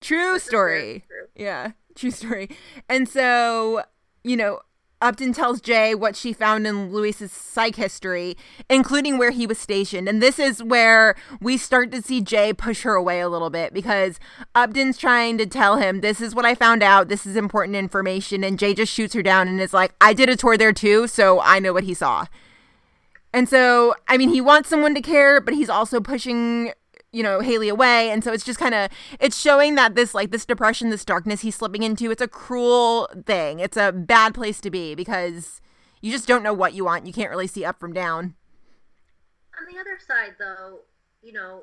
[0.00, 1.04] True This is very story.
[1.08, 1.26] true.
[1.44, 2.50] Yeah, true story.
[2.88, 3.82] And so,
[4.24, 4.60] you know,
[5.02, 8.36] Upton tells Jay what she found in Luis's psych history,
[8.70, 10.08] including where he was stationed.
[10.08, 13.74] And this is where we start to see Jay push her away a little bit
[13.74, 14.20] because
[14.54, 17.08] Upton's trying to tell him, This is what I found out.
[17.08, 18.44] This is important information.
[18.44, 21.08] And Jay just shoots her down and is like, I did a tour there too,
[21.08, 22.26] so I know what he saw.
[23.34, 26.72] And so, I mean, he wants someone to care, but he's also pushing,
[27.12, 28.10] you know, Haley away.
[28.10, 28.90] And so it's just kind of,
[29.20, 33.08] it's showing that this, like, this depression, this darkness he's slipping into, it's a cruel
[33.26, 33.60] thing.
[33.60, 35.60] It's a bad place to be because
[36.00, 37.06] you just don't know what you want.
[37.06, 38.34] You can't really see up from down.
[39.58, 40.80] on the other side though
[41.22, 41.62] you know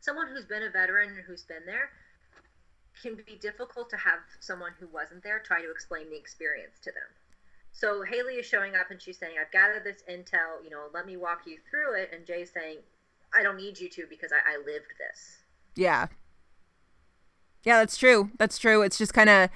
[0.00, 1.90] someone who's been a veteran who's been there
[3.02, 6.90] can be difficult to have someone who wasn't there try to explain the experience to
[6.92, 7.10] them
[7.72, 11.06] so haley is showing up and she's saying i've gathered this intel you know let
[11.06, 12.78] me walk you through it and jay's saying
[13.34, 15.38] i don't need you to because i, I lived this
[15.76, 16.06] Yeah.
[17.64, 18.30] Yeah, that's true.
[18.38, 18.82] That's true.
[18.82, 19.48] It's just kind of,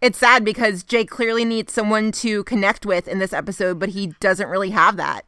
[0.00, 4.14] it's sad because Jay clearly needs someone to connect with in this episode, but he
[4.18, 5.26] doesn't really have that.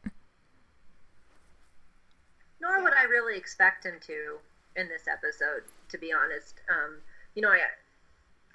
[2.59, 4.37] nor would I really expect him to
[4.75, 6.55] in this episode, to be honest.
[6.69, 6.97] Um,
[7.35, 7.59] you know, I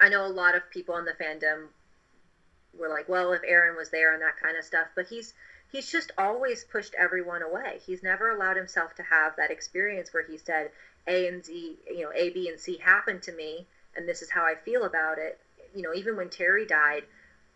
[0.01, 1.67] I know a lot of people in the fandom
[2.77, 5.33] were like, well, if Aaron was there and that kind of stuff, but he's
[5.71, 7.79] he's just always pushed everyone away.
[7.85, 10.71] He's never allowed himself to have that experience where he said
[11.07, 14.31] A and Z, you know, A, B, and C happened to me, and this is
[14.31, 15.39] how I feel about it.
[15.75, 17.03] You know, even when Terry died,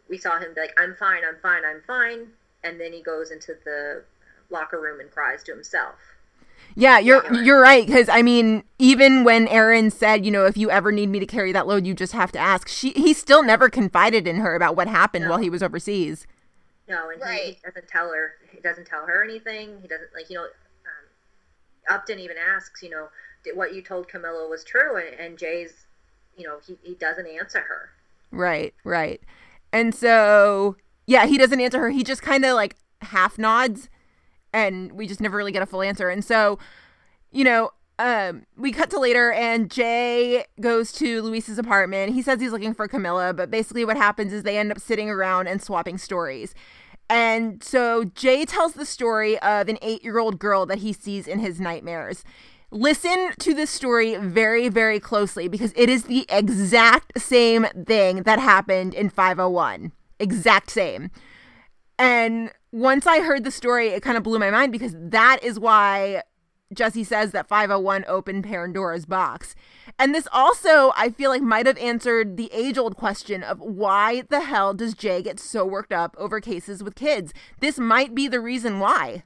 [0.10, 2.28] we saw him be like, I'm fine, I'm fine, I'm fine.
[2.64, 4.04] And then he goes into the
[4.50, 5.96] locker room and cries to himself.
[6.76, 10.72] Yeah, you're you're right because I mean, even when Aaron said, you know, if you
[10.72, 12.68] ever need me to carry that load, you just have to ask.
[12.68, 15.32] She he still never confided in her about what happened no.
[15.32, 16.26] while he was overseas.
[16.88, 17.42] No, and right.
[17.42, 18.34] he doesn't tell her.
[18.52, 19.80] He doesn't tell her anything.
[19.82, 20.44] He doesn't like you know.
[20.44, 23.08] Um, Upton even asks, you know,
[23.54, 25.86] what you told Camilla was true, and, and Jay's,
[26.38, 27.90] you know, he he doesn't answer her.
[28.32, 29.22] Right, right,
[29.72, 30.76] and so
[31.06, 31.90] yeah, he doesn't answer her.
[31.90, 33.90] He just kind of like half nods
[34.54, 36.10] and we just never really get a full answer.
[36.10, 36.60] And so,
[37.32, 37.72] you know,
[38.04, 42.14] um, we cut to later, and Jay goes to Luis's apartment.
[42.14, 45.10] He says he's looking for Camilla, but basically, what happens is they end up sitting
[45.10, 46.54] around and swapping stories.
[47.10, 51.28] And so Jay tells the story of an eight year old girl that he sees
[51.28, 52.26] in his nightmares.
[52.72, 58.40] Listen to this story very, very closely because it is the exact same thing that
[58.40, 59.94] happened in 501.
[60.20, 61.10] Exact same.
[61.98, 65.58] And once I heard the story, it kind of blew my mind because that is
[65.58, 66.24] why
[66.74, 69.56] Jesse says that 501 opened Pandora's box.
[70.00, 74.22] And this also, I feel like, might have answered the age old question of why
[74.30, 77.34] the hell does Jay get so worked up over cases with kids?
[77.60, 79.24] This might be the reason why.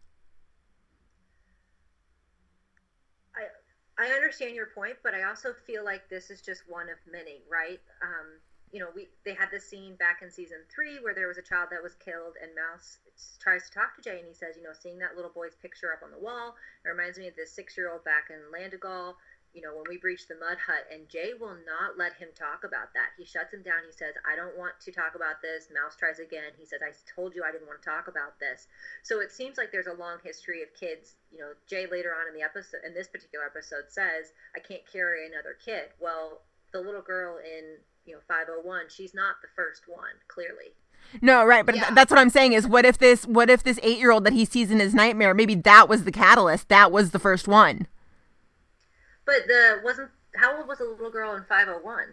[4.00, 7.42] I, understand your point, but I also feel like this is just one of many,
[7.50, 7.80] right?
[8.04, 8.40] Um,
[8.72, 11.42] you know, we they had this scene back in season three where there was a
[11.42, 13.00] child that was killed, and Mouse
[13.40, 15.94] tries to talk to Jay, and he says, you know, seeing that little boy's picture
[15.94, 19.16] up on the wall, it reminds me of this six-year-old back in Landigall.
[19.56, 22.62] You know, when we breached the mud hut, and Jay will not let him talk
[22.62, 23.18] about that.
[23.18, 23.88] He shuts him down.
[23.88, 25.74] He says, I don't want to talk about this.
[25.74, 26.54] Mouse tries again.
[26.60, 28.68] He says, I told you I didn't want to talk about this.
[29.02, 31.16] So it seems like there's a long history of kids.
[31.32, 34.86] You know, Jay later on in the episode, in this particular episode, says, I can't
[34.86, 35.90] carry another kid.
[35.98, 40.74] Well, the little girl in you know 501 she's not the first one clearly.
[41.22, 41.84] No right but yeah.
[41.84, 44.24] th- that's what i'm saying is what if this what if this eight year old
[44.26, 47.48] that he sees in his nightmare maybe that was the catalyst that was the first
[47.48, 47.88] one.
[49.26, 52.06] But the wasn't how old was the little girl in 501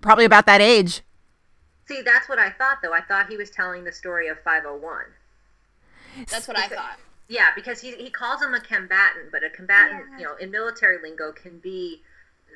[0.00, 1.02] probably about that age.
[1.86, 2.92] See that's what i thought though.
[2.92, 5.04] I thought he was telling the story of 501
[6.28, 6.98] that's what i thought.
[7.28, 10.18] yeah because he, he calls him a combatant but a combatant yeah.
[10.18, 12.02] you know in military lingo can be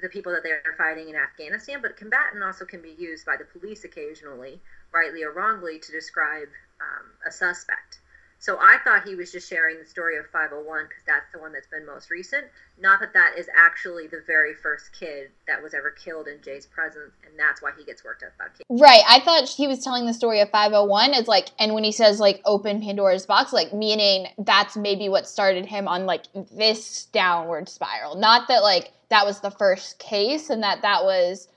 [0.02, 3.36] the people that they are fighting in Afghanistan, but combatant also can be used by
[3.36, 4.60] the police occasionally,
[4.92, 6.48] rightly or wrongly, to describe
[6.80, 8.00] um, a suspect.
[8.38, 11.52] So I thought he was just sharing the story of 501 because that's the one
[11.52, 12.44] that's been most recent.
[12.78, 16.66] Not that that is actually the very first kid that was ever killed in Jay's
[16.66, 18.64] presence, and that's why he gets worked up about kids.
[18.68, 19.02] Right.
[19.08, 22.20] I thought he was telling the story of 501 as like, and when he says
[22.20, 27.68] like open Pandora's box, like meaning that's maybe what started him on like this downward
[27.68, 28.16] spiral.
[28.16, 31.48] Not that like that was the first case and that that was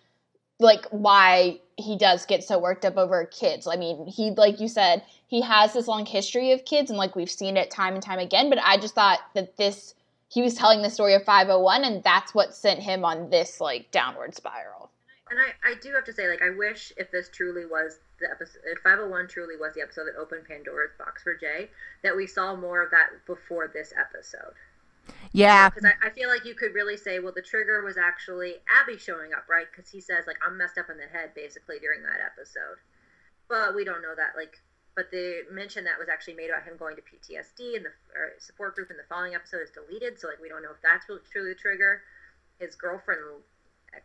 [0.60, 3.68] like why he does get so worked up over kids.
[3.68, 7.16] I mean, he like you said, he has this long history of kids and like
[7.16, 9.94] we've seen it time and time again, but I just thought that this
[10.28, 13.90] he was telling the story of 501 and that's what sent him on this like
[13.92, 14.90] downward spiral.
[15.30, 18.30] And I, I do have to say, like, I wish if this truly was the
[18.30, 21.70] episode, if 501 truly was the episode that opened Pandora's box for Jay,
[22.02, 24.58] that we saw more of that before this episode.
[25.32, 25.70] Yeah.
[25.70, 28.98] Because I, I, feel like you could really say, well, the trigger was actually Abby
[28.98, 29.68] showing up, right?
[29.70, 32.82] Because he says, like, I'm messed up in the head, basically, during that episode.
[33.48, 34.34] But we don't know that.
[34.36, 34.58] Like,
[35.00, 37.92] but the mention that was actually made about him going to PTSD and the
[38.38, 40.20] support group in the following episode is deleted.
[40.20, 42.02] So, like, we don't know if that's really, truly the trigger.
[42.60, 43.22] His girlfriend,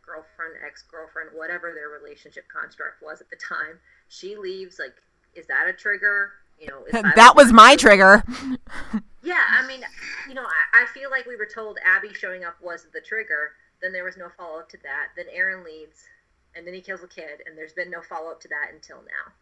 [0.07, 4.79] girlfriend, ex girlfriend, whatever their relationship construct was at the time, she leaves.
[4.79, 4.95] Like,
[5.35, 6.31] is that a trigger?
[6.61, 6.87] You know,
[7.17, 8.23] that was my trigger.
[9.25, 9.83] yeah, I mean,
[10.29, 13.59] you know, I, I feel like we were told Abby showing up was the trigger.
[13.83, 15.09] Then there was no follow up to that.
[15.17, 16.07] Then Aaron leaves,
[16.55, 18.99] and then he kills a kid, and there's been no follow up to that until
[18.99, 19.35] now.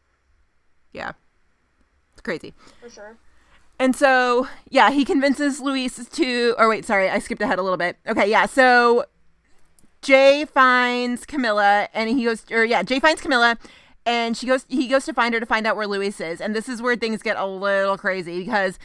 [0.95, 1.13] Yeah,
[2.13, 2.55] it's crazy.
[2.81, 3.17] For sure.
[3.79, 6.55] And so, yeah, he convinces Luis to.
[6.59, 7.97] Or wait, sorry, I skipped ahead a little bit.
[8.07, 9.05] Okay, yeah, so
[10.03, 13.59] Jay finds Camilla, and he goes, or yeah, Jay finds Camilla,
[14.05, 16.41] and she goes he goes to find her to find out where Luis is.
[16.41, 18.79] And this is where things get a little crazy because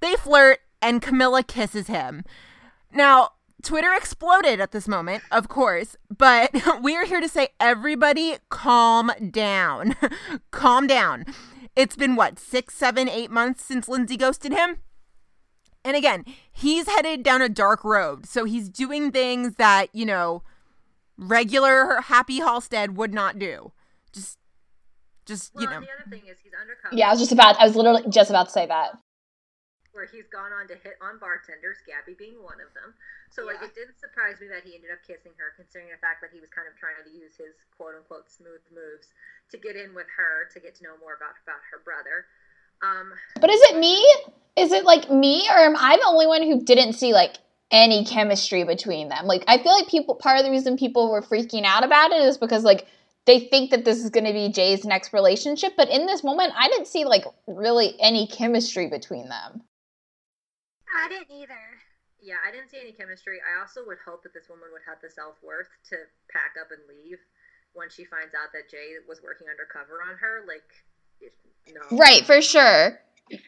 [0.00, 2.24] they flirt and Camilla kisses him.
[2.92, 3.30] Now,
[3.62, 6.50] Twitter exploded at this moment, of course, but
[6.82, 9.96] we are here to say everybody calm down.
[10.50, 11.24] calm down.
[11.76, 14.78] It's been what, six, seven, eight months since Lindsay ghosted him?
[15.84, 18.26] And again, he's headed down a dark road.
[18.26, 20.42] So he's doing things that, you know,
[21.18, 23.72] regular Happy Halstead would not do.
[24.12, 24.38] Just
[25.26, 25.80] just well, you know.
[25.80, 26.94] The other thing is he's undercover.
[26.94, 27.60] Yeah, I was just about.
[27.60, 28.90] I was literally just about to say that.
[29.94, 32.92] Where he's gone on to hit on bartenders, Gabby being one of them.
[33.30, 36.20] So like it didn't surprise me that he ended up kissing her, considering the fact
[36.20, 39.14] that he was kind of trying to use his quote unquote smooth moves
[39.50, 42.26] to get in with her to get to know more about about her brother.
[42.82, 44.02] Um, But is it me?
[44.56, 47.38] Is it like me, or am I the only one who didn't see like
[47.70, 49.26] any chemistry between them?
[49.26, 50.14] Like, I feel like people.
[50.14, 52.86] Part of the reason people were freaking out about it is because like
[53.26, 55.72] they think that this is going to be Jay's next relationship.
[55.76, 59.62] But in this moment, I didn't see like really any chemistry between them.
[60.94, 61.64] I didn't either.
[62.22, 63.38] yeah, I didn't see any chemistry.
[63.42, 65.96] I also would hope that this woman would have the self worth to
[66.30, 67.18] pack up and leave
[67.74, 70.44] when she finds out that Jay was working undercover on her.
[70.46, 70.62] Like,
[71.72, 72.98] no, Right, for sure.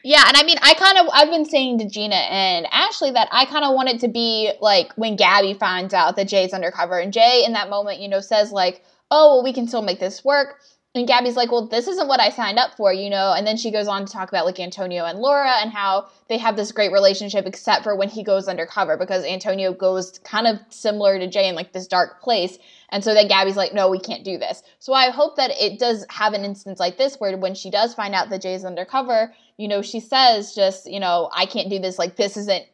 [0.03, 3.29] Yeah, and I mean, I kind of I've been saying to Gina and Ashley that
[3.31, 6.99] I kind of want it to be like when Gabby finds out that Jay's undercover,
[6.99, 9.99] and Jay in that moment, you know, says like, "Oh, well, we can still make
[9.99, 10.59] this work."
[10.97, 13.33] And Gabby's like, "Well, this isn't what I signed up for," you know.
[13.33, 16.37] And then she goes on to talk about like Antonio and Laura and how they
[16.37, 20.59] have this great relationship, except for when he goes undercover because Antonio goes kind of
[20.69, 22.57] similar to Jay in like this dark place.
[22.89, 24.63] And so then Gabby's like, no, we can't do this.
[24.79, 27.93] So I hope that it does have an instance like this where when she does
[27.93, 31.79] find out that Jay's undercover, you know, she says just, you know, I can't do
[31.79, 31.99] this.
[31.99, 32.65] Like, this isn't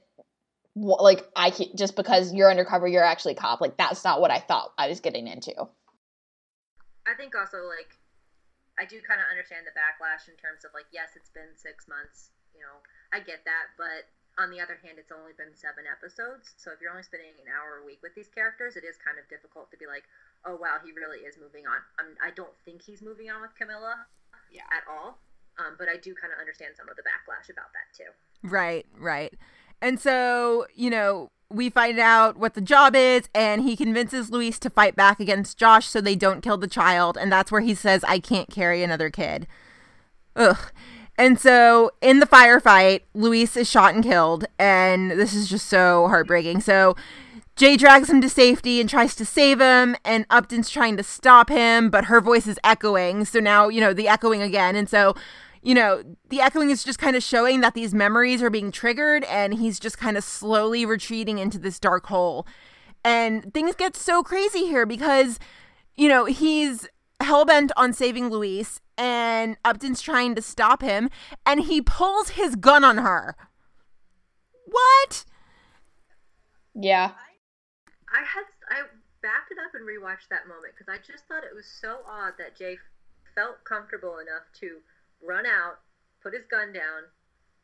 [0.76, 3.61] like I can't just because you're undercover, you're actually a cop.
[3.61, 5.53] Like, that's not what I thought I was getting into.
[7.05, 7.97] I think also like
[8.80, 11.86] I do kind of understand the backlash in terms of like yes, it's been six
[11.88, 12.34] months.
[12.53, 12.82] You know,
[13.13, 14.09] I get that, but
[14.41, 16.57] on the other hand, it's only been seven episodes.
[16.57, 19.21] So if you're only spending an hour a week with these characters, it is kind
[19.21, 20.05] of difficult to be like,
[20.45, 21.78] oh wow, he really is moving on.
[22.01, 24.09] I'm, I don't think he's moving on with Camilla
[24.49, 24.65] Yeah.
[24.74, 25.21] at all.
[25.61, 28.09] Um, but I do kind of understand some of the backlash about that too.
[28.41, 29.34] Right, right.
[29.82, 34.58] And so, you know, we find out what the job is, and he convinces Luis
[34.60, 37.18] to fight back against Josh so they don't kill the child.
[37.18, 39.47] And that's where he says, I can't carry another kid.
[40.36, 40.72] Ugh.
[41.18, 44.45] And so in the firefight, Luis is shot and killed.
[44.58, 46.62] And this is just so heartbreaking.
[46.62, 46.95] So
[47.56, 51.49] Jay drags him to safety and tries to save him, and Upton's trying to stop
[51.49, 53.26] him, but her voice is echoing.
[53.26, 54.76] So now, you know, the echoing again.
[54.76, 55.14] And so,
[55.64, 59.24] you know, the echoing is just kind of showing that these memories are being triggered,
[59.26, 62.45] and he's just kind of slowly retreating into this dark hole.
[63.03, 65.39] And things get so crazy here because,
[65.95, 66.88] you know, he's
[67.22, 71.09] hellbent on saving Luis, and Upton's trying to stop him,
[71.45, 73.36] and he pulls his gun on her.
[74.66, 75.24] What?
[76.76, 77.11] Yeah.
[78.14, 78.82] I had I
[79.22, 82.34] backed it up and rewatched that moment because I just thought it was so odd
[82.38, 82.78] that Jay
[83.34, 84.82] felt comfortable enough to
[85.26, 85.80] run out,
[86.21, 87.09] put his gun down,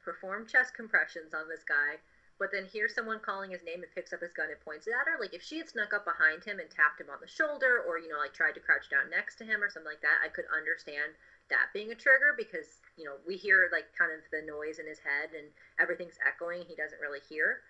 [0.04, 2.00] perform chest compressions on this guy,
[2.40, 4.96] but then hears someone calling his name and picks up his gun and points it
[4.96, 5.20] at her.
[5.20, 8.00] Like if she had snuck up behind him and tapped him on the shoulder, or
[8.00, 10.32] you know like tried to crouch down next to him or something like that, I
[10.32, 11.20] could understand
[11.52, 14.88] that being a trigger because you know we hear like kind of the noise in
[14.88, 16.64] his head and everything's echoing.
[16.64, 17.62] He doesn't really hear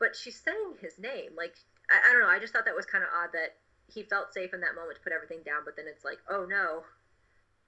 [0.00, 1.36] but she's saying his name.
[1.36, 1.54] Like
[1.92, 2.32] I, I don't know.
[2.32, 3.54] I just thought that was kind of odd that
[3.86, 6.48] he felt safe in that moment to put everything down, but then it's like, oh
[6.48, 6.82] no,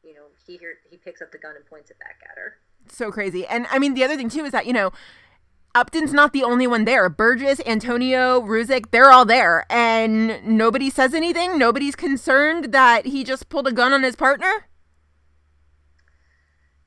[0.05, 2.57] you know, he hear, he picks up the gun and points it back at her.
[2.88, 3.46] so crazy.
[3.46, 4.92] And I mean, the other thing too is that you know,
[5.74, 7.09] Upton's not the only one there.
[7.09, 11.57] Burgess, Antonio, Ruzek, they're all there, and nobody says anything.
[11.59, 14.66] Nobody's concerned that he just pulled a gun on his partner.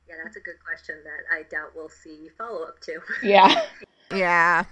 [0.08, 3.00] Yeah, that's a good question that I doubt we'll see follow up to.
[3.22, 3.62] Yeah.
[4.14, 4.64] Yeah,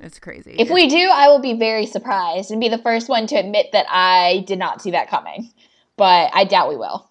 [0.00, 0.54] it's crazy.
[0.58, 3.68] If we do, I will be very surprised and be the first one to admit
[3.72, 5.50] that I did not see that coming.
[5.96, 7.08] But I doubt we will.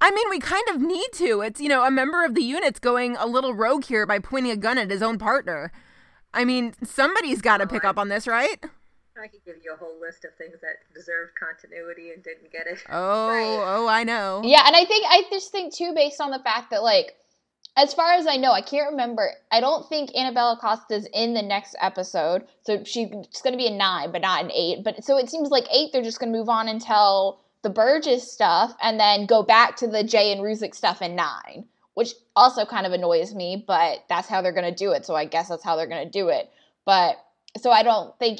[0.00, 1.40] I mean, we kind of need to.
[1.40, 4.52] It's you know, a member of the unit's going a little rogue here by pointing
[4.52, 5.72] a gun at his own partner.
[6.34, 8.62] I mean, somebody's got to pick up on this, right?
[9.18, 12.66] I could give you a whole list of things that deserved continuity and didn't get
[12.66, 12.78] it.
[12.90, 13.64] Oh, Right.
[13.66, 14.42] oh, I know.
[14.44, 17.16] Yeah, and I think I just think too, based on the fact that like,
[17.78, 19.30] as far as I know, I can't remember.
[19.50, 23.70] I don't think Annabella Costa's in the next episode, so she's going to be a
[23.74, 24.84] nine, but not an eight.
[24.84, 28.30] But so it seems like eight, they're just going to move on until the Burgess
[28.30, 32.64] stuff, and then go back to the Jay and Ruzek stuff in nine, which also
[32.64, 33.64] kind of annoys me.
[33.66, 36.06] But that's how they're going to do it, so I guess that's how they're going
[36.06, 36.48] to do it.
[36.84, 37.16] But
[37.58, 38.38] so I don't think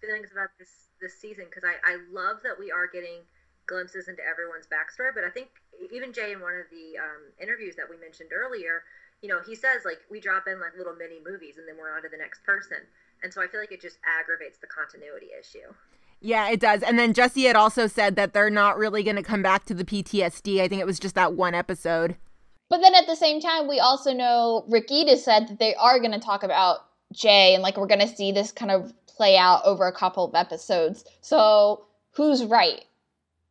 [0.00, 0.70] feelings about this
[1.02, 3.26] this season because I, I love that we are getting
[3.66, 5.50] glimpses into everyone's backstory but i think
[5.92, 8.82] even jay in one of the um, interviews that we mentioned earlier
[9.20, 11.92] you know he says like we drop in like little mini movies and then we're
[11.92, 12.80] on to the next person
[13.22, 15.68] and so i feel like it just aggravates the continuity issue
[16.20, 16.82] Yeah, it does.
[16.82, 19.74] And then Jesse had also said that they're not really going to come back to
[19.74, 20.60] the PTSD.
[20.60, 22.16] I think it was just that one episode.
[22.68, 25.98] But then at the same time, we also know Rick Edis said that they are
[26.00, 26.78] going to talk about
[27.12, 30.24] Jay and like we're going to see this kind of play out over a couple
[30.24, 31.04] of episodes.
[31.20, 32.84] So who's right?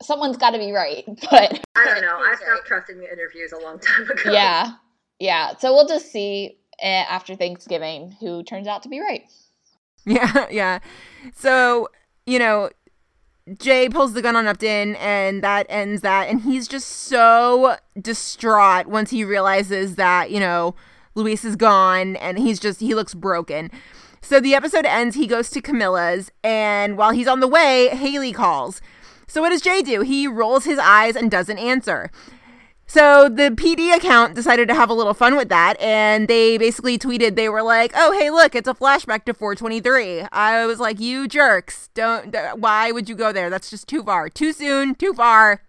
[0.02, 1.04] Someone's got to be right.
[1.32, 4.72] But i don't know i stopped trusting the interviews a long time ago yeah,
[5.20, 5.56] yeah.
[5.58, 6.58] So we'll just see.
[6.80, 9.24] eh, after Thanksgiving, who turns out to be right.
[10.06, 10.80] Yeah, yeah.
[11.36, 11.90] So,
[12.28, 12.70] you know,
[13.58, 16.28] Jay pulls the gun on Upton and that ends that.
[16.28, 20.76] And he's just so distraught once he realizes that, you know,
[21.16, 23.72] Luis is gone and he's just, he looks broken.
[24.22, 28.34] So the episode ends, he goes to Camilla's, and while he's on the way, Haley
[28.34, 28.82] calls.
[29.26, 30.02] So what does Jay do?
[30.02, 32.12] He rolls his eyes and doesn't answer.
[32.90, 36.98] So the PD account decided to have a little fun with that, and they basically
[36.98, 41.00] tweeted they were like, "Oh, hey, look, it's a flashback to 423." I was like,
[41.00, 41.90] "You jerks!
[41.94, 42.34] Don't.
[42.58, 43.50] Why would you go there?
[43.50, 44.30] That's just too far.
[44.30, 44.96] Too soon.
[44.96, 45.64] Too far.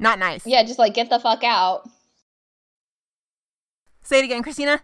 [0.00, 1.88] Not nice." Yeah, just like get the fuck out.
[4.02, 4.82] Say it again, Christina.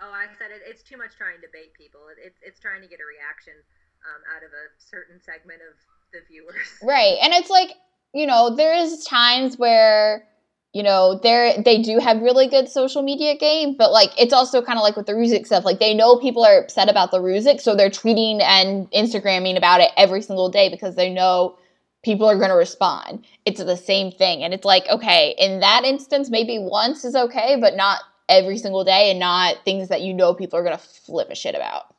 [0.00, 0.62] Oh, I said it.
[0.66, 2.00] It's too much trying to bait people.
[2.24, 3.54] It's it's trying to get a reaction
[4.02, 5.76] um, out of a certain segment of
[6.12, 6.56] the viewers.
[6.82, 7.70] Right, and it's like
[8.12, 10.26] you know, there's times where
[10.72, 14.62] you know they're they do have really good social media game but like it's also
[14.62, 17.18] kind of like with the Ruzek stuff like they know people are upset about the
[17.18, 21.56] Ruzek so they're tweeting and instagramming about it every single day because they know
[22.02, 23.26] people are going to respond.
[23.44, 27.56] It's the same thing and it's like okay in that instance maybe once is okay
[27.60, 30.82] but not every single day and not things that you know people are going to
[30.82, 31.92] flip a shit about.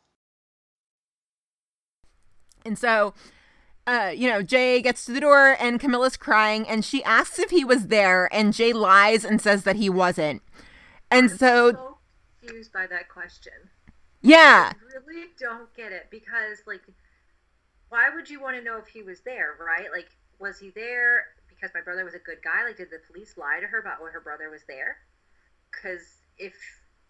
[2.64, 3.14] And so
[3.88, 7.50] uh, you know, Jay gets to the door and Camilla's crying and she asks if
[7.50, 10.42] he was there and Jay lies and says that he wasn't.
[11.10, 11.98] And I'm so, so
[12.40, 13.54] confused by that question.
[14.22, 14.72] yeah.
[14.74, 16.82] I really don't get it because like
[17.90, 19.92] why would you want to know if he was there, right?
[19.92, 20.10] Like
[20.40, 22.64] was he there because my brother was a good guy?
[22.64, 24.98] Like did the police lie to her about what her brother was there?
[25.72, 26.54] Cuz if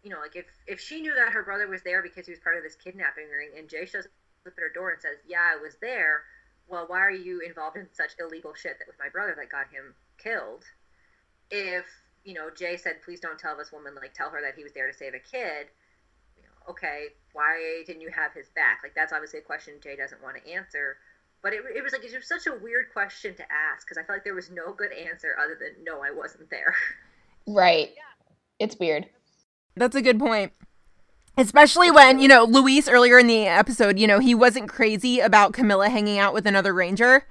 [0.04, 2.40] you know, like if if she knew that her brother was there because he was
[2.40, 4.12] part of this kidnapping ring and Jay shows up
[4.48, 6.24] at her door and says, "Yeah, I was there."
[6.72, 9.68] Well, why are you involved in such illegal shit that with my brother that got
[9.68, 10.64] him killed?
[11.52, 11.86] If
[12.24, 13.94] you know, Jay said, "Please don't tell this woman.
[13.94, 15.68] Like, tell her that he was there to save a kid."
[16.38, 18.80] You know, okay, why didn't you have his back?
[18.84, 20.98] Like, that's obviously a question Jay doesn't want to answer.
[21.44, 24.04] But it, it was like it was such a weird question to ask because I
[24.06, 26.74] felt like there was no good answer other than no, I wasn't there.
[27.48, 27.90] right
[28.60, 29.08] it's weird
[29.76, 30.54] That's a good point.
[31.38, 35.54] Especially when, you know, Luis earlier in the episode, you know, he wasn't crazy about
[35.54, 37.26] Camilla hanging out with another ranger,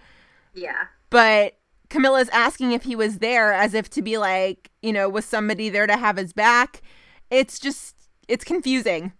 [0.54, 0.86] yeah.
[1.10, 1.58] but
[1.90, 5.68] Camilla's asking if he was there as if to be like, you know, was somebody
[5.68, 6.82] there to have his back?
[7.30, 7.94] It's just,
[8.26, 9.12] it's confusing.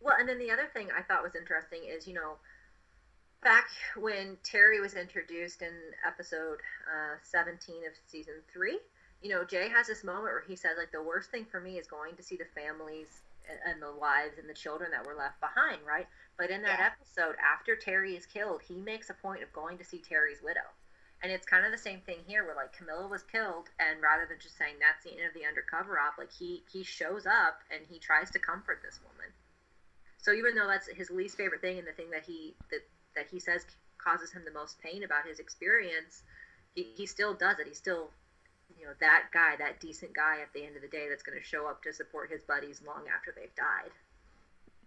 [0.00, 2.36] Well, and then the other thing I thought was interesting is, you know,
[3.42, 5.72] back when Terry was introduced in
[6.06, 8.78] episode uh, 17 of season three,
[9.22, 11.78] you know, Jay has this moment where he says, like, the worst thing for me
[11.78, 15.40] is going to see the families and- the wives and the children that were left
[15.40, 16.08] behind, right?
[16.36, 16.86] But in that Yeah.
[16.86, 20.74] episode, after Terry is killed, he makes a point of going to see Terry's widow.
[21.22, 24.24] And it's kind of the same thing here, where like Camilla was killed, and rather
[24.26, 27.62] than just saying that's the end of the undercover op, like he he shows up
[27.70, 29.32] and he tries to comfort this woman.
[30.18, 33.26] So even though that's his least favorite thing and the thing that he that that
[33.28, 33.66] he says
[33.98, 36.22] causes him the most pain about his experience,
[36.74, 37.66] he, he still does it.
[37.66, 38.12] He's still
[38.78, 41.38] you know that guy, that decent guy at the end of the day that's going
[41.38, 43.90] to show up to support his buddies long after they've died.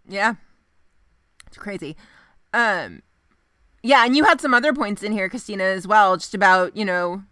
[0.07, 0.35] Yeah.
[1.47, 1.95] It's crazy.
[2.53, 3.01] Um
[3.83, 6.85] yeah, and you had some other points in here, Christina, as well, just about, you
[6.85, 7.23] know,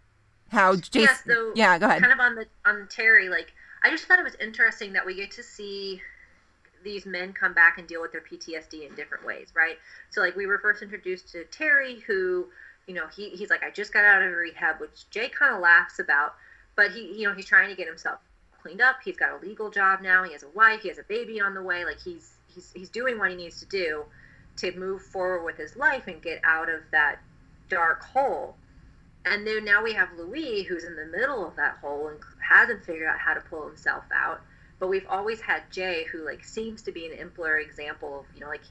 [0.48, 2.00] how Jason yeah, so Yeah, go ahead.
[2.00, 3.52] kind of on the on Terry, like
[3.84, 6.02] I just thought it was interesting that we get to see
[6.82, 9.78] these men come back and deal with their PTSD in different ways, right?
[10.10, 12.46] So like we were first introduced to Terry, who
[12.86, 15.60] you know he he's like I just got out of rehab, which Jay kind of
[15.60, 16.34] laughs about,
[16.80, 18.20] but he you know he's trying to get himself
[18.62, 18.96] cleaned up.
[19.04, 20.24] He's got a legal job now.
[20.24, 20.80] He has a wife.
[20.80, 21.84] He has a baby on the way.
[21.84, 24.04] Like he's he's he's doing what he needs to do
[24.56, 27.18] to move forward with his life and get out of that
[27.68, 28.56] dark hole.
[29.26, 32.18] And then now we have Luis, who's in the middle of that hole and
[32.48, 34.40] hasn't figured out how to pull himself out.
[34.78, 38.40] But we've always had Jay, who like seems to be an exemplar example of, you
[38.40, 38.64] know, like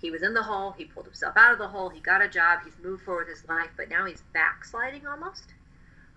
[0.00, 2.28] he was in the hole, he pulled himself out of the hole, he got a
[2.28, 5.46] job, he's moved forward with his life, but now he's backsliding almost.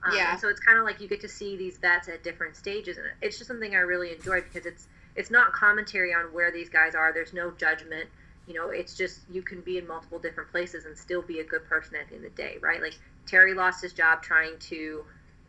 [0.04, 0.36] Um, Yeah.
[0.38, 3.06] So it's kind of like you get to see these vets at different stages, and
[3.22, 6.96] it's just something I really enjoy because it's it's not commentary on where these guys
[6.96, 7.14] are.
[7.14, 8.10] There's no judgment.
[8.48, 11.44] You know, it's just you can be in multiple different places and still be a
[11.44, 12.82] good person at the end of the day, right?
[12.82, 15.04] Like Terry lost his job trying to,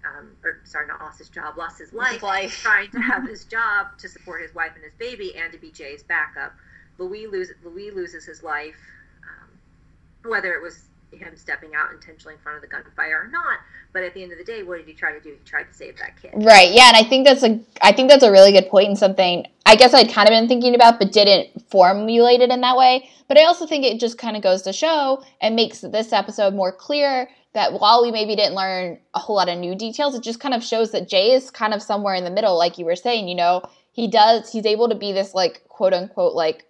[0.05, 2.59] um, or sorry, not lost his job, lost his life, life.
[2.63, 5.71] trying to have his job to support his wife and his baby and to be
[5.71, 6.53] Jay's backup.
[6.99, 8.77] Luis loses Luis loses his life,
[9.25, 13.59] um, whether it was him stepping out intentionally in front of the gunfire or not.
[13.93, 15.31] But at the end of the day, what did he try to do?
[15.31, 16.33] He tried to save that kid.
[16.35, 16.71] Right.
[16.73, 19.47] Yeah, and I think that's a I think that's a really good point and something
[19.67, 23.09] I guess I'd kind of been thinking about but didn't formulate it in that way.
[23.29, 26.55] But I also think it just kind of goes to show and makes this episode
[26.55, 30.23] more clear that while we maybe didn't learn a whole lot of new details, it
[30.23, 32.85] just kind of shows that Jay is kind of somewhere in the middle like you
[32.85, 33.63] were saying, you know,
[33.93, 36.67] he does he's able to be this like quote unquote like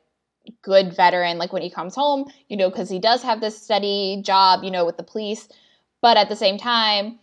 [0.63, 4.21] good veteran like when he comes home you know because he does have this steady
[4.25, 5.49] job you know with the police.
[6.03, 7.19] But at the same time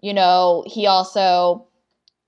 [0.00, 1.66] you know he also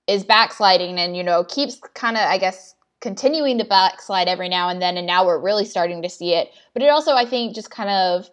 [0.07, 4.69] is backsliding and you know keeps kind of i guess continuing to backslide every now
[4.69, 6.49] and then and now we're really starting to see it.
[6.73, 8.31] But it also i think just kind of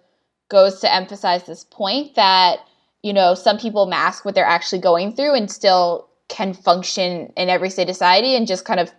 [0.50, 2.60] goes to emphasize this point that
[3.04, 7.50] you know some people mask what they're actually going through and still can function in
[7.50, 8.92] everyday society and just kind of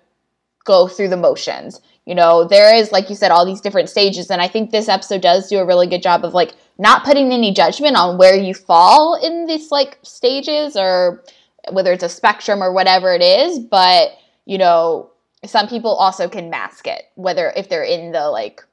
[0.65, 4.31] go through the motions you know there is like you said all these different stages
[4.31, 7.33] and i think this episode does do a really good job of like not putting
[7.33, 11.23] any judgment on where you fall in these like stages or
[11.71, 14.11] whether it's a spectrum or whatever it is but
[14.47, 15.11] you know
[15.45, 18.65] some people also can mask it whether if they're in the like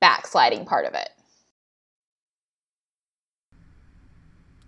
[0.00, 1.08] backsliding part of it.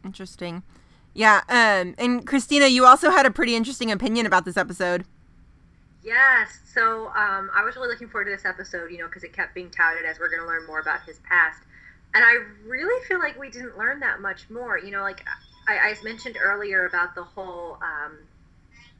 [0.02, 0.62] Interesting.
[1.12, 5.04] Yeah um and christina you also had a pretty interesting opinion about this episode
[6.06, 6.60] Yes.
[6.72, 9.56] So um, I was really looking forward to this episode, you know, because it kept
[9.56, 11.62] being touted as we're going to learn more about his past.
[12.14, 14.78] And I really feel like we didn't learn that much more.
[14.78, 15.26] You know, like
[15.66, 18.18] I, I mentioned earlier about the whole um,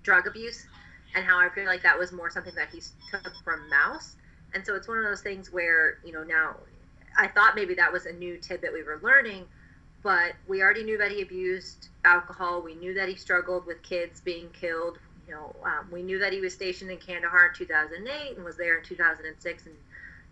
[0.03, 0.67] drug abuse
[1.15, 4.17] and how I feel like that was more something that he took from Mouse.
[4.53, 6.57] And so it's one of those things where, you know, now
[7.17, 9.45] I thought maybe that was a new tidbit we were learning,
[10.03, 12.63] but we already knew that he abused alcohol.
[12.63, 16.33] We knew that he struggled with kids being killed you know, um, we knew that
[16.33, 19.75] he was stationed in Kandahar in 2008 and was there in 2006 and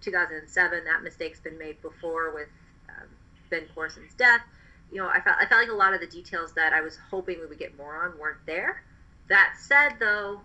[0.00, 0.84] 2007.
[0.84, 2.48] That mistake's been made before with
[2.88, 3.08] um,
[3.50, 4.42] Ben Corson's death.
[4.92, 6.96] You know, I felt I felt like a lot of the details that I was
[7.10, 8.82] hoping we would get more on weren't there.
[9.28, 10.40] That said, though,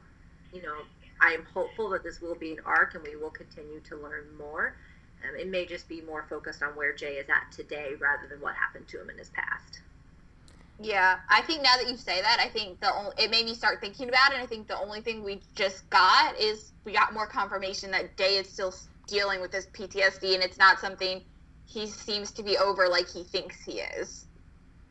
[0.54, 0.78] you know,
[1.22, 4.26] I am hopeful that this will be an arc and we will continue to learn
[4.38, 4.76] more.
[5.24, 8.40] Um, it may just be more focused on where Jay is at today rather than
[8.40, 9.82] what happened to him in his past.
[10.82, 13.54] Yeah, I think now that you say that, I think the only, it made me
[13.54, 14.36] start thinking about it.
[14.36, 18.16] And I think the only thing we just got is we got more confirmation that
[18.18, 18.74] Jay is still
[19.06, 21.22] dealing with this PTSD, and it's not something
[21.66, 24.26] he seems to be over like he thinks he is.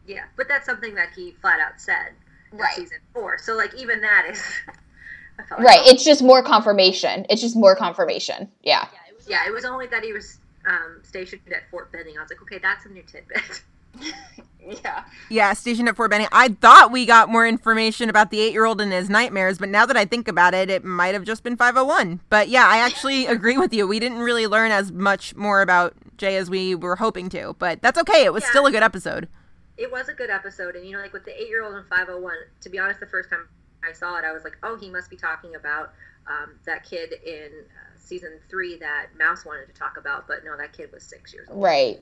[0.06, 2.12] Yeah, but that's something that he flat out said
[2.52, 2.74] in right.
[2.74, 3.38] season four.
[3.38, 4.42] So like even that is
[5.38, 5.86] like right.
[5.86, 7.24] It's just more confirmation.
[7.30, 8.50] It's just more confirmation.
[8.62, 8.86] Yeah.
[8.92, 12.18] Yeah, it was, yeah, it was only that he was um, stationed at Fort Benning.
[12.18, 13.62] I was like, okay, that's a new tidbit.
[14.84, 15.04] yeah.
[15.30, 16.28] Yeah, stationed at Fort Benning.
[16.32, 19.68] I thought we got more information about the eight year old and his nightmares, but
[19.68, 22.20] now that I think about it, it might have just been 501.
[22.28, 23.86] But yeah, I actually agree with you.
[23.86, 27.82] We didn't really learn as much more about Jay as we were hoping to, but
[27.82, 28.24] that's okay.
[28.24, 28.50] It was yeah.
[28.50, 29.28] still a good episode.
[29.76, 30.74] It was a good episode.
[30.74, 33.06] And, you know, like with the eight year old and 501, to be honest, the
[33.06, 33.48] first time
[33.88, 35.92] I saw it, I was like, oh, he must be talking about
[36.26, 40.26] um, that kid in uh, season three that Mouse wanted to talk about.
[40.26, 41.62] But no, that kid was six years old.
[41.62, 42.00] Right.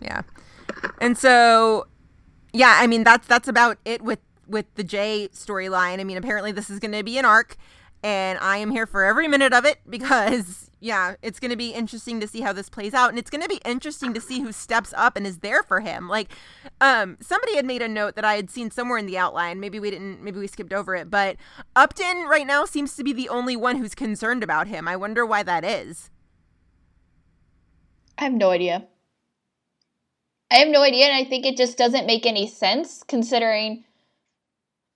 [0.00, 0.22] Yeah.
[1.00, 1.86] And so
[2.52, 6.00] yeah, I mean that's that's about it with with the Jay storyline.
[6.00, 7.56] I mean, apparently this is going to be an arc
[8.02, 11.70] and I am here for every minute of it because yeah, it's going to be
[11.72, 14.40] interesting to see how this plays out and it's going to be interesting to see
[14.40, 16.08] who steps up and is there for him.
[16.08, 16.32] Like
[16.80, 19.60] um somebody had made a note that I had seen somewhere in the outline.
[19.60, 21.36] Maybe we didn't maybe we skipped over it, but
[21.76, 24.88] Upton right now seems to be the only one who's concerned about him.
[24.88, 26.10] I wonder why that is.
[28.18, 28.86] I have no idea.
[30.50, 33.84] I have no idea, and I think it just doesn't make any sense considering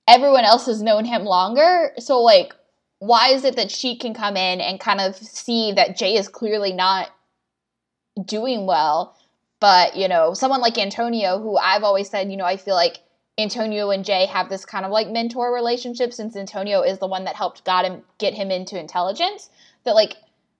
[0.08, 1.92] everyone else has known him longer.
[1.98, 2.54] So, like,
[2.98, 6.28] why is it that she can come in and kind of see that Jay is
[6.28, 7.10] clearly not
[8.24, 9.16] doing well?
[9.60, 12.98] But, you know, someone like Antonio, who I've always said, you know, I feel like
[13.38, 17.24] Antonio and Jay have this kind of like mentor relationship since Antonio is the one
[17.24, 19.50] that helped got him get him into intelligence.
[19.84, 20.16] That like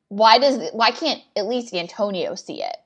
[0.08, 2.76] why does why can't at least Antonio see it?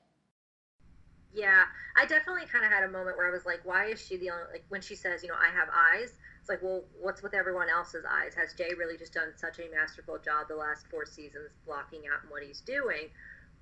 [1.33, 1.63] Yeah,
[1.99, 4.29] I definitely kind of had a moment where I was like, why is she the
[4.31, 7.33] only, like, when she says, you know, I have eyes, it's like, well, what's with
[7.33, 8.33] everyone else's eyes?
[8.35, 12.23] Has Jay really just done such a masterful job the last four seasons blocking out
[12.31, 13.11] what he's doing?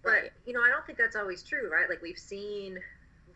[0.03, 1.89] But, you know, I don't think that's always true, right?
[1.89, 2.77] Like, we've seen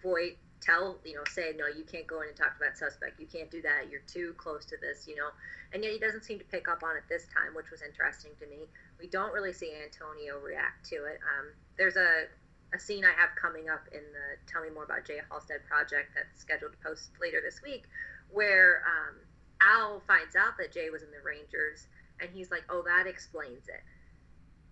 [0.03, 3.19] Voight tell, you know, say, no, you can't go in and talk to that suspect.
[3.19, 3.89] You can't do that.
[3.89, 5.29] You're too close to this, you know.
[5.73, 8.31] And yet he doesn't seem to pick up on it this time, which was interesting
[8.39, 8.69] to me.
[8.99, 11.17] We don't really see Antonio react to it.
[11.25, 12.29] Um, there's a
[12.73, 16.15] a scene I have coming up in the Tell Me More About Jay Halstead project
[16.15, 17.83] that's scheduled to post later this week,
[18.29, 19.15] where um,
[19.61, 21.87] Al finds out that Jay was in the Rangers,
[22.19, 23.83] and he's like, "Oh, that explains it."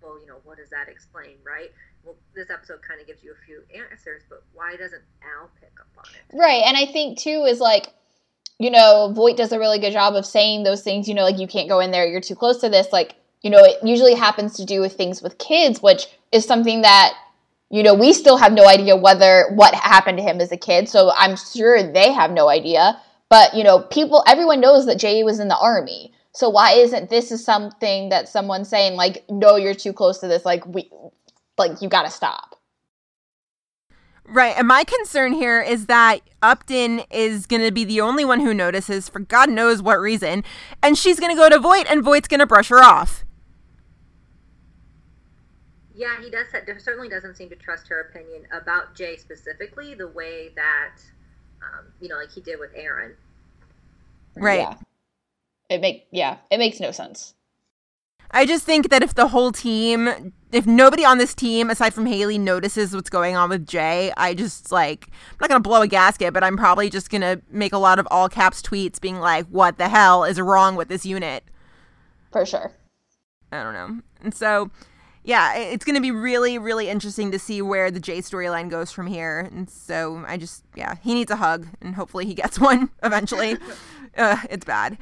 [0.02, 1.72] Well, you know, what does that explain, right?
[2.04, 5.76] Well, this episode kind of gives you a few answers, but why doesn't Al pick
[5.80, 6.36] up on it?
[6.36, 7.94] Right, and I think too is like
[8.60, 11.40] you know, Voight does a really good job of saying those things, you know, like
[11.40, 12.92] you can't go in there, you're too close to this.
[12.92, 16.82] Like, you know, it usually happens to do with things with kids, which is something
[16.82, 17.14] that
[17.70, 20.90] you know, we still have no idea whether what happened to him as a kid.
[20.90, 23.00] So I'm sure they have no idea.
[23.30, 26.14] But, you know, people, everyone knows that Jay was in the army.
[26.34, 30.28] So why isn't this is something that someone's saying like, no, you're too close to
[30.28, 30.46] this.
[30.46, 30.90] Like we,
[31.58, 32.56] like you got to stop.
[34.26, 34.56] Right.
[34.58, 38.54] And my concern here is that Upton is going to be the only one who
[38.54, 40.44] notices for God knows what reason.
[40.84, 43.26] And she's going to go to Voight and Voight's going to brush her off.
[46.00, 46.48] Yeah, he does.
[46.82, 50.96] Certainly doesn't seem to trust her opinion about Jay specifically the way that,
[51.62, 53.16] um, you know, like he did with Erin.
[54.38, 54.60] Right.
[54.60, 54.76] Yeah.
[55.70, 57.34] It make yeah, it makes no sense.
[58.32, 62.06] I just think that if the whole team, if nobody on this team aside from
[62.06, 65.82] Haley notices what's going on with Jay, I just like, I'm not going to blow
[65.82, 69.02] a gasket, but I'm probably just going to make a lot of all caps tweets
[69.02, 71.44] being like, what the hell is wrong with this unit?
[72.32, 72.72] For sure.
[73.52, 74.02] I don't know.
[74.22, 74.72] And so,
[75.30, 78.92] yeah, it's going to be really, really interesting to see where the Jay storyline goes
[78.92, 79.40] from here.
[79.40, 83.56] And so I just, yeah, he needs a hug and hopefully he gets one eventually.
[84.18, 84.98] uh, it's bad.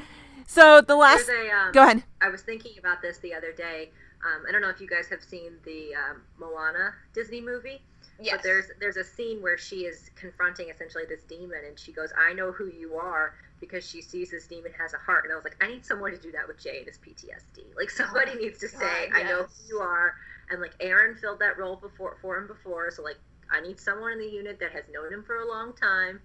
[0.46, 2.04] So the last, a, um, go ahead.
[2.22, 3.92] I was thinking about this the other day.
[4.26, 7.82] Um, I don't know if you guys have seen the um, Moana Disney movie.
[8.20, 8.36] Yes.
[8.36, 12.12] But there's there's a scene where she is confronting essentially this demon, and she goes,
[12.18, 15.24] "I know who you are," because she sees this demon has a heart.
[15.26, 17.76] And I was like, I need someone to do that with Jay and his PTSD.
[17.76, 19.12] Like oh somebody oh, needs to God, say, yes.
[19.14, 20.16] "I know who you are,"
[20.50, 23.18] and like Erin filled that role before for him before, so like
[23.52, 26.20] I need someone in the unit that has known him for a long time.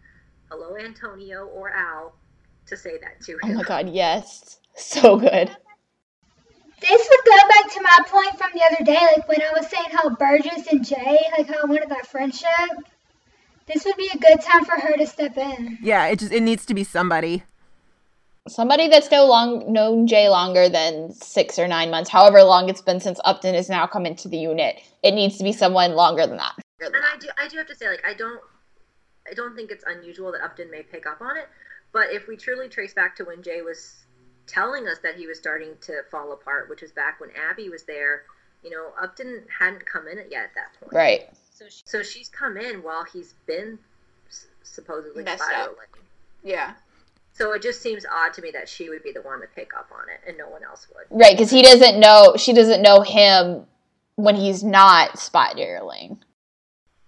[0.51, 2.15] Hello, Antonio or Al
[2.67, 3.39] to say that to him.
[3.45, 4.59] Oh my god, yes.
[4.77, 5.55] So good.
[6.83, 9.69] This would go back to my point from the other day, like when I was
[9.69, 12.49] saying how Burgess and Jay, like how I wanted that friendship.
[13.67, 15.79] This would be a good time for her to step in.
[15.81, 17.45] Yeah, it just it needs to be somebody.
[18.49, 22.83] Somebody that's no long known Jay longer than six or nine months, however long it's
[22.83, 24.83] been since Upton has now come into the unit.
[25.05, 26.55] It needs to be someone longer than that.
[26.81, 28.41] And I do I do have to say, like, I don't
[29.31, 31.49] I don't think it's unusual that Upton may pick up on it.
[31.93, 34.02] But if we truly trace back to when Jay was
[34.47, 37.85] telling us that he was starting to fall apart, which was back when Abby was
[37.85, 38.23] there,
[38.63, 40.93] you know, Upton hadn't come in yet at that point.
[40.93, 41.29] Right.
[41.53, 43.79] So, she, so she's come in while he's been
[44.63, 45.77] supposedly Messed spiraling.
[45.93, 45.99] Up.
[46.43, 46.75] Yeah.
[47.35, 49.71] So it just seems odd to me that she would be the one to pick
[49.77, 51.07] up on it and no one else would.
[51.11, 53.67] Right, because he doesn't know, she doesn't know him
[54.17, 56.23] when he's not spiraling.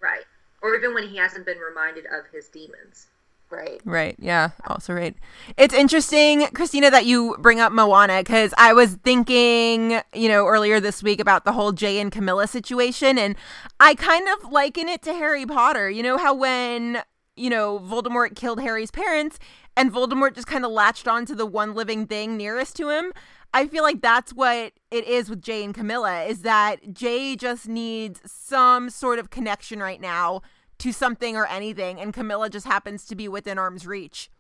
[0.00, 0.24] Right.
[0.62, 3.08] Or even when he hasn't been reminded of his demons.
[3.54, 3.80] Right.
[3.84, 4.16] Right.
[4.18, 4.50] Yeah.
[4.66, 5.14] Also right.
[5.56, 10.80] It's interesting, Christina, that you bring up Moana because I was thinking, you know, earlier
[10.80, 13.36] this week about the whole Jay and Camilla situation, and
[13.80, 15.88] I kind of liken it to Harry Potter.
[15.88, 17.02] You know how when
[17.36, 19.38] you know Voldemort killed Harry's parents,
[19.76, 23.12] and Voldemort just kind of latched onto the one living thing nearest to him.
[23.52, 27.68] I feel like that's what it is with Jay and Camilla is that Jay just
[27.68, 30.42] needs some sort of connection right now
[30.78, 34.30] to something or anything, and Camilla just happens to be within arm's reach.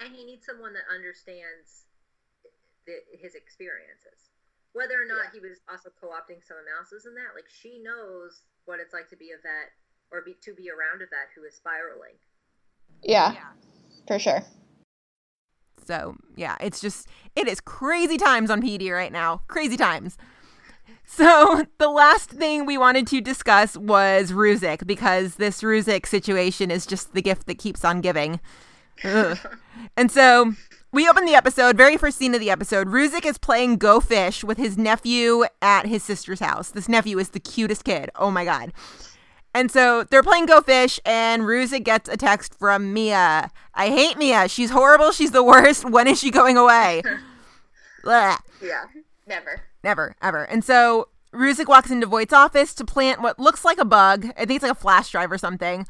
[0.00, 1.86] And he needs someone that understands
[2.86, 4.30] the, his experiences.
[4.72, 5.40] Whether or not yeah.
[5.40, 9.08] he was also co opting someone else's in that, like she knows what it's like
[9.10, 9.72] to be a vet
[10.12, 12.14] or be, to be around a vet who is spiraling.
[13.02, 13.52] Yeah, yeah,
[14.06, 14.44] for sure.
[15.86, 19.40] So, yeah, it's just, it is crazy times on PD right now.
[19.48, 20.18] Crazy times.
[21.08, 26.86] So the last thing we wanted to discuss was Ruzek because this Ruzek situation is
[26.86, 28.38] just the gift that keeps on giving.
[29.96, 30.52] and so
[30.92, 32.88] we open the episode, very first scene of the episode.
[32.88, 36.70] Ruzek is playing Go Fish with his nephew at his sister's house.
[36.70, 38.10] This nephew is the cutest kid.
[38.16, 38.72] Oh my god.
[39.54, 43.50] And so they're playing Go Fish, and Ruzek gets a text from Mia.
[43.74, 44.46] I hate Mia.
[44.46, 45.10] She's horrible.
[45.10, 45.88] She's the worst.
[45.88, 47.02] When is she going away?
[48.62, 48.84] yeah,
[49.28, 49.62] never.
[49.84, 50.44] Never, ever.
[50.44, 54.26] And so Ruzek walks into Voight's office to plant what looks like a bug.
[54.36, 55.86] I think it's like a flash drive or something.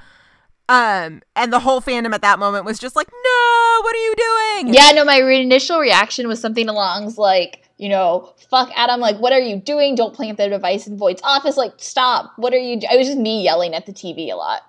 [0.68, 4.14] Um, and the whole fandom at that moment was just like, "No, what are you
[4.16, 5.04] doing?" Yeah, no.
[5.04, 9.00] My initial reaction was something along like, you know, "Fuck Adam!
[9.00, 9.94] Like, what are you doing?
[9.94, 11.56] Don't plant the device in Voight's office!
[11.56, 12.32] Like, stop!
[12.36, 12.86] What are you?" Do-?
[12.92, 14.60] It was just me yelling at the TV a lot.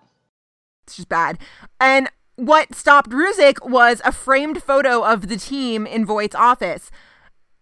[0.85, 1.37] It's just bad.
[1.81, 6.89] And what stopped Ruzek was a framed photo of the team in Voight's office.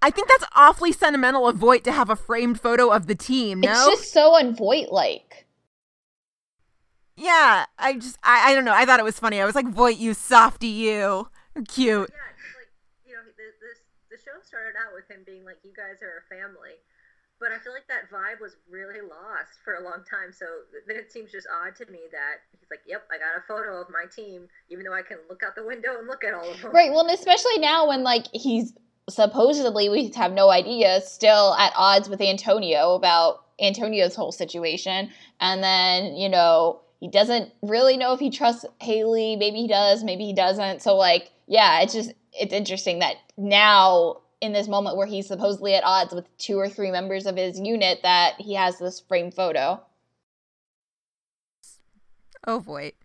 [0.01, 3.61] I think that's awfully sentimental of Voight to have a framed photo of the team.
[3.61, 5.47] No, it's just so unvoight like.
[7.15, 8.73] Yeah, I just I, I don't know.
[8.73, 9.41] I thought it was funny.
[9.41, 11.29] I was like, Voight, you softy, you
[11.65, 12.09] cute.
[12.13, 12.29] Yeah,
[12.61, 12.69] like
[13.05, 13.81] you know, the, this
[14.13, 16.77] the show started out with him being like, "You guys are a family,"
[17.41, 20.29] but I feel like that vibe was really lost for a long time.
[20.29, 20.45] So
[20.85, 23.81] then it seems just odd to me that he's like, "Yep, I got a photo
[23.81, 26.45] of my team," even though I can look out the window and look at all
[26.45, 26.69] of them.
[26.69, 26.93] Right.
[26.93, 28.77] Well, and especially now when like he's
[29.09, 35.09] supposedly we have no idea still at odds with Antonio about Antonio's whole situation
[35.39, 40.03] and then you know he doesn't really know if he trusts Haley maybe he does
[40.03, 44.97] maybe he doesn't so like yeah it's just it's interesting that now in this moment
[44.97, 48.53] where he's supposedly at odds with two or three members of his unit that he
[48.53, 49.81] has this framed photo.
[52.45, 52.95] Oh, Voight.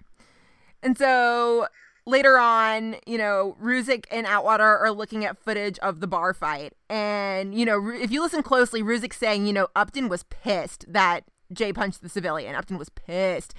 [0.82, 1.68] And so
[2.06, 6.72] later on, you know, Ruzek and Atwater are looking at footage of the bar fight.
[6.88, 11.24] And, you know, if you listen closely, Ruzek's saying, you know, Upton was pissed that
[11.52, 12.54] Jay punched the civilian.
[12.54, 13.54] Upton was pissed.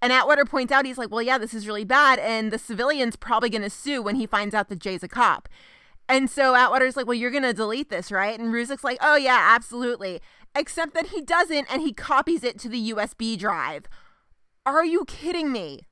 [0.00, 2.20] And Atwater points out, he's like, well, yeah, this is really bad.
[2.20, 5.48] And the civilian's probably going to sue when he finds out that Jay's a cop.
[6.08, 8.38] And so Atwater's like, well, you're going to delete this, right?
[8.38, 10.20] And Ruzek's like, oh, yeah, absolutely.
[10.54, 13.86] Except that he doesn't, and he copies it to the USB drive.
[14.64, 15.87] Are you kidding me?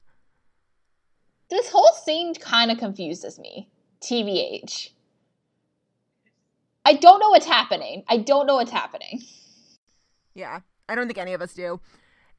[1.49, 3.69] This whole scene kind of confuses me.
[4.01, 4.91] TBH.
[6.85, 8.05] I don't know what's happening.
[8.09, 9.23] I don't know what's happening.
[10.35, 11.81] Yeah, I don't think any of us do.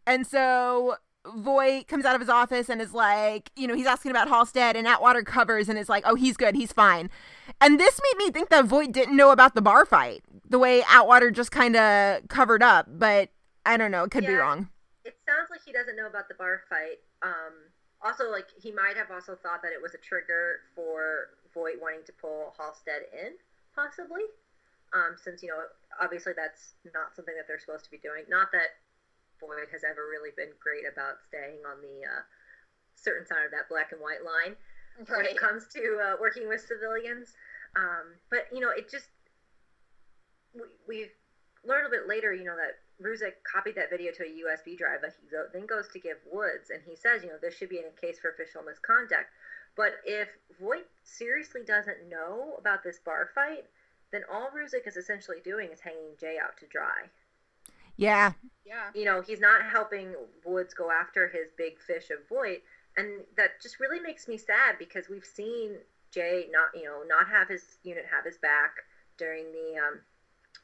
[0.05, 4.11] And so Voight comes out of his office and is like, you know, he's asking
[4.11, 7.09] about Halstead, and Atwater covers and is like, oh, he's good, he's fine.
[7.59, 10.83] And this made me think that Voight didn't know about the bar fight, the way
[10.83, 12.87] Atwater just kind of covered up.
[12.87, 13.29] But
[13.65, 14.29] I don't know, it could Yeah.
[14.29, 14.69] be wrong.
[15.03, 16.99] It sounds like he doesn't know about the bar fight.
[17.21, 17.53] Um,
[18.01, 22.05] also, like he might have also thought that it was a trigger for Voight wanting
[22.05, 23.33] to pull Halstead in,
[23.73, 24.29] possibly.
[24.93, 25.67] Um, since you know,
[25.99, 28.23] obviously that's not something that they're supposed to be doing.
[28.29, 28.77] Not that
[29.41, 32.23] Voight has ever really been great about staying on the uh,
[32.95, 34.55] certain side of that black and white line
[35.09, 37.33] when it comes to uh, working with civilians.
[37.75, 39.09] Um, but you know, it just
[40.53, 40.97] we, we
[41.65, 45.01] learned a bit later, you know, that Ruzek copied that video to a USB drive
[45.01, 47.69] that he go, then goes to give Woods, and he says, you know, this should
[47.69, 49.29] be in a case for official misconduct.
[49.75, 50.27] But if
[50.59, 53.65] Voight seriously doesn't know about this bar fight,
[54.11, 57.09] then all Ruzek is essentially doing is hanging Jay out to dry.
[57.97, 58.33] Yeah.
[58.65, 58.89] Yeah.
[58.95, 60.15] You know, he's not helping
[60.45, 62.63] Woods go after his big fish of Voight,
[62.95, 65.77] and that just really makes me sad because we've seen
[66.11, 68.77] Jay not, you know, not have his unit have his back
[69.17, 69.99] during the um,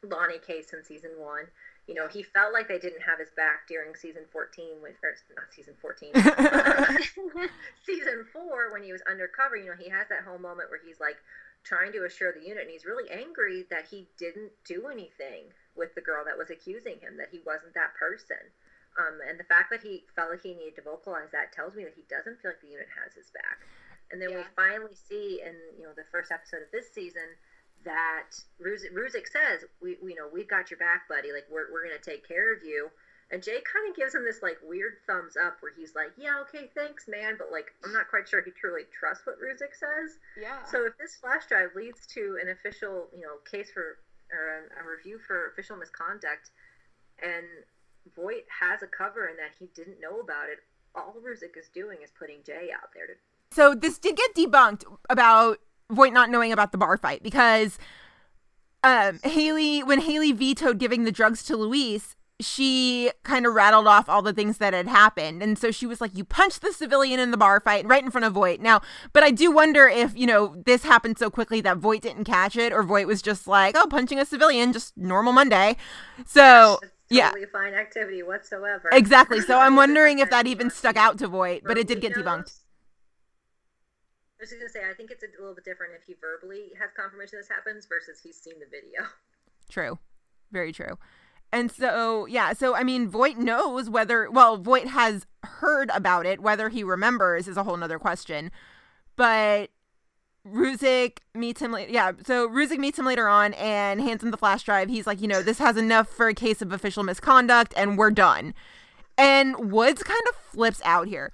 [0.09, 1.45] Lonnie case in season one.
[1.87, 5.15] You know, he felt like they didn't have his back during season 14 with, or
[5.35, 6.13] not season 14,
[7.85, 9.55] season four when he was undercover.
[9.57, 11.17] You know, he has that whole moment where he's like
[11.63, 15.93] trying to assure the unit, and he's really angry that he didn't do anything with
[15.95, 18.39] the girl that was accusing him, that he wasn't that person.
[18.95, 21.83] Um, and the fact that he felt like he needed to vocalize that tells me
[21.83, 23.65] that he doesn't feel like the unit has his back.
[24.11, 24.55] And then we Yeah.
[24.55, 27.25] finally see in you know the first episode of this season
[27.85, 28.31] that
[28.61, 31.31] Ruzek, Ruzek says, "We, we you know we've got your back, buddy.
[31.31, 32.89] Like we're we're gonna take care of you."
[33.31, 36.39] And Jay kind of gives him this like weird thumbs up where he's like, "Yeah,
[36.41, 40.19] okay, thanks, man," but like I'm not quite sure he truly trusts what Ruzek says.
[40.39, 40.63] Yeah.
[40.65, 43.99] So if this flash drive leads to an official, you know, case for
[44.31, 46.51] or a, a review for official misconduct,
[47.21, 47.45] and
[48.15, 50.59] Voight has a cover and that he didn't know about it,
[50.95, 53.13] all Ruzek is doing is putting Jay out there to.
[53.51, 55.59] So this did get debunked about
[55.93, 57.77] Voight not knowing about the bar fight because
[58.83, 64.09] um, Haley, when Haley vetoed giving the drugs to Luis, she kind of rattled off
[64.09, 65.41] all the things that had happened.
[65.41, 68.11] And so she was like, You punched the civilian in the bar fight right in
[68.11, 68.59] front of Voight.
[68.59, 68.81] Now,
[69.13, 72.57] but I do wonder if, you know, this happened so quickly that Voight didn't catch
[72.57, 75.77] it or Voight was just like, Oh, punching a civilian, just normal Monday.
[76.25, 76.79] So,
[77.09, 77.27] yeah.
[77.27, 78.89] totally a fine activity whatsoever.
[78.91, 79.39] Exactly.
[79.41, 82.62] So I'm wondering if that even stuck out to Voight, but it did get debunked.
[84.43, 86.89] Was just gonna say, I think it's a little bit different if he verbally has
[86.95, 89.07] confirmation this happens versus he's seen the video.
[89.69, 89.99] True.
[90.51, 90.97] Very true.
[91.53, 96.41] And so, yeah, so I mean, Voight knows whether, well, Voight has heard about it.
[96.41, 98.51] Whether he remembers is a whole nother question.
[99.15, 99.69] But
[100.45, 101.75] Ruzek meets him.
[101.87, 104.89] Yeah, so Ruzek meets him later on and hands him the flash drive.
[104.89, 108.11] He's like, you know, this has enough for a case of official misconduct and we're
[108.11, 108.53] done.
[109.17, 111.31] And Woods kind of flips out here.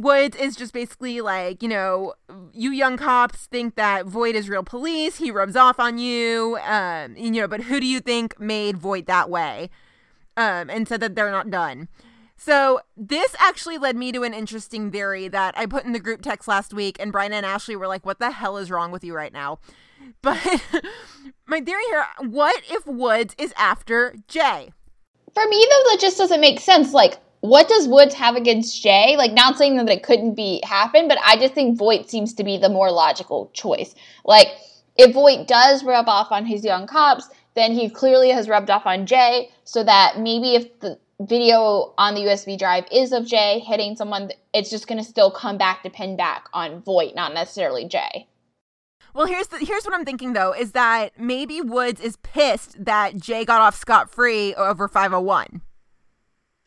[0.00, 2.14] Woods is just basically like, you know,
[2.52, 5.16] you young cops think that Voight is real police.
[5.16, 6.58] He rubs off on you.
[6.64, 9.70] Um, you know, but who do you think made Voight that way?
[10.36, 11.88] Um, and said that they're not done.
[12.36, 16.22] So this actually led me to an interesting theory that I put in the group
[16.22, 19.04] text last week, and Brian and Ashley were like, "What the hell is wrong with
[19.04, 19.58] you right now?"
[20.22, 20.38] But
[21.46, 24.72] my theory here: What if Woods is after Jay?
[25.34, 26.94] For me, though, that just doesn't make sense.
[26.94, 29.16] Like, what does Woods have against Jay?
[29.16, 32.44] Like, not saying that it couldn't be happen, but I just think Voight seems to
[32.44, 33.94] be the more logical choice.
[34.24, 34.48] Like,
[34.96, 38.86] if Voight does rub off on his young cops, then he clearly has rubbed off
[38.86, 43.58] on Jay, so that maybe if the video on the USB drive is of Jay
[43.60, 47.34] hitting someone, it's just going to still come back to pin back on Voight, not
[47.34, 48.28] necessarily Jay.
[49.14, 53.16] Well, here's the, here's what I'm thinking though: is that maybe Woods is pissed that
[53.16, 55.62] Jay got off scot free over 501.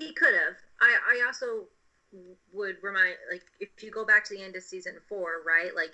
[0.03, 0.55] He could have.
[0.81, 1.65] I, I also
[2.51, 5.75] would remind, like, if you go back to the end of season four, right?
[5.75, 5.93] Like,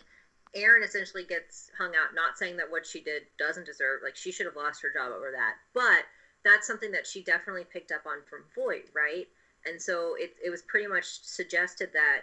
[0.55, 4.31] Erin essentially gets hung out, not saying that what she did doesn't deserve, like she
[4.31, 6.05] should have lost her job over that, but
[6.43, 9.27] that's something that she definitely picked up on from Voight, right?
[9.65, 12.21] And so it, it was pretty much suggested that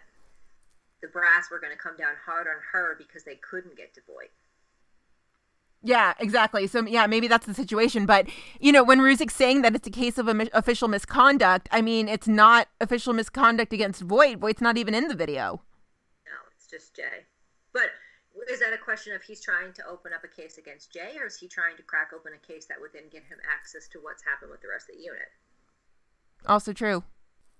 [1.03, 4.01] the brass were going to come down hard on her because they couldn't get to
[4.07, 4.33] Voight.
[5.87, 6.67] Yeah, exactly.
[6.67, 8.07] So yeah, maybe that's the situation.
[8.07, 8.27] But
[8.59, 12.09] you know, when Ruzek's saying that it's a case of mi- official misconduct, I mean,
[12.09, 14.39] it's not official misconduct against Voight.
[14.39, 15.63] Voight's not even in the video.
[16.27, 17.27] No, it's just Jay.
[17.73, 17.91] But
[18.51, 21.27] is that a question of he's trying to open up a case against Jay, or
[21.27, 23.99] is he trying to crack open a case that would then give him access to
[24.01, 25.29] what's happened with the rest of the unit?
[26.47, 27.05] Also true.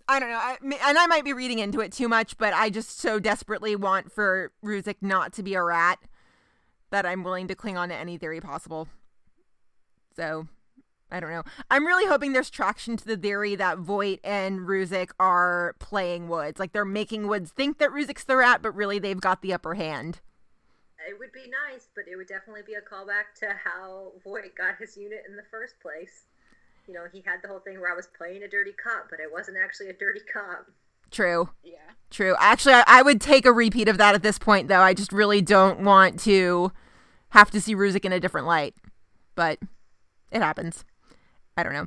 [0.09, 2.71] I don't know, I, and I might be reading into it too much, but I
[2.71, 5.99] just so desperately want for Ruzek not to be a rat
[6.91, 8.89] that I'm willing to cling on to any theory possible.
[10.15, 10.49] So,
[11.11, 11.43] I don't know.
[11.71, 16.59] I'm really hoping there's traction to the theory that Voight and Ruzek are playing Woods.
[16.59, 19.75] Like they're making Woods think that Ruzek's the rat, but really they've got the upper
[19.75, 20.21] hand.
[21.09, 24.77] It would be nice, but it would definitely be a callback to how Voight got
[24.79, 26.25] his unit in the first place
[26.87, 29.19] you know, he had the whole thing where I was playing a dirty cop, but
[29.21, 30.67] I wasn't actually a dirty cop.
[31.11, 31.51] True.
[31.63, 31.75] Yeah.
[32.11, 32.37] True.
[32.39, 34.81] Actually, I, I, would take a repeat of that at this point, though.
[34.81, 36.73] I just really don't want to
[37.31, 38.75] have to see Ruzek in a different light.
[39.35, 39.59] But
[40.31, 40.85] it happens.
[41.57, 41.87] I don't know.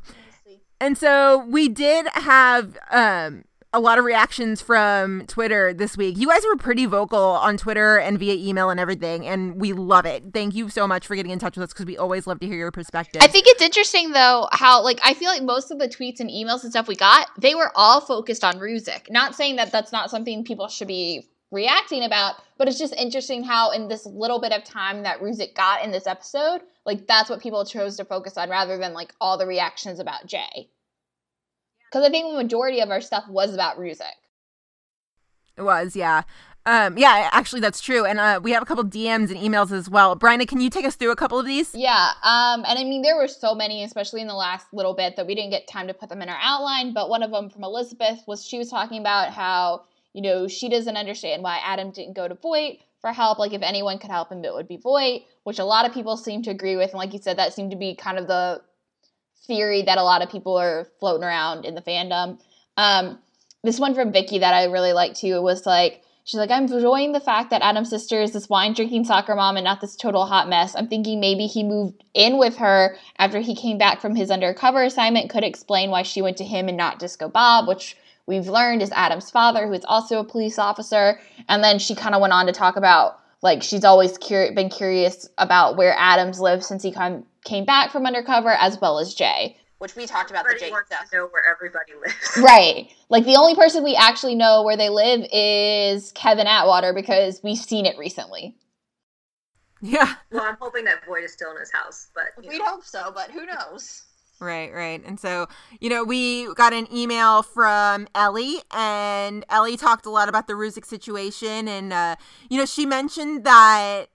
[0.81, 6.17] And so we did have um, a lot of reactions from Twitter this week.
[6.17, 10.05] You guys were pretty vocal on Twitter and via email and everything, and we love
[10.05, 10.23] it.
[10.33, 12.47] Thank you so much for getting in touch with us because we always love to
[12.47, 13.21] hear your perspective.
[13.21, 16.29] I think it's interesting though how like I feel like most of the tweets and
[16.29, 19.09] emails and stuff we got, they were all focused on Ruzek.
[19.11, 23.43] Not saying that that's not something people should be reacting about, but it's just interesting
[23.43, 27.29] how in this little bit of time that Ruzek got in this episode, like that's
[27.29, 30.69] what people chose to focus on rather than like all the reactions about Jay.
[31.91, 34.05] Because I think the majority of our stuff was about Ruzek.
[35.57, 36.23] It was, yeah.
[36.65, 38.05] Um, yeah, actually, that's true.
[38.05, 40.15] And uh, we have a couple DMs and emails as well.
[40.15, 41.73] Bryna, can you take us through a couple of these?
[41.73, 42.11] Yeah.
[42.23, 45.25] Um, and I mean, there were so many, especially in the last little bit, that
[45.25, 46.93] we didn't get time to put them in our outline.
[46.93, 49.83] But one of them from Elizabeth was she was talking about how,
[50.13, 53.39] you know, she doesn't understand why Adam didn't go to Voight for help.
[53.39, 56.17] Like, if anyone could help him, it would be Voight, which a lot of people
[56.17, 56.91] seem to agree with.
[56.91, 58.61] And like you said, that seemed to be kind of the
[59.45, 62.39] theory that a lot of people are floating around in the fandom.
[62.77, 63.19] Um,
[63.63, 67.11] this one from Vicky that I really liked too was like, she's like, I'm enjoying
[67.11, 70.25] the fact that Adam's sister is this wine drinking soccer mom and not this total
[70.25, 70.75] hot mess.
[70.75, 74.83] I'm thinking maybe he moved in with her after he came back from his undercover
[74.83, 77.97] assignment, could explain why she went to him and not Disco Bob, which
[78.27, 81.19] we've learned is Adam's father, who is also a police officer.
[81.47, 84.69] And then she kind of went on to talk about like she's always cur- been
[84.69, 89.13] curious about where Adams lived since he come came back from undercover, as well as
[89.13, 91.09] Jay, which we talked about everybody the Jay wants stuff.
[91.09, 92.37] to know where everybody lives.
[92.43, 92.89] Right.
[93.09, 97.57] Like the only person we actually know where they live is Kevin Atwater because we've
[97.57, 98.55] seen it recently.
[99.81, 100.13] Yeah.
[100.31, 102.65] Well, I'm hoping that Voight is still in his house, but We'd know.
[102.65, 104.03] hope so, but who knows?
[104.41, 105.03] Right, right.
[105.05, 105.47] And so,
[105.81, 110.53] you know, we got an email from Ellie, and Ellie talked a lot about the
[110.53, 111.67] Ruzek situation.
[111.67, 112.15] And, uh,
[112.49, 114.05] you know, she mentioned that,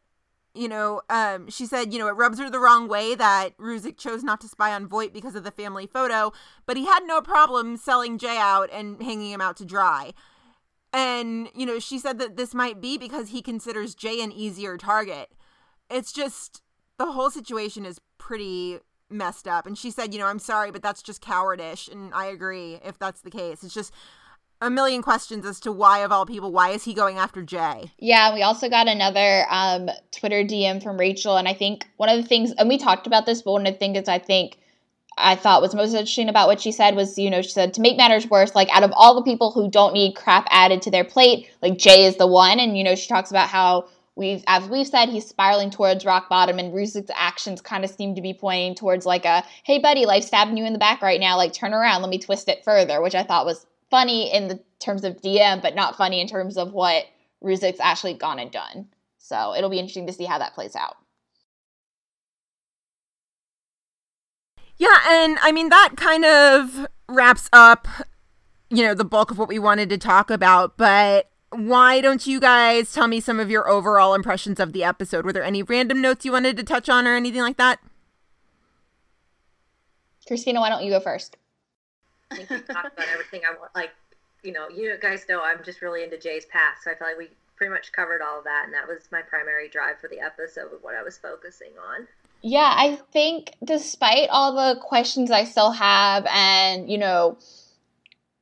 [0.55, 3.99] you know, um, she said, you know, it rubs her the wrong way that Ruzek
[3.99, 6.33] chose not to spy on Voight because of the family photo,
[6.65, 10.15] but he had no problem selling Jay out and hanging him out to dry.
[10.95, 14.79] And, you know, she said that this might be because he considers Jay an easier
[14.79, 15.33] target.
[15.91, 16.63] It's just,
[16.97, 18.79] the whole situation is pretty
[19.11, 19.67] messed up.
[19.67, 21.89] And she said, you know, I'm sorry, but that's just cowardish.
[21.89, 23.63] And I agree if that's the case.
[23.63, 23.93] It's just
[24.61, 27.93] a million questions as to why, of all people, why is he going after Jay?
[27.99, 31.37] Yeah, we also got another um, Twitter DM from Rachel.
[31.37, 33.75] And I think one of the things, and we talked about this, but one of
[33.75, 34.59] the things I think
[35.17, 37.81] I thought was most interesting about what she said was, you know, she said, to
[37.81, 40.91] make matters worse, like out of all the people who don't need crap added to
[40.91, 42.59] their plate, like Jay is the one.
[42.59, 46.29] And, you know, she talks about how we've as we've said he's spiraling towards rock
[46.29, 50.07] bottom and Ruzek's actions kind of seem to be pointing towards like a hey buddy
[50.07, 51.37] life's stabbing you in the back right now.
[51.37, 52.03] Like turn around.
[52.03, 55.63] Let me twist it further which I thought was funny in the terms of DM
[55.63, 57.05] but not funny in terms of what
[57.43, 58.89] Ruzek's actually gone and done.
[59.19, 60.97] So it'll be interesting to see how that plays out.
[64.77, 67.89] Yeah and I mean that kind of wraps up
[68.71, 72.41] you know the bulk of what we wanted to talk about but why don't you
[72.41, 75.25] guys tell me some of your overall impressions of the episode?
[75.25, 77.81] Were there any random notes you wanted to touch on or anything like that?
[80.27, 81.37] Christina, why don't you go first?
[82.31, 83.75] I think we talked about everything I want.
[83.75, 83.91] Like,
[84.43, 87.19] you know, you guys know I'm just really into Jay's past, so I feel like
[87.19, 90.21] we pretty much covered all of that, and that was my primary drive for the
[90.21, 92.09] episode, of what I was focusing on.
[92.43, 97.39] Yeah, I think despite all the questions I still have, and you know,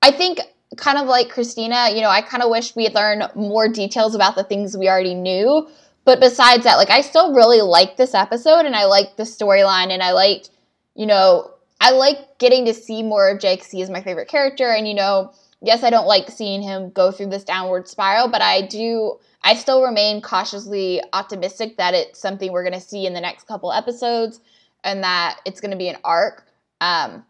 [0.01, 0.41] I think
[0.77, 4.15] kind of like Christina, you know, I kind of wish we had learned more details
[4.15, 5.69] about the things we already knew.
[6.05, 9.91] but besides that, like I still really liked this episode and I liked the storyline
[9.91, 10.51] and I liked,
[10.95, 13.65] you know, I like getting to see more of Jake.
[13.65, 17.11] He is my favorite character, and you know, yes, I don't like seeing him go
[17.11, 19.19] through this downward spiral, but I do.
[19.43, 23.49] I still remain cautiously optimistic that it's something we're going to see in the next
[23.49, 24.39] couple episodes,
[24.85, 26.47] and that it's going to be an arc.
[26.81, 27.25] Um,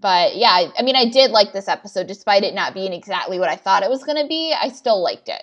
[0.00, 3.48] but yeah, I mean, I did like this episode, despite it not being exactly what
[3.48, 4.54] I thought it was going to be.
[4.58, 5.42] I still liked it.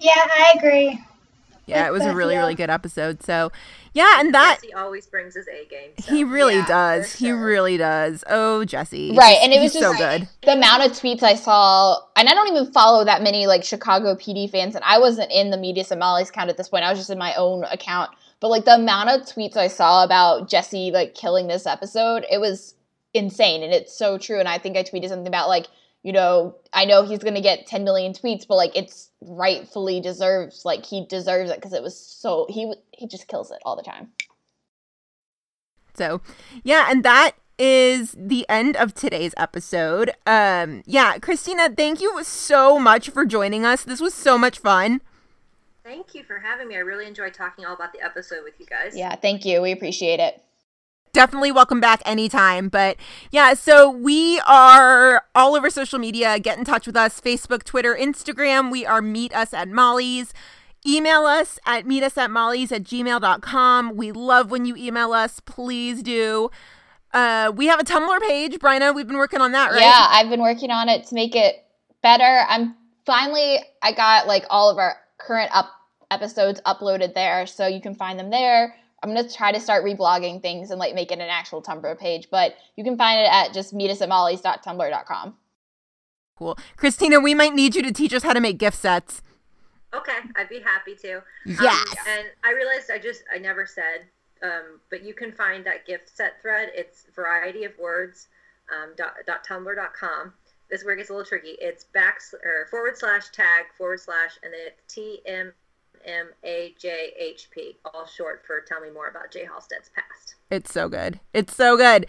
[0.00, 0.98] Yeah, I agree.
[1.66, 3.22] Yeah, it was a really, really good episode.
[3.22, 3.52] So,
[3.94, 5.90] yeah, and that Jesse always brings his A game.
[6.00, 6.12] So.
[6.12, 7.12] he really Yeah, does.
[7.12, 8.24] for He really does.
[8.28, 9.14] Oh, Jesse.
[9.16, 10.28] Right, and it was He's so good.
[10.42, 14.14] the amount of tweets I saw, and I don't even follow that many like Chicago
[14.16, 16.84] PD fans, and I wasn't in the Media Somalis count at this point.
[16.84, 18.10] I was just in my own account.
[18.42, 22.40] But like the amount of tweets I saw about Jesse like killing this episode, it
[22.40, 22.74] was
[23.14, 24.40] insane, and it's so true.
[24.40, 25.68] And I think I tweeted something about like,
[26.02, 30.64] you know, I know he's gonna get 10 million tweets, but like it's rightfully deserves,
[30.64, 33.84] like he deserves it because it was so he he just kills it all the
[33.84, 34.08] time.
[35.94, 36.20] So,
[36.64, 40.10] yeah, and that is the end of today's episode.
[40.26, 43.84] Um, yeah, Christina, thank you so much for joining us.
[43.84, 45.00] This was so much fun.
[45.84, 46.76] Thank you for having me.
[46.76, 48.96] I really enjoyed talking all about the episode with you guys.
[48.96, 49.60] Yeah, thank you.
[49.60, 50.42] We appreciate it.
[51.12, 52.68] Definitely welcome back anytime.
[52.68, 52.96] But
[53.30, 56.38] yeah, so we are all over social media.
[56.38, 58.70] Get in touch with us Facebook, Twitter, Instagram.
[58.70, 60.32] We are Meet Us at Molly's.
[60.86, 63.96] Email us at meet us at molly's at gmail.com.
[63.96, 65.38] We love when you email us.
[65.38, 66.50] Please do.
[67.12, 68.92] Uh, we have a Tumblr page, Bryna.
[68.92, 69.80] We've been working on that, right?
[69.80, 71.64] Yeah, I've been working on it to make it
[72.02, 72.44] better.
[72.48, 72.74] I'm
[73.06, 74.96] finally I got like all of our
[75.26, 75.70] current up
[76.10, 78.74] episodes uploaded there, so you can find them there.
[79.02, 82.28] I'm gonna try to start reblogging things and like make it an actual Tumblr page,
[82.30, 85.36] but you can find it at just meetusamollys.tumblr.com.
[86.36, 86.58] Cool.
[86.76, 89.22] Christina, we might need you to teach us how to make GIF sets.
[89.94, 91.16] Okay, I'd be happy to.
[91.16, 94.06] Um, and I realized I just I never said,
[94.42, 96.70] um, but you can find that GIF set thread.
[96.74, 98.28] It's variety of words
[98.72, 100.32] um, dot, dot tumblr dot com.
[100.72, 101.54] This is where it gets a little tricky.
[101.60, 105.52] It's back or forward slash tag forward slash and then it's T M
[106.06, 110.36] M A J H P, all short for tell me more about Jay Halstead's past.
[110.50, 111.20] It's so good.
[111.34, 112.06] It's so good.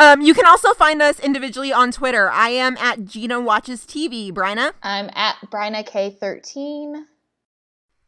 [0.00, 2.28] Um, you can also find us individually on Twitter.
[2.28, 4.32] I am at Gina Watches TV.
[4.32, 7.04] Bryna, I'm at Bryna K13.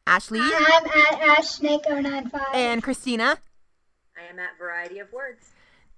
[0.09, 2.41] Ashley, I'm at AshSnake095.
[2.53, 3.39] and Christina.
[4.19, 5.52] I am at variety of words.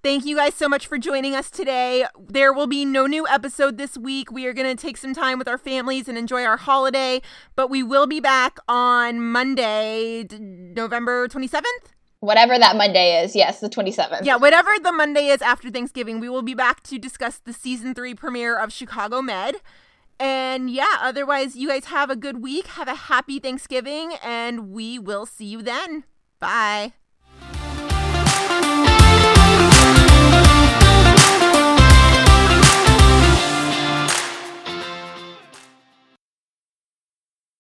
[0.05, 2.05] Thank you guys so much for joining us today.
[2.29, 4.31] There will be no new episode this week.
[4.31, 7.23] We are going to take some time with our families and enjoy our holiday,
[7.57, 11.63] but we will be back on Monday, November 27th.
[12.21, 14.27] Whatever that Monday is, yes, the 27th.
[14.27, 17.95] Yeah, whatever the Monday is after Thanksgiving, we will be back to discuss the season
[17.95, 19.57] three premiere of Chicago Med.
[20.21, 22.67] And yeah, otherwise, you guys have a good week.
[22.67, 26.05] Have a happy Thanksgiving, and we will see you then.
[26.41, 26.93] Bye.